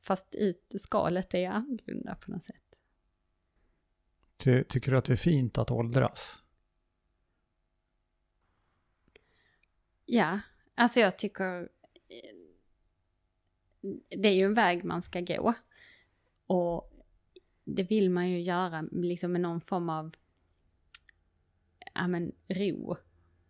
Fast 0.00 0.34
ut, 0.34 0.74
skalet 0.78 1.34
är 1.34 1.48
annorlunda 1.48 2.14
på 2.14 2.30
något 2.30 2.44
sätt. 2.44 2.56
Ty, 4.36 4.64
tycker 4.64 4.90
du 4.90 4.96
att 4.96 5.04
det 5.04 5.12
är 5.12 5.16
fint 5.16 5.58
att 5.58 5.70
åldras? 5.70 6.42
Ja, 10.04 10.40
alltså 10.74 11.00
jag 11.00 11.18
tycker 11.18 11.68
det 14.08 14.28
är 14.28 14.34
ju 14.34 14.44
en 14.44 14.54
väg 14.54 14.84
man 14.84 15.02
ska 15.02 15.20
gå. 15.20 15.54
Och 16.46 16.92
det 17.64 17.82
vill 17.82 18.10
man 18.10 18.30
ju 18.30 18.40
göra 18.40 18.82
liksom 18.92 19.32
med 19.32 19.40
någon 19.40 19.60
form 19.60 19.88
av 19.88 20.16
ja, 21.94 22.06
men, 22.06 22.32
ro 22.48 22.96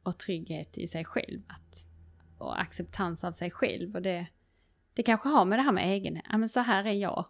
och 0.03 0.19
trygghet 0.19 0.79
i 0.79 0.87
sig 0.87 1.05
själv. 1.05 1.43
Att, 1.47 1.87
och 2.39 2.61
acceptans 2.61 3.25
av 3.25 3.33
sig 3.33 3.51
själv. 3.51 3.95
Och 3.95 4.03
det, 4.03 4.27
det 4.95 5.03
kanske 5.03 5.29
har 5.29 5.45
med 5.45 5.59
det 5.59 5.63
här 5.63 5.73
med 5.73 5.93
egen, 5.93 6.21
ja 6.31 6.39
men 6.39 6.49
så 6.49 6.61
här 6.61 6.85
är 6.85 6.93
jag. 6.93 7.27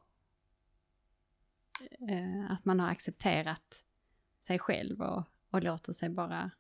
Eh, 2.09 2.53
att 2.53 2.65
man 2.65 2.81
har 2.81 2.89
accepterat 2.89 3.85
sig 4.41 4.59
själv 4.59 5.01
och, 5.01 5.25
och 5.51 5.63
låter 5.63 5.93
sig 5.93 6.09
bara 6.09 6.51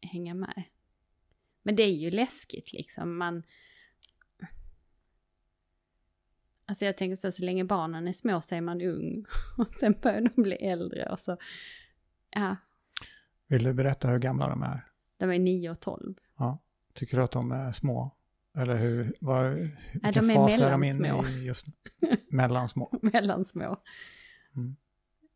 hänga 0.00 0.34
med. 0.34 0.62
Men 1.62 1.76
det 1.76 1.82
är 1.82 1.94
ju 1.94 2.10
läskigt 2.10 2.72
liksom. 2.72 3.18
Man... 3.18 3.42
Alltså 6.68 6.84
jag 6.84 6.96
tänker 6.96 7.16
så, 7.16 7.30
så 7.32 7.42
länge 7.42 7.64
barnen 7.64 8.08
är 8.08 8.12
små 8.12 8.40
så 8.40 8.54
är 8.54 8.60
man 8.60 8.80
ung. 8.82 9.24
Och 9.58 9.74
sen 9.74 9.94
börjar 10.02 10.20
de 10.20 10.42
bli 10.42 10.56
äldre 10.56 11.08
och 11.08 11.18
så... 11.20 11.36
Ja. 12.30 12.56
Vill 13.46 13.64
du 13.64 13.72
berätta 13.72 14.08
hur 14.08 14.18
gamla 14.18 14.48
de 14.48 14.62
är? 14.62 14.86
De 15.16 15.30
är 15.30 15.38
9 15.38 15.70
och 15.70 15.80
12. 15.80 16.14
Ja. 16.38 16.58
Tycker 16.94 17.16
du 17.16 17.22
att 17.22 17.30
de 17.32 17.52
är 17.52 17.72
små? 17.72 18.14
Eller 18.58 18.76
hur, 18.76 19.14
vad, 19.20 19.54
vilken 19.54 19.78
ja, 20.02 20.12
de 20.12 20.30
är 20.30 20.34
fas 20.34 20.60
är 20.60 20.70
de 20.70 20.84
inne 20.84 21.22
i 21.28 21.44
just 21.44 21.66
nu? 21.66 21.72
Mellansmå. 22.30 22.98
Mellansmå. 23.02 23.76
Mm. 24.56 24.76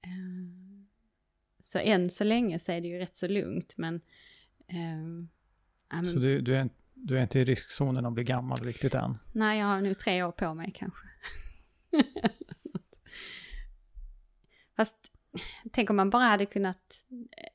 Eh, 0.02 0.88
Så 1.62 1.78
än 1.78 2.10
så 2.10 2.24
länge 2.24 2.58
så 2.58 2.72
är 2.72 2.80
det 2.80 2.88
ju 2.88 2.98
rätt 2.98 3.16
så 3.16 3.28
lugnt 3.28 3.74
men... 3.76 4.00
men 5.92 6.06
Så 6.06 6.18
du, 6.18 6.40
du, 6.40 6.56
är, 6.56 6.68
du 7.05 7.18
är 7.18 7.22
inte 7.22 7.38
i 7.38 7.44
riskzonen 7.44 8.07
att 8.07 8.12
bli 8.12 8.24
gammal 8.24 8.59
riktigt 8.59 8.94
än? 8.94 9.18
Nej, 9.32 9.59
jag 9.59 9.66
har 9.66 9.80
nu 9.80 9.94
tre 9.94 10.22
år 10.22 10.32
på 10.32 10.55
mig 10.55 10.72
kanske. 10.74 11.09
Fast 14.76 14.94
tänk 15.72 15.90
om 15.90 15.96
man 15.96 16.11
bara 16.11 16.24
hade 16.24 16.46
kunnat 16.46 17.07
eh, 17.11 17.48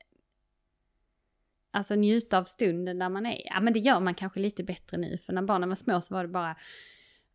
alltså 1.70 1.94
njuta 1.94 2.38
av 2.38 2.44
stunden 2.44 2.98
där 2.98 3.08
man 3.08 3.26
är. 3.26 3.42
Ja, 3.44 3.60
men 3.60 3.72
det 3.72 3.78
gör 3.80 4.00
man 4.00 4.14
kanske 4.14 4.40
lite 4.40 4.64
bättre 4.64 4.96
nu. 4.96 5.18
För 5.18 5.32
när 5.32 5.42
barnen 5.42 5.68
var 5.68 5.76
små 5.76 6.00
så 6.00 6.14
var 6.14 6.22
det 6.22 6.28
bara, 6.28 6.56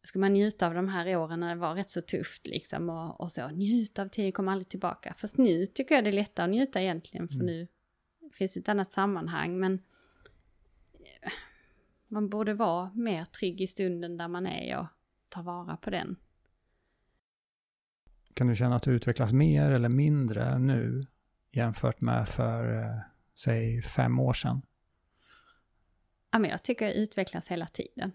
ska 0.03 0.19
man 0.19 0.33
njuta 0.33 0.67
av 0.67 0.73
de 0.73 0.87
här 0.87 1.15
åren 1.15 1.39
när 1.39 1.55
det 1.55 1.61
var 1.61 1.75
rätt 1.75 1.89
så 1.89 2.01
tufft 2.01 2.47
liksom. 2.47 2.89
Och, 2.89 3.21
och 3.21 3.31
så, 3.31 3.47
njuta 3.47 4.01
av 4.01 4.07
tiden, 4.07 4.31
kommer 4.31 4.51
aldrig 4.51 4.69
tillbaka. 4.69 5.13
Fast 5.17 5.37
nu 5.37 5.65
tycker 5.65 5.95
jag 5.95 6.03
det 6.03 6.09
är 6.09 6.11
lättare 6.11 6.43
att 6.43 6.49
njuta 6.49 6.81
egentligen. 6.81 7.27
För 7.27 7.35
Mm. 7.35 7.45
nu 7.45 7.67
finns 8.33 8.57
ett 8.57 8.69
annat 8.69 8.91
sammanhang. 8.91 9.59
Men 9.59 9.79
man 12.13 12.29
borde 12.29 12.53
vara 12.53 12.91
mer 12.95 13.25
trygg 13.25 13.61
i 13.61 13.67
stunden 13.67 14.17
där 14.17 14.27
man 14.27 14.47
är 14.47 14.79
och 14.79 14.87
ta 15.29 15.41
vara 15.41 15.77
på 15.77 15.89
den. 15.89 16.15
Kan 18.33 18.47
du 18.47 18.55
känna 18.55 18.75
att 18.75 18.83
du 18.83 18.91
utvecklas 18.91 19.31
mer 19.31 19.71
eller 19.71 19.89
mindre 19.89 20.59
nu 20.59 21.01
jämfört 21.51 22.01
med 22.01 22.29
för, 22.29 22.81
eh, 22.83 22.99
säg, 23.35 23.81
fem 23.81 24.19
år 24.19 24.33
sedan? 24.33 24.61
Ja, 26.31 26.39
men 26.39 26.49
jag 26.49 26.63
tycker 26.63 26.85
jag 26.85 26.95
utvecklas 26.95 27.47
hela 27.47 27.67
tiden. 27.67 28.11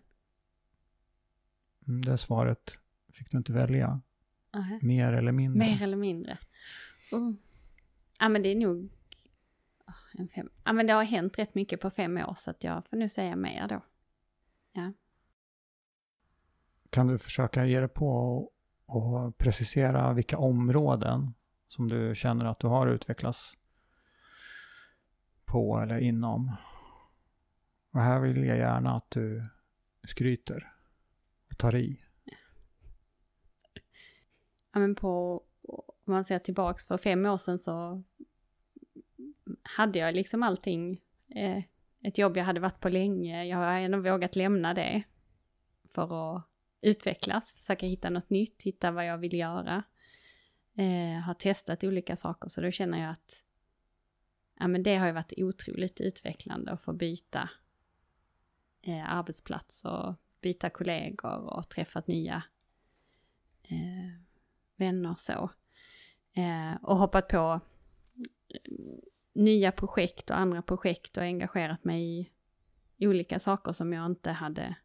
Mm, 1.88 2.03
Det 2.03 2.18
svaret 2.18 2.78
fick 3.12 3.30
du 3.30 3.38
inte 3.38 3.53
välja. 3.53 4.01
Nähä. 4.53 4.78
Mer 4.82 5.12
eller 5.12 5.32
mindre? 5.32 5.59
Mer 5.59 5.82
eller 5.82 5.96
mindre. 5.96 6.38
Oh. 7.12 7.32
Ja 8.20 8.28
men 8.28 8.42
det 8.42 8.49
är 8.49 8.57
nog 8.57 8.90
en 10.18 10.28
fem. 10.28 10.50
Ja 10.64 10.72
men 10.72 10.86
det 10.86 10.92
har 10.92 11.04
hänt 11.04 11.38
rätt 11.38 11.54
mycket 11.54 11.80
på 11.80 11.90
fem 11.90 12.16
år 12.16 12.34
så 12.36 12.50
att 12.50 12.64
jag 12.64 12.86
får 12.86 12.96
nu 12.96 13.08
säga 13.08 13.36
mer 13.36 13.68
då. 13.68 13.82
Kan 16.90 17.06
du 17.06 17.18
försöka 17.18 17.64
ge 17.64 17.80
dig 17.80 17.88
på 17.88 18.38
och 18.86 19.38
precisera 19.38 20.12
vilka 20.12 20.38
områden 20.38 21.34
som 21.68 21.88
du 21.88 22.14
känner 22.14 22.44
att 22.44 22.58
du 22.58 22.66
har 22.66 22.86
utvecklats 22.86 23.56
på 25.44 25.80
eller 25.80 25.98
inom? 25.98 26.56
Och 27.92 28.00
här 28.00 28.20
vill 28.20 28.44
jag 28.44 28.58
gärna 28.58 28.96
att 28.96 29.10
du 29.10 29.42
skryter 30.04 30.72
och 31.50 31.58
tar 31.58 31.76
i. 31.76 32.00
Ja 34.72 34.80
men 34.80 34.94
på, 34.94 35.42
om 36.06 36.12
man 36.12 36.24
ser 36.24 36.38
tillbaks 36.38 36.86
för 36.86 36.96
fem 36.96 37.26
år 37.26 37.38
sedan 37.38 37.58
så 37.58 38.02
hade 39.76 39.98
jag 39.98 40.14
liksom 40.14 40.42
allting. 40.42 41.00
Eh, 41.28 41.62
ett 42.02 42.18
jobb 42.18 42.36
jag 42.36 42.44
hade 42.44 42.60
varit 42.60 42.80
på 42.80 42.88
länge. 42.88 43.44
Jag 43.44 43.56
har 43.56 43.72
ändå 43.72 43.98
vågat 44.00 44.36
lämna 44.36 44.74
det. 44.74 45.02
För 45.88 46.36
att 46.36 46.44
utvecklas, 46.80 47.54
försöka 47.54 47.86
hitta 47.86 48.10
något 48.10 48.30
nytt, 48.30 48.62
hitta 48.62 48.90
vad 48.90 49.06
jag 49.06 49.18
vill 49.18 49.34
göra. 49.34 49.82
Eh, 50.74 51.20
har 51.20 51.34
testat 51.34 51.84
olika 51.84 52.16
saker 52.16 52.48
så 52.48 52.60
då 52.60 52.70
känner 52.70 53.02
jag 53.02 53.10
att 53.10 53.44
ja, 54.58 54.68
men 54.68 54.82
det 54.82 54.96
har 54.96 55.06
ju 55.06 55.12
varit 55.12 55.32
otroligt 55.36 56.00
utvecklande 56.00 56.72
att 56.72 56.82
få 56.82 56.92
byta 56.92 57.50
eh, 58.82 59.14
arbetsplats 59.14 59.84
och 59.84 60.14
byta 60.40 60.70
kollegor 60.70 61.54
och 61.54 61.68
träffat 61.68 62.06
nya 62.06 62.42
eh, 63.62 64.20
vänner 64.76 65.14
så. 65.18 65.50
Eh, 66.32 66.74
och 66.82 66.96
hoppat 66.96 67.28
på 67.28 67.60
nya 69.39 69.72
projekt 69.72 70.30
och 70.30 70.39
andra 70.39 70.62
projekt 70.62 71.16
och 71.16 71.22
engagerat 71.22 71.84
mig 71.84 72.32
i 72.97 73.07
olika 73.07 73.41
saker 73.41 73.72
som 73.72 73.93
jag 73.93 74.07
inte 74.07 74.30
hade 74.30 74.76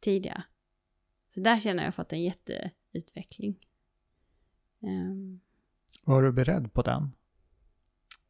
tidigare. 0.00 0.44
Så 1.28 1.40
där 1.40 1.60
känner 1.60 1.84
jag 1.84 1.94
fått 1.94 2.12
en 2.12 2.22
jätteutveckling. 2.22 3.58
Ehm, 4.82 5.40
Var 6.04 6.22
du 6.22 6.32
beredd 6.32 6.72
på 6.72 6.82
den? 6.82 7.12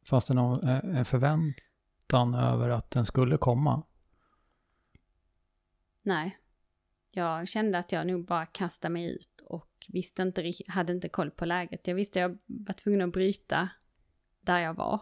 Fanns 0.05 0.25
det 0.25 0.33
någon, 0.33 0.67
eh, 0.67 0.97
en 0.97 1.05
förväntan 1.05 2.33
över 2.35 2.69
att 2.69 2.91
den 2.91 3.05
skulle 3.05 3.37
komma? 3.37 3.83
nej, 6.05 6.37
jag 7.11 7.47
kände 7.47 7.77
att 7.77 7.91
jag 7.91 8.07
nog 8.07 8.25
bara 8.25 8.45
kastade 8.45 8.93
mig 8.93 9.15
ut 9.15 9.41
och 9.45 9.69
visste 9.89 10.21
inte, 10.21 10.53
hade 10.67 10.93
inte 10.93 11.09
koll 11.09 11.31
på 11.31 11.45
läget. 11.45 11.87
Jag 11.87 11.95
visste 11.95 12.25
att 12.25 12.31
jag 12.31 12.39
var 12.45 12.73
tvungen 12.73 13.01
att 13.01 13.13
bryta 13.13 13.69
där 14.45 14.59
jag 14.59 14.73
var. 14.73 15.01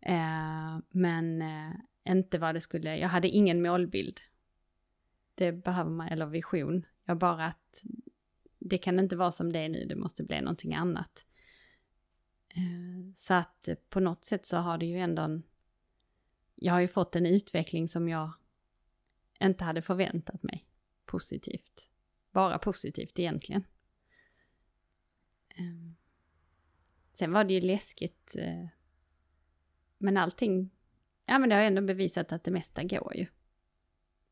Eh, 0.00 0.78
men 0.90 1.42
eh, 1.42 1.72
inte 2.04 2.38
vad 2.38 2.54
det 2.54 2.60
skulle, 2.60 2.98
jag 2.98 3.08
hade 3.08 3.28
ingen 3.28 3.62
målbild. 3.62 4.20
Det 5.34 5.52
behöver 5.52 5.90
man, 5.90 6.08
eller 6.08 6.26
vision. 6.26 6.86
Jag 7.04 7.18
bara 7.18 7.46
att 7.46 7.84
det 8.58 8.78
kan 8.78 8.98
inte 8.98 9.16
vara 9.16 9.32
som 9.32 9.52
det 9.52 9.58
är 9.58 9.68
nu, 9.68 9.84
det 9.84 9.96
måste 9.96 10.24
bli 10.24 10.40
någonting 10.40 10.74
annat. 10.74 11.26
Eh, 12.48 13.14
så 13.14 13.34
att 13.34 13.68
på 13.88 14.00
något 14.00 14.24
sätt 14.24 14.46
så 14.46 14.56
har 14.56 14.78
det 14.78 14.86
ju 14.86 14.98
ändå 14.98 15.22
en, 15.22 15.42
jag 16.54 16.72
har 16.72 16.80
ju 16.80 16.88
fått 16.88 17.16
en 17.16 17.26
utveckling 17.26 17.88
som 17.88 18.08
jag 18.08 18.32
inte 19.40 19.64
hade 19.64 19.82
förväntat 19.82 20.42
mig 20.42 20.66
positivt. 21.04 21.90
Bara 22.30 22.58
positivt 22.58 23.18
egentligen. 23.18 23.64
Ehm, 25.48 25.96
Sen 27.18 27.32
var 27.32 27.44
det 27.44 27.54
ju 27.54 27.60
läskigt. 27.60 28.36
eh, 28.38 28.66
Men 29.98 30.16
allting, 30.16 30.70
ja 31.26 31.38
men 31.38 31.48
det 31.48 31.54
har 31.54 31.62
ändå 31.62 31.82
bevisat 31.82 32.32
att 32.32 32.44
det 32.44 32.50
mesta 32.50 32.84
går 32.84 33.16
ju. 33.16 33.26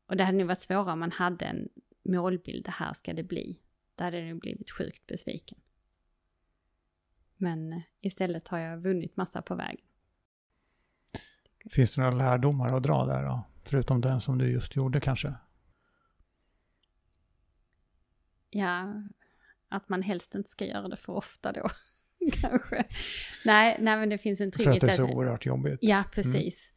Och 0.05 0.17
det 0.17 0.23
hade 0.23 0.37
nog 0.37 0.47
varit 0.47 0.59
svårare 0.59 0.91
om 0.93 0.99
man 0.99 1.11
hade 1.11 1.45
en 1.45 1.69
målbild, 2.03 2.65
det 2.65 2.71
här 2.71 2.93
ska 2.93 3.13
det 3.13 3.23
bli. 3.23 3.59
Där 3.95 4.05
hade 4.05 4.19
jag 4.19 4.29
nog 4.29 4.39
blivit 4.39 4.71
sjukt 4.71 5.07
besviken. 5.07 5.59
Men 7.37 7.73
eh, 7.73 7.81
istället 8.01 8.47
har 8.47 8.57
jag 8.57 8.77
vunnit 8.77 9.17
massa 9.17 9.41
på 9.41 9.55
vägen. 9.55 9.85
Finns 11.71 11.95
det 11.95 12.01
några 12.01 12.15
lärdomar 12.17 12.75
att 12.77 12.83
dra 12.83 13.05
där 13.05 13.23
då? 13.23 13.43
Förutom 13.63 14.01
den 14.01 14.21
som 14.21 14.37
du 14.37 14.51
just 14.51 14.75
gjorde 14.75 14.99
kanske? 15.01 15.33
Ja, 18.49 19.03
att 19.69 19.89
man 19.89 20.01
helst 20.01 20.35
inte 20.35 20.49
ska 20.49 20.65
göra 20.65 20.87
det 20.87 20.95
för 20.95 21.13
ofta 21.13 21.51
då. 21.51 21.69
kanske. 22.41 22.85
Nej, 23.45 23.77
nej, 23.79 23.97
men 23.97 24.09
det 24.09 24.17
finns 24.17 24.41
en 24.41 24.51
För 24.51 24.59
att 24.59 24.63
trygghet. 24.63 24.81
det 24.81 24.91
är 24.91 24.95
så 24.95 25.05
oerhört 25.05 25.45
jobbigt. 25.45 25.79
Ja, 25.81 26.03
precis. 26.11 26.73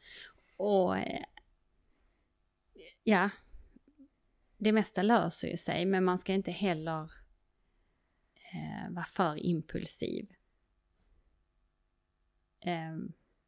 Och 0.56 0.98
eh, 0.98 1.24
ja, 3.04 3.30
det 4.58 4.72
mesta 4.72 5.02
löser 5.02 5.48
ju 5.48 5.56
sig, 5.56 5.86
men 5.86 6.04
man 6.04 6.18
ska 6.18 6.32
inte 6.32 6.52
heller 6.52 7.10
eh, 8.52 8.90
vara 8.90 9.04
för 9.04 9.46
impulsiv. 9.46 10.28
Eh, 12.60 12.96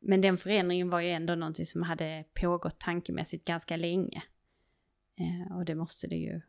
men 0.00 0.20
den 0.20 0.36
förändringen 0.36 0.90
var 0.90 1.00
ju 1.00 1.10
ändå 1.10 1.34
någonting 1.34 1.66
som 1.66 1.82
hade 1.82 2.24
pågått 2.34 2.80
tankemässigt 2.80 3.44
ganska 3.44 3.76
länge. 3.76 4.22
Eh, 5.16 5.56
och 5.56 5.64
det 5.64 5.74
måste 5.74 6.06
det 6.06 6.16
ju, 6.16 6.40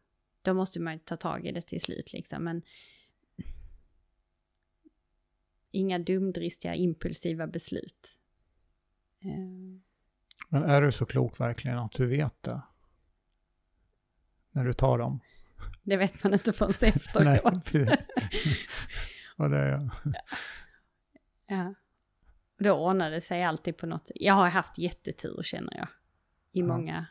då 0.41 0.54
måste 0.54 0.80
man 0.80 0.93
ju 0.93 0.99
ta 0.99 1.16
tag 1.16 1.45
i 1.45 1.51
det 1.51 1.62
till 1.62 1.82
slut 1.82 2.14
liksom. 2.14 2.43
Men 2.43 2.62
inga 5.74 5.99
dumdristiga 5.99 6.76
impulsiva 6.76 7.47
beslut. 7.47 8.17
Eh, 9.19 9.80
Men 10.49 10.63
är 10.63 10.82
du 10.82 10.91
så 10.91 11.05
klok 11.05 11.39
verkligen 11.39 11.78
att 11.78 11.91
du 11.91 12.05
vet 12.05 12.43
det? 12.43 12.61
När 14.51 14.63
du 14.63 14.74
tar 14.74 14.97
dem? 14.97 15.19
Det 15.84 15.97
vet 15.97 16.24
man 16.24 16.34
inte 16.34 16.53
förrän 16.53 16.74
Nej, 17.26 17.38
efteråt. 17.38 17.63
precis. 17.63 17.89
Och 19.38 19.49
det 19.49 19.57
är, 19.57 19.80
ja. 21.47 21.74
Och 22.57 22.63
då 22.63 22.71
ordnar 22.74 23.11
det 23.11 23.21
sig 23.21 23.43
alltid 23.43 23.78
på 23.78 23.86
något 23.86 24.11
Jag 24.15 24.34
har 24.34 24.47
haft 24.49 24.78
jättetur 24.78 25.41
känner 25.43 25.78
jag. 25.78 25.88
I 26.51 26.59
Ja. 26.59 26.65
många, 26.65 27.05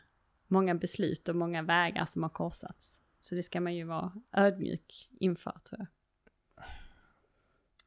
många 0.47 0.75
beslut 0.75 1.29
och 1.29 1.35
många 1.35 1.61
vägar 1.61 2.05
som 2.05 2.23
har 2.23 2.29
korsats. 2.29 3.01
Så 3.21 3.35
det 3.35 3.43
ska 3.43 3.61
man 3.61 3.75
ju 3.75 3.83
vara 3.83 4.13
ödmjuk 4.31 5.09
inför 5.19 5.51
tror 5.69 5.79
jag. 5.79 5.87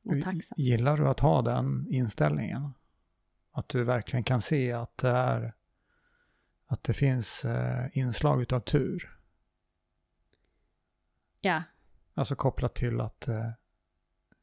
Och 0.07 0.23
tacksam. 0.23 0.55
Gillar 0.57 0.97
du 0.97 1.09
att 1.09 1.21
ha 1.21 1.43
den 1.43 1.87
inställningen? 1.91 2.71
Att 3.53 3.69
du 3.69 3.85
verkligen 3.85 4.25
kan 4.25 4.43
se 4.43 4.73
att 4.73 4.97
det 4.99 5.09
är 5.09 5.53
att 6.67 6.85
det 6.85 6.93
finns 6.93 7.45
eh, 7.45 7.87
inslag 7.93 8.43
utav 8.43 8.61
tur. 8.61 9.13
Ja, 11.41 11.63
Alltså 12.15 12.37
kopplat 12.37 12.75
till 12.75 13.01
att 13.01 13.29
eh, 13.29 13.51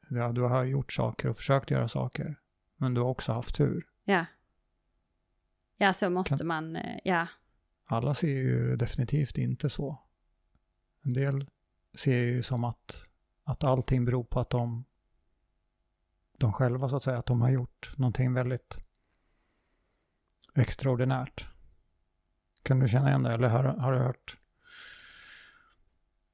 ja, 0.09 0.31
du 0.31 0.41
har 0.41 0.63
gjort 0.63 0.93
saker 0.93 1.29
och 1.29 1.37
försökt 1.37 1.71
göra 1.71 1.87
saker. 1.87 2.35
Men 2.77 2.93
du 2.93 3.01
har 3.01 3.07
också 3.07 3.31
haft 3.31 3.55
tur. 3.55 3.85
ja. 4.03 4.25
Ja, 5.77 5.93
så 5.93 6.09
måste 6.09 6.37
Kan- 6.37 6.47
man, 6.47 6.75
eh, 6.75 6.99
ja. 7.03 7.27
Alla 7.85 8.13
ser 8.13 8.27
ju 8.27 8.75
definitivt 8.75 9.37
inte 9.37 9.69
så. 9.69 9.99
En 11.03 11.13
del 11.13 11.49
ser 11.93 12.17
ju 12.17 12.43
som 12.43 12.63
att, 12.63 13.09
att 13.43 13.63
allting 13.63 14.05
beror 14.05 14.23
på 14.23 14.39
att 14.39 14.49
de, 14.49 14.85
de 16.37 16.53
själva 16.53 16.89
så 16.89 16.95
att 16.95 17.03
säga, 17.03 17.17
att 17.17 17.25
de 17.25 17.41
har 17.41 17.49
gjort 17.49 17.97
någonting 17.97 18.33
väldigt 18.33 18.77
extraordinärt. 20.55 21.45
Kan 22.63 22.79
du 22.79 22.87
känna 22.87 23.09
igen 23.09 23.23
det 23.23 23.33
eller 23.33 23.47
har, 23.49 23.63
har 23.63 23.91
du 23.93 23.99
hört 23.99 24.37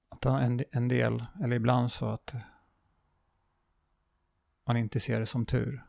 att 0.10 0.26
en, 0.26 0.64
en 0.72 0.88
del, 0.88 1.26
eller 1.44 1.56
ibland 1.56 1.92
så 1.92 2.10
att 2.10 2.34
man 4.66 4.78
inte 4.78 5.00
ser 5.00 5.20
det 5.20 5.26
som 5.26 5.46
tur? 5.46 5.84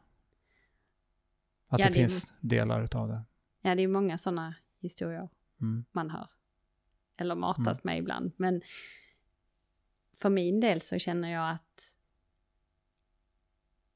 Att 1.68 1.80
Ja, 1.80 1.86
det, 1.88 1.94
det 1.94 2.00
är- 2.00 2.08
finns 2.08 2.32
delar 2.40 2.82
utav 2.84 3.08
det. 3.08 3.22
Ja, 3.60 3.74
det 3.74 3.82
är 3.82 3.88
många 3.88 4.18
sådana 4.18 4.54
historier 4.78 5.28
Mm. 5.60 5.84
man 5.92 6.10
hör. 6.10 6.30
Eller 7.16 7.34
matas 7.34 7.84
med 7.84 7.98
ibland. 7.98 8.32
Men 8.36 8.62
för 10.12 10.30
min 10.30 10.60
del 10.60 10.80
så 10.80 10.98
känner 10.98 11.28
jag 11.32 11.50
att 11.50 11.96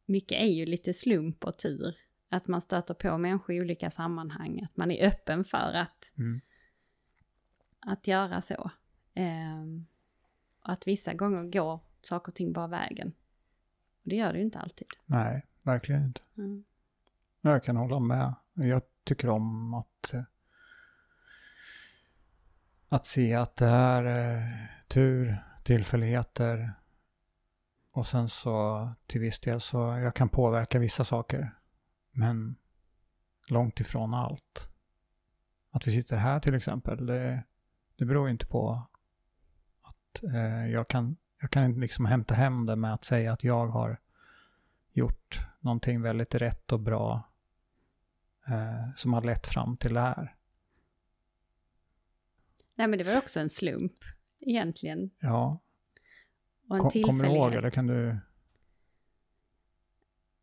mycket 0.07 0.41
är 0.41 0.47
ju 0.47 0.65
lite 0.67 0.95
slump 0.95 1.45
och 1.45 1.59
tur. 1.59 1.97
Att 2.29 2.49
man 2.49 2.61
stöter 2.61 2.95
på 2.95 3.19
människor 3.19 3.55
i 3.55 3.61
olika 3.61 3.91
sammanhang. 3.91 4.63
Att 4.65 4.77
man 4.77 4.91
är 4.91 5.07
öppen 5.07 5.45
för 5.45 5.73
att, 5.75 6.13
Mm. 6.19 6.41
att 7.81 8.07
göra 8.07 8.43
så. 8.43 8.71
Ehm, 9.15 9.87
och 10.63 10.73
att 10.73 10.87
vissa 10.87 11.15
gånger 11.15 11.43
går 11.45 11.81
saker 12.03 12.31
och 12.33 12.35
ting 12.35 12.53
bara 12.53 12.67
vägen. 12.67 13.13
Och 14.03 14.11
det 14.11 14.17
gör 14.17 14.33
det 14.33 14.39
ju 14.39 14.45
inte 14.45 14.59
alltid. 14.59 14.87
Nej, 15.07 15.47
verkligen 15.65 16.05
inte. 16.05 16.21
Mm. 16.39 16.65
Jag 17.41 17.65
kan 17.65 17.77
hålla 17.77 17.99
med. 18.01 18.35
Jag 18.55 18.83
tycker 19.05 19.29
om 19.29 19.75
att, 19.75 20.15
eh, 20.15 20.23
att 22.89 23.07
se 23.07 23.35
att 23.35 23.57
det 23.57 23.67
är 23.67 24.05
eh, 24.05 24.49
tur, 24.89 25.45
tillfälligheter 25.63 26.73
och 27.95 28.07
sen 28.07 28.29
så 28.29 28.89
till 29.07 29.21
viss 29.21 29.41
del 29.41 29.61
så 29.61 29.79
jag 29.79 30.15
kan 30.15 30.29
påverka 30.29 30.79
vissa 30.79 31.05
saker. 31.05 31.55
Men 32.11 32.57
långt 33.49 33.81
ifrån 33.81 34.15
allt. 34.15 34.71
Att 35.71 35.87
vi 35.87 35.91
sitter 35.91 36.17
här 36.17 36.41
till 36.41 36.55
exempel, 36.55 37.07
det, 37.07 37.45
det 37.97 38.05
beror 38.05 38.31
inte 38.31 38.47
på 38.47 38.87
att 39.83 40.23
eh, 40.23 40.67
jag 40.71 40.89
kan, 40.89 41.17
jag 41.41 41.51
kan 41.51 41.65
inte 41.65 41.81
liksom 41.81 42.05
hämta 42.05 42.35
hem 42.35 42.67
det 42.67 42.77
med 42.77 42.95
att 42.95 43.05
säga 43.05 43.33
att 43.33 43.45
jag 43.45 43.67
har 43.67 44.01
gjort 44.93 45.41
någonting 45.61 46.03
väldigt 46.03 46.35
rätt 46.35 46.73
och 46.73 46.81
bra 46.81 47.29
eh, 48.49 48.95
som 48.97 49.13
har 49.13 49.23
lett 49.23 49.47
fram 49.47 49.77
till 49.77 49.95
det 49.95 50.01
här. 50.01 50.37
Nej 52.75 52.89
men 52.89 52.99
det 52.99 53.05
var 53.05 53.19
också 53.19 53.41
en 53.41 53.51
slump 53.51 53.99
egentligen. 54.41 55.11
Ja, 55.19 55.61
Och 56.69 56.77
en 56.77 56.83
kom, 56.83 56.91
kommer 56.91 57.25
du 57.25 57.31
ihåg 57.31 57.53
tillfällighet. 57.53 57.63
eller 57.63 57.71
kan 57.71 57.87
du? 57.87 58.19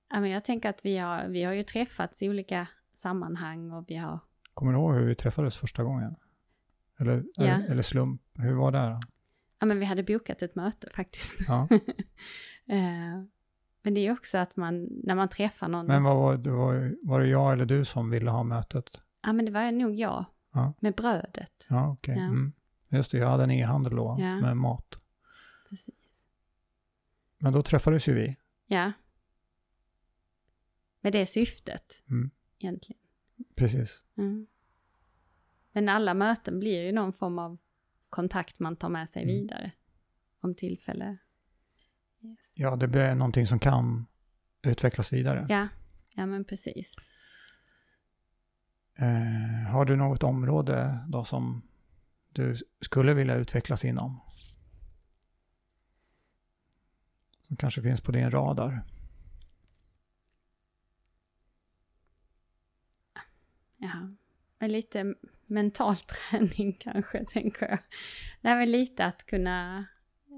Ja, 0.09 0.19
men 0.19 0.29
jag 0.29 0.43
tänker 0.45 0.69
att 0.69 0.85
vi 0.85 0.97
har, 0.97 1.27
vi 1.27 1.43
har 1.43 1.53
ju 1.53 1.63
träffats 1.63 2.21
i 2.21 2.29
olika 2.29 2.67
sammanhang 2.95 3.71
och 3.71 3.85
vi 3.87 3.95
har... 3.95 4.19
Kommer 4.53 4.73
du 4.73 4.77
ihåg 4.79 4.93
hur 4.95 5.05
vi 5.05 5.15
träffades 5.15 5.57
första 5.57 5.83
gången? 5.83 6.15
Eller, 6.99 7.23
Ja. 7.35 7.43
eller, 7.43 7.65
eller 7.69 7.83
slump, 7.83 8.21
hur 8.33 8.53
var 8.53 8.71
det? 8.71 8.79
då? 8.89 8.99
Ja, 9.59 9.65
men 9.65 9.79
vi 9.79 9.85
hade 9.85 10.03
bokat 10.03 10.41
ett 10.41 10.55
möte 10.55 10.89
faktiskt. 10.93 11.35
Ja. 11.47 11.67
Eh, 12.67 13.23
men 13.83 13.93
det 13.93 13.99
är 13.99 14.03
ju 14.03 14.11
också 14.11 14.37
att 14.37 14.55
man, 14.55 14.87
när 15.03 15.15
man 15.15 15.29
träffar 15.29 15.67
någon... 15.67 15.85
Men 15.85 16.03
vad 16.03 16.15
var, 16.15 16.37
det 16.37 16.51
var, 16.51 16.95
var 17.03 17.19
det 17.19 17.27
jag 17.27 17.53
eller 17.53 17.65
du 17.65 17.85
som 17.85 18.09
ville 18.09 18.31
ha 18.31 18.43
mötet? 18.43 19.01
Ja, 19.23 19.33
men 19.33 19.45
det 19.45 19.51
var 19.51 19.71
nog 19.71 19.93
jag. 19.95 20.25
Ja. 20.53 20.73
Med 20.79 20.93
brödet. 20.95 21.67
Ja, 21.69 21.91
okej. 21.91 22.15
Ja. 22.17 22.23
Mm. 22.23 22.53
Just 22.89 23.11
det, 23.11 23.17
jag 23.17 23.29
hade 23.29 23.43
en 23.43 23.51
e-handel 23.51 23.95
då 23.95 24.17
med 24.17 24.57
mat. 24.57 24.97
Precis. 25.69 25.95
Men 27.41 27.53
då 27.53 27.61
träffades 27.63 28.07
ju 28.07 28.13
vi. 28.13 28.35
Ja. 28.67 28.91
Med 31.01 31.13
det 31.13 31.25
syftet, 31.25 32.03
Mm. 32.09 32.31
egentligen. 32.59 33.01
Precis. 33.55 34.03
Mm. 34.17 34.47
Men 35.71 35.89
alla 35.89 36.13
möten 36.13 36.59
blir 36.59 36.81
ju 36.85 36.91
någon 36.91 37.13
form 37.13 37.39
av 37.39 37.57
kontakt 38.09 38.59
man 38.59 38.75
tar 38.75 38.89
med 38.89 39.09
sig 39.09 39.23
Mm. 39.23 39.35
vidare. 39.35 39.71
Om 40.41 40.55
tillfälle. 40.55 41.17
Yes. 42.23 42.51
Ja, 42.53 42.75
det 42.75 42.87
blir 42.87 43.15
någonting 43.15 43.47
som 43.47 43.59
kan 43.59 44.05
utvecklas 44.61 45.13
vidare. 45.13 45.45
Ja, 45.49 45.67
ja 46.15 46.25
men 46.25 46.45
precis. 46.45 46.95
Eh, 48.99 49.71
har 49.71 49.85
du 49.85 49.95
något 49.95 50.23
område 50.23 50.99
då 51.07 51.23
som 51.23 51.61
du 52.29 52.55
skulle 52.81 53.13
vilja 53.13 53.35
utvecklas 53.35 53.85
inom? 53.85 54.19
Som 57.51 57.57
kanske 57.57 57.81
finns 57.81 58.01
på 58.01 58.11
din 58.11 58.31
radar? 58.31 58.81
Ja, 63.77 64.09
men 64.59 64.71
lite 64.71 65.15
mental 65.45 65.95
träning 66.31 66.73
kanske, 66.73 67.25
tänker 67.25 67.69
jag. 67.69 67.79
Nej, 68.41 68.55
men 68.55 68.71
lite 68.71 69.05
att 69.05 69.25
kunna, 69.25 69.85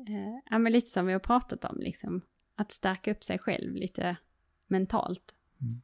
eh, 0.08 0.40
ja 0.50 0.60
men 0.60 0.72
lite 0.72 0.90
som 0.90 1.06
vi 1.06 1.14
har 1.14 1.20
pratat 1.20 1.66
om, 1.66 1.78
liksom. 1.80 2.22
Att 2.56 2.72
stärka 2.72 3.12
upp 3.12 3.24
sig 3.24 3.40
själv 3.40 3.76
lite 3.76 4.18
mentalt. 4.68 5.36
Mm. 5.62 5.82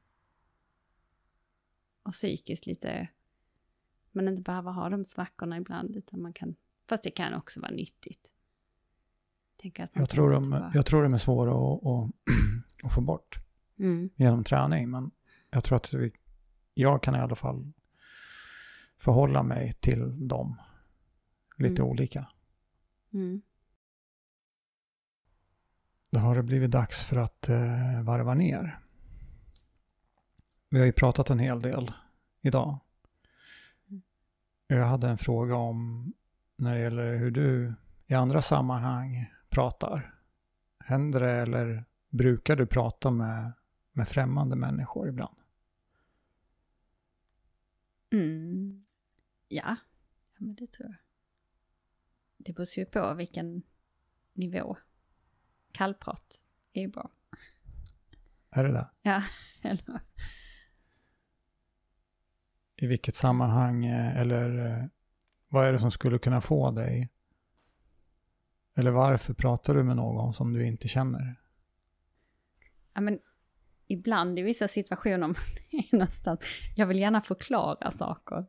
Och 2.03 2.13
psykiskt 2.13 2.65
lite, 2.65 3.07
man 4.11 4.27
inte 4.27 4.41
behöver 4.41 4.71
ha 4.71 4.89
de 4.89 5.05
svackorna 5.05 5.57
ibland, 5.57 5.95
utan 5.97 6.21
man 6.21 6.33
kan, 6.33 6.55
fast 6.87 7.03
det 7.03 7.11
kan 7.11 7.33
också 7.33 7.61
vara 7.61 7.71
nyttigt. 7.71 8.33
Jag 9.93 10.09
tror, 10.09 10.29
de, 10.29 10.71
jag 10.73 10.85
tror 10.85 11.03
de 11.03 11.13
är 11.13 11.17
svåra 11.17 11.51
att, 11.51 11.85
att, 11.85 12.11
att 12.83 12.93
få 12.93 13.01
bort 13.01 13.35
Mm, 13.79 14.09
genom 14.15 14.43
träning. 14.43 14.89
Men 14.89 15.11
jag 15.49 15.63
tror 15.63 15.75
att 15.75 15.93
vi, 15.93 16.11
jag 16.73 17.03
kan 17.03 17.15
i 17.15 17.19
alla 17.19 17.35
fall 17.35 17.71
förhålla 18.97 19.43
mig 19.43 19.73
till 19.73 20.27
dem 20.27 20.59
lite 21.57 21.81
Mm. 21.81 21.91
olika. 21.91 22.27
mm, 23.13 23.41
Då 26.11 26.19
har 26.19 26.35
det 26.35 26.43
blivit 26.43 26.71
dags 26.71 27.03
för 27.05 27.17
att 27.17 27.49
eh, 27.49 28.01
varva 28.03 28.33
ner. 28.33 28.79
Vi 30.69 30.79
har 30.79 30.85
ju 30.85 30.91
pratat 30.91 31.29
en 31.29 31.39
hel 31.39 31.59
del 31.61 31.91
idag. 32.41 32.79
Mm. 33.89 34.01
Jag 34.67 34.85
hade 34.85 35.09
en 35.09 35.17
fråga 35.17 35.55
om 35.55 36.13
när 36.57 36.75
det 36.75 36.81
gäller 36.81 37.15
hur 37.17 37.31
du 37.31 37.73
i 38.07 38.13
andra 38.13 38.41
sammanhang 38.41 39.31
pratar. 39.59 40.11
Händer 40.85 41.19
det 41.19 41.31
eller 41.31 41.85
brukar 42.09 42.55
du 42.55 42.65
prata 42.65 43.11
med, 43.11 43.51
med 43.91 44.07
främmande 44.07 44.55
människor 44.55 45.09
ibland? 45.09 45.37
Mm. 48.11 48.85
Ja. 49.47 49.63
ja, 49.65 49.75
men 50.37 50.55
det 50.55 50.71
tror 50.71 50.89
jag. 50.89 50.97
Det 52.37 52.53
beror 52.53 52.67
ju 52.77 52.85
på 52.85 53.13
vilken 53.13 53.61
nivå. 54.33 54.77
Kallprat 55.71 56.43
är 56.73 56.81
ju 56.81 56.87
bra. 56.87 57.11
Är 58.49 58.63
det 58.63 58.71
det? 58.71 58.89
Ja, 59.01 59.23
eller 59.61 59.99
I 62.75 62.87
vilket 62.87 63.15
sammanhang 63.15 63.85
eh, 63.85 64.17
eller 64.17 64.65
eh, 64.65 64.85
vad 65.47 65.67
är 65.67 65.73
det 65.73 65.79
som 65.79 65.91
skulle 65.91 66.19
kunna 66.19 66.41
få 66.41 66.71
dig? 66.71 67.09
Eller 68.79 68.91
varför 68.91 69.33
pratar 69.33 69.73
du 69.73 69.83
med 69.83 69.95
någon 69.95 70.33
som 70.33 70.53
du 70.53 70.67
inte 70.67 70.87
känner? 70.87 71.35
Ja, 72.93 73.01
men 73.01 73.19
ibland 73.87 74.39
i 74.39 74.41
vissa 74.41 74.67
situationer 74.67 75.35
någonstans, 75.91 76.39
jag 76.75 76.87
vill 76.87 76.99
gärna 76.99 77.21
förklara 77.21 77.91
saker. 77.91 78.45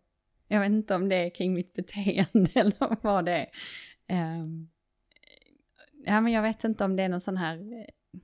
Jag 0.48 0.60
vet 0.60 0.70
inte 0.70 0.94
om 0.94 1.08
det 1.08 1.16
är 1.16 1.34
kring 1.34 1.52
mitt 1.52 1.74
beteende 1.74 2.50
eller 2.54 3.02
vad 3.02 3.24
det 3.24 3.50
är. 4.06 4.40
Um, 4.40 4.70
ja, 6.04 6.20
men 6.20 6.32
jag 6.32 6.42
vet 6.42 6.64
inte 6.64 6.84
om 6.84 6.96
det 6.96 7.02
är 7.02 7.08
någon 7.08 7.20
sån 7.20 7.36
här 7.36 7.72
eh, 7.72 8.20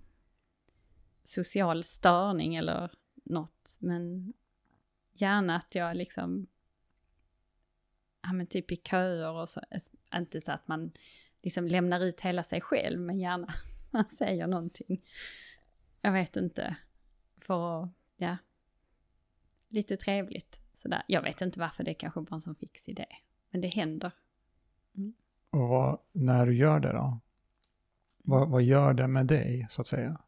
social 1.24 1.84
störning 1.84 2.56
eller 2.56 2.90
något, 3.24 3.76
men 3.80 4.32
gärna 5.12 5.56
att 5.56 5.74
jag 5.74 5.96
liksom, 5.96 6.46
ja 8.22 8.32
men 8.32 8.46
typ 8.46 8.72
i 8.72 8.76
köer 8.76 9.32
och 9.32 9.48
så, 9.48 9.60
eh, 9.70 9.80
inte 10.20 10.40
så 10.40 10.52
att 10.52 10.68
man 10.68 10.92
liksom 11.42 11.68
lämnar 11.68 12.00
ut 12.00 12.20
hela 12.20 12.42
sig 12.42 12.60
själv, 12.60 13.00
men 13.00 13.18
gärna 13.18 13.48
man 13.90 14.08
säger 14.08 14.46
någonting. 14.46 15.04
Jag 16.00 16.12
vet 16.12 16.36
inte, 16.36 16.76
för 17.40 17.82
att, 17.82 17.90
ja, 18.16 18.36
lite 19.68 19.96
trevligt 19.96 20.60
sådär. 20.74 21.02
Jag 21.08 21.22
vet 21.22 21.40
inte 21.40 21.60
varför 21.60 21.84
det 21.84 21.90
är 21.90 21.94
kanske 21.94 22.20
bara 22.20 22.34
en 22.34 22.40
sån 22.40 22.54
fix 22.54 22.88
idé, 22.88 23.06
men 23.50 23.60
det 23.60 23.68
händer. 23.68 24.12
Mm. 24.96 25.14
Och 25.50 25.68
vad, 25.68 26.00
när 26.12 26.46
du 26.46 26.56
gör 26.56 26.80
det 26.80 26.92
då? 26.92 27.20
Vad, 28.18 28.48
vad 28.48 28.62
gör 28.62 28.94
det 28.94 29.08
med 29.08 29.26
dig, 29.26 29.66
så 29.70 29.80
att 29.80 29.86
säga? 29.86 30.20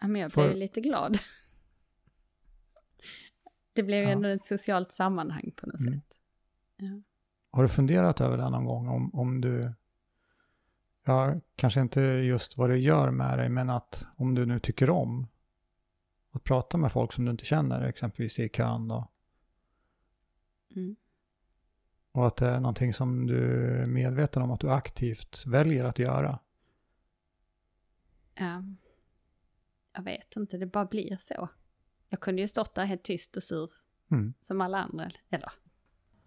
Ja, 0.00 0.08
men 0.08 0.20
jag 0.20 0.30
blir 0.30 0.48
för... 0.48 0.54
lite 0.54 0.80
glad. 0.80 1.18
Det 3.74 3.82
blev 3.82 4.02
ja. 4.02 4.10
ändå 4.10 4.28
ett 4.28 4.44
socialt 4.44 4.92
sammanhang 4.92 5.52
på 5.56 5.66
något 5.66 5.80
mm. 5.80 5.94
sätt. 5.94 6.18
Ja. 6.76 7.02
Har 7.52 7.62
du 7.62 7.68
funderat 7.68 8.20
över 8.20 8.36
det 8.36 8.50
någon 8.50 8.64
gång? 8.64 8.88
Om, 8.88 9.14
om 9.14 9.40
du, 9.40 9.72
ja, 11.04 11.34
kanske 11.56 11.80
inte 11.80 12.00
just 12.00 12.56
vad 12.56 12.70
det 12.70 12.78
gör 12.78 13.10
med 13.10 13.38
dig, 13.38 13.48
men 13.48 13.70
att 13.70 14.06
om 14.16 14.34
du 14.34 14.46
nu 14.46 14.58
tycker 14.58 14.90
om 14.90 15.26
att 16.32 16.44
prata 16.44 16.76
med 16.76 16.92
folk 16.92 17.12
som 17.12 17.24
du 17.24 17.30
inte 17.30 17.44
känner, 17.44 17.82
exempelvis 17.82 18.38
i 18.38 18.48
kön 18.48 18.88
då. 18.88 19.08
Mm. 20.76 20.96
Och 22.12 22.26
att 22.26 22.36
det 22.36 22.48
är 22.48 22.60
någonting 22.60 22.94
som 22.94 23.26
du 23.26 23.66
är 23.82 23.86
medveten 23.86 24.42
om 24.42 24.50
att 24.50 24.60
du 24.60 24.70
aktivt 24.70 25.46
väljer 25.46 25.84
att 25.84 25.98
göra. 25.98 26.38
Ja. 28.34 28.62
Jag 29.94 30.02
vet 30.02 30.36
inte, 30.36 30.58
det 30.58 30.66
bara 30.66 30.84
blir 30.84 31.16
så. 31.16 31.48
Jag 32.08 32.20
kunde 32.20 32.42
ju 32.42 32.48
stått 32.48 32.74
där 32.74 32.84
helt 32.84 33.02
tyst 33.02 33.36
och 33.36 33.42
sur. 33.42 33.70
Mm. 34.10 34.34
Som 34.40 34.60
alla 34.60 34.78
andra. 34.78 35.10
Eller, 35.28 35.52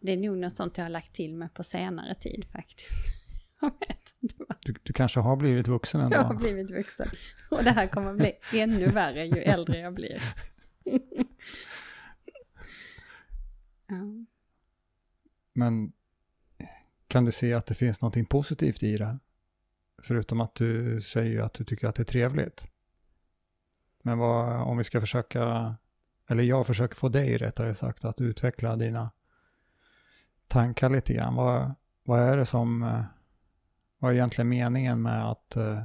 det 0.05 0.11
är 0.11 0.17
nog 0.17 0.37
något 0.37 0.55
sånt 0.55 0.77
jag 0.77 0.85
har 0.85 0.89
lagt 0.89 1.13
till 1.13 1.35
mig 1.35 1.49
på 1.49 1.63
senare 1.63 2.13
tid 2.13 2.45
faktiskt. 2.51 2.89
Jag 3.61 3.71
vet 3.87 4.13
inte 4.19 4.35
vad. 4.37 4.57
Du, 4.61 4.75
du 4.83 4.93
kanske 4.93 5.19
har 5.19 5.35
blivit 5.35 5.67
vuxen 5.67 6.01
ändå? 6.01 6.17
Jag 6.17 6.23
har 6.23 6.35
blivit 6.35 6.71
vuxen. 6.71 7.07
Och 7.51 7.63
det 7.63 7.71
här 7.71 7.87
kommer 7.87 8.13
bli 8.13 8.33
ännu 8.53 8.87
värre 8.87 9.25
ju 9.25 9.41
äldre 9.41 9.77
jag 9.77 9.93
blir. 9.93 10.21
ja. 13.87 14.25
Men 15.53 15.91
kan 17.07 17.25
du 17.25 17.31
se 17.31 17.53
att 17.53 17.65
det 17.65 17.73
finns 17.73 18.01
någonting 18.01 18.25
positivt 18.25 18.83
i 18.83 18.97
det? 18.97 19.19
Förutom 20.01 20.41
att 20.41 20.55
du 20.55 21.01
säger 21.01 21.41
att 21.41 21.53
du 21.53 21.63
tycker 21.63 21.87
att 21.87 21.95
det 21.95 22.03
är 22.03 22.05
trevligt. 22.05 22.67
Men 24.03 24.17
vad, 24.17 24.61
om 24.61 24.77
vi 24.77 24.83
ska 24.83 25.01
försöka, 25.01 25.75
eller 26.29 26.43
jag 26.43 26.67
försöker 26.67 26.95
få 26.95 27.09
dig 27.09 27.37
rättare 27.37 27.75
sagt 27.75 28.05
att 28.05 28.21
utveckla 28.21 28.75
dina 28.75 29.11
tankar 30.47 30.89
lite 30.89 31.13
grann. 31.13 31.35
Vad, 31.35 31.75
vad 32.03 32.19
är 32.19 32.37
det 32.37 32.45
som, 32.45 32.83
eh, 32.83 33.03
vad 33.97 34.11
är 34.11 34.15
egentligen 34.15 34.49
meningen 34.49 35.01
med 35.01 35.31
att 35.31 35.57
uh, 35.57 35.83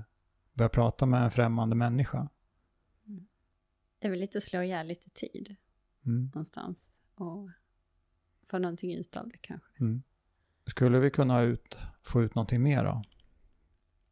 börja 0.52 0.68
prata 0.68 1.06
med 1.06 1.22
en 1.22 1.30
främmande 1.30 1.76
människa? 1.76 2.28
Det 3.98 4.06
är 4.06 4.10
väl 4.10 4.20
lite 4.20 4.38
att 4.38 4.44
slå 4.44 4.62
ihjäl 4.62 4.86
lite 4.86 5.10
tid 5.10 5.56
mm. 6.06 6.30
någonstans 6.34 6.90
och 7.14 7.50
få 8.50 8.58
någonting 8.58 8.94
ut 8.94 9.16
av 9.16 9.28
det 9.28 9.38
kanske. 9.40 9.70
Mm. 9.80 10.02
Skulle 10.66 10.98
vi 10.98 11.10
kunna 11.10 11.40
ut, 11.40 11.78
få 12.02 12.22
ut 12.22 12.34
någonting 12.34 12.62
mer 12.62 12.84
då? 12.84 13.02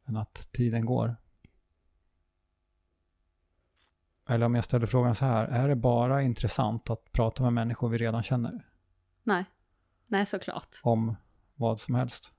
Än 0.07 0.17
att 0.17 0.53
tiden 0.53 0.87
går? 0.87 1.17
Eller 4.29 4.47
om 4.47 4.55
jag 4.55 4.65
ställer 4.65 4.87
frågan 4.87 5.15
så 5.15 5.25
här, 5.25 5.47
är 5.47 5.69
det 5.69 5.77
bara 5.77 6.23
intressant 6.23 6.91
att 6.91 7.13
prata 7.13 7.43
med 7.43 7.53
människor 7.53 7.89
vi 7.89 7.99
redan 7.99 8.23
känner? 8.23 8.67
Nej, 9.23 9.45
nej 10.09 10.27
såklart. 10.27 10.77
Om 10.83 11.17
vad 11.55 11.81
som 11.81 11.95
helst? 11.95 12.33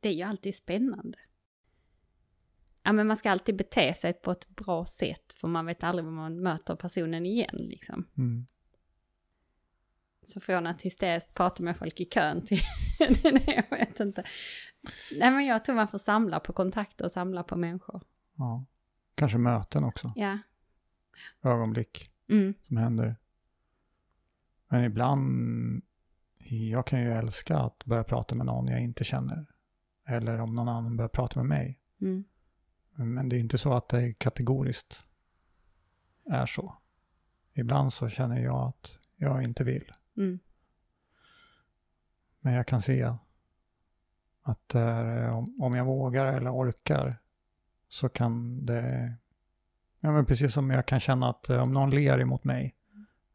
Det 0.00 0.08
är 0.08 0.12
ju 0.12 0.22
alltid 0.22 0.54
spännande. 0.54 1.18
Ja, 2.82 2.92
men 2.92 3.06
man 3.06 3.16
ska 3.16 3.30
alltid 3.30 3.56
bete 3.56 3.94
sig 3.94 4.12
på 4.12 4.30
ett 4.30 4.48
bra 4.48 4.84
sätt, 4.86 5.32
för 5.32 5.48
man 5.48 5.66
vet 5.66 5.84
aldrig 5.84 6.04
vad 6.04 6.14
man 6.14 6.42
möter 6.42 6.76
personen 6.76 7.26
igen 7.26 7.56
liksom. 7.56 8.06
Mm. 8.18 8.46
Så 10.22 10.40
från 10.40 10.66
att 10.66 10.82
hysteriskt 10.82 11.34
prata 11.34 11.62
med 11.62 11.76
folk 11.76 12.00
i 12.00 12.04
kön 12.04 12.44
till, 12.44 12.60
jag 13.46 13.70
vet 13.70 14.00
inte. 14.00 14.24
Nej 15.18 15.30
men 15.30 15.46
jag 15.46 15.64
tror 15.64 15.76
man 15.76 15.88
får 15.88 15.98
samla 15.98 16.40
på 16.40 16.52
kontakter 16.52 17.04
och 17.04 17.12
samla 17.12 17.42
på 17.42 17.56
människor. 17.56 18.02
Ja, 18.36 18.64
kanske 19.14 19.38
möten 19.38 19.84
också. 19.84 20.12
Ja, 20.16 20.38
ögonblick 21.42 22.10
mm. 22.28 22.54
som 22.62 22.76
händer. 22.76 23.16
Men 24.68 24.84
ibland, 24.84 25.82
jag 26.52 26.86
kan 26.86 27.00
ju 27.00 27.12
älska 27.12 27.58
att 27.58 27.84
börja 27.84 28.04
prata 28.04 28.34
med 28.34 28.46
någon 28.46 28.68
jag 28.68 28.80
inte 28.80 29.04
känner. 29.04 29.46
Eller 30.06 30.40
om 30.40 30.54
någon 30.54 30.68
annan 30.68 30.96
börjar 30.96 31.08
prata 31.08 31.40
med 31.40 31.48
mig. 31.48 31.78
Mm. 32.00 32.24
Men 32.94 33.28
det 33.28 33.36
är 33.36 33.40
inte 33.40 33.58
så 33.58 33.74
att 33.74 33.88
det 33.88 34.12
kategoriskt 34.12 35.06
är 36.30 36.46
så. 36.46 36.76
Ibland 37.54 37.92
så 37.92 38.08
känner 38.08 38.40
jag 38.40 38.68
att 38.68 38.98
jag 39.16 39.42
inte 39.42 39.64
vill. 39.64 39.92
Mm. 40.16 40.38
Men 42.40 42.52
jag 42.52 42.66
kan 42.66 42.82
se 42.82 43.14
att 44.42 44.74
om 45.58 45.74
jag 45.74 45.84
vågar 45.84 46.26
eller 46.26 46.54
orkar 46.54 47.16
så 47.88 48.08
kan 48.08 48.66
det 48.66 49.16
Ja, 50.04 50.12
men 50.12 50.26
precis 50.26 50.54
som 50.54 50.70
jag 50.70 50.86
kan 50.86 51.00
känna 51.00 51.30
att 51.30 51.48
eh, 51.48 51.62
om 51.62 51.72
någon 51.72 51.90
ler 51.90 52.18
emot 52.20 52.44
mig 52.44 52.74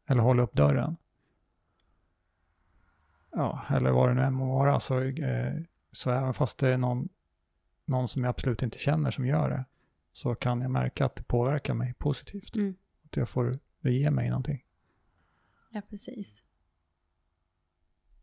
eller 0.06 0.22
håller 0.22 0.42
upp 0.42 0.52
dörren, 0.52 0.96
ja, 3.32 3.64
eller 3.70 3.90
vad 3.90 4.08
det 4.08 4.14
nu 4.14 4.22
än 4.22 4.34
må 4.34 4.58
vara, 4.58 4.80
så, 4.80 5.00
eh, 5.00 5.54
så 5.92 6.10
även 6.10 6.34
fast 6.34 6.58
det 6.58 6.68
är 6.68 6.78
någon, 6.78 7.08
någon 7.84 8.08
som 8.08 8.24
jag 8.24 8.30
absolut 8.30 8.62
inte 8.62 8.78
känner 8.78 9.10
som 9.10 9.26
gör 9.26 9.50
det, 9.50 9.64
så 10.12 10.34
kan 10.34 10.60
jag 10.60 10.70
märka 10.70 11.04
att 11.04 11.16
det 11.16 11.22
påverkar 11.22 11.74
mig 11.74 11.94
positivt. 11.94 12.56
Mm. 12.56 12.74
Att 13.04 13.16
jag 13.16 13.28
får, 13.28 13.58
det 13.80 13.92
ger 13.92 14.10
mig 14.10 14.28
någonting. 14.28 14.64
Ja, 15.70 15.82
precis. 15.88 16.42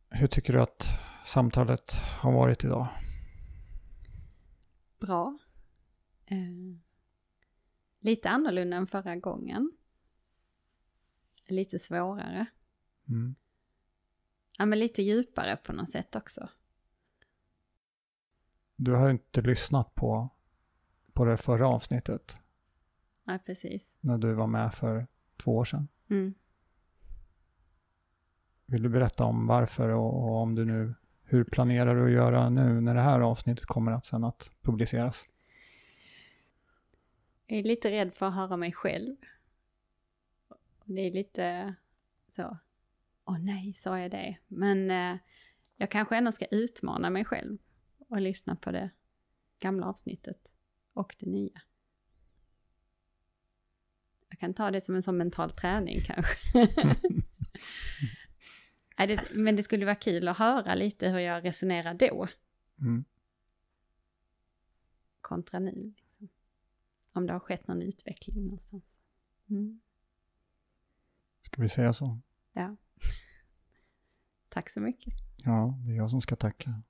Hur 0.10 0.28
tycker 0.28 0.54
du 0.54 0.62
att 0.62 0.88
samtalet 1.26 1.92
har 1.94 2.32
varit 2.32 2.64
idag? 2.64 2.88
Bra. 5.00 5.38
Eh, 6.26 6.38
Lite 8.06 8.30
annorlunda 8.30 8.78
än 8.78 8.88
förra 8.88 9.16
gången. 9.16 9.72
Lite 11.48 11.80
svårare. 11.80 12.46
Mm. 13.10 13.36
Ja, 14.58 14.66
men 14.66 14.80
lite 14.80 15.02
djupare 15.02 15.58
på 15.58 15.74
något 15.74 15.90
sätt 15.90 16.16
också. 16.16 16.50
Du 18.76 18.92
har 18.92 19.10
inte 19.10 19.42
lyssnat 19.42 19.96
på, 19.96 20.30
på 21.14 21.26
det 21.26 21.38
förra 21.38 21.68
avsnittet? 21.68 22.38
Nej, 23.24 23.40
precis. 23.40 23.98
När 24.00 24.18
du 24.18 24.34
var 24.34 24.48
med 24.48 24.74
för 24.74 25.08
två 25.38 25.58
år 25.58 25.66
sedan? 25.66 25.88
Mm. 26.10 26.34
Vill 28.66 28.84
du 28.84 28.90
berätta 28.90 29.24
om 29.24 29.48
varför 29.48 29.90
och, 29.90 30.24
och 30.24 30.36
om 30.36 30.56
du 30.56 30.66
nu, 30.66 30.94
hur 31.24 31.44
planerar 31.44 31.96
du 31.96 32.06
att 32.06 32.12
göra 32.12 32.50
nu 32.50 32.82
när 32.82 32.96
det 32.96 33.02
här 33.02 33.20
avsnittet 33.20 33.66
kommer 33.66 33.92
att 33.92 34.06
sen 34.06 34.24
att 34.24 34.52
publiceras? 34.62 35.24
Jag 37.48 37.60
är 37.60 37.64
lite 37.64 37.92
rädd 37.92 38.14
för 38.14 38.26
att 38.26 38.36
höra 38.36 38.58
mig 38.58 38.72
själv. 38.72 39.16
Det 40.84 41.02
är 41.02 41.12
lite 41.12 41.76
så, 42.32 42.58
åh 43.26 43.40
nej, 43.40 43.74
sa 43.74 44.00
jag 44.00 44.12
det? 44.12 44.38
Men 44.48 44.92
eh, 44.92 45.18
jag 45.76 45.92
kanske 45.92 46.18
ändå 46.18 46.32
ska 46.32 46.46
utmana 46.46 47.10
mig 47.10 47.26
själv 47.26 47.58
och 48.10 48.22
lyssna 48.22 48.56
på 48.56 48.72
det 48.72 48.90
gamla 49.60 49.86
avsnittet 49.86 50.54
och 50.94 51.16
det 51.20 51.26
nya. 51.26 51.62
Jag 54.30 54.40
kan 54.40 54.54
ta 54.54 54.72
det 54.72 54.82
som 54.82 54.96
en 54.96 55.04
sån 55.04 55.18
mental 55.18 55.52
träning 55.52 56.02
kanske. 56.02 56.68
Men 59.34 59.56
det 59.56 59.64
skulle 59.64 59.86
vara 59.86 59.96
kul 59.96 60.28
att 60.28 60.38
höra 60.38 60.76
lite 60.76 61.10
hur 61.10 61.20
jag 61.20 61.46
resonerar 61.46 61.94
då. 61.94 62.28
Mm. 62.80 63.06
Kontra 65.22 65.60
nu. 65.60 65.94
Liksom. 65.98 66.30
Om 67.14 67.28
det 67.28 67.34
har 67.34 67.40
skett 67.40 67.68
någon 67.68 67.82
utveckling 67.82 68.44
någonstans. 68.44 68.84
Mm. 69.50 69.82
Ska 71.42 71.62
vi 71.62 71.70
säga 71.70 71.94
så? 71.94 72.20
Ja. 72.54 72.76
Tack 74.56 74.70
så 74.70 74.82
mycket. 74.82 75.14
Ja, 75.44 75.80
det 75.86 75.92
är 75.92 75.96
jag 75.98 76.10
som 76.10 76.22
ska 76.22 76.36
tacka. 76.36 76.82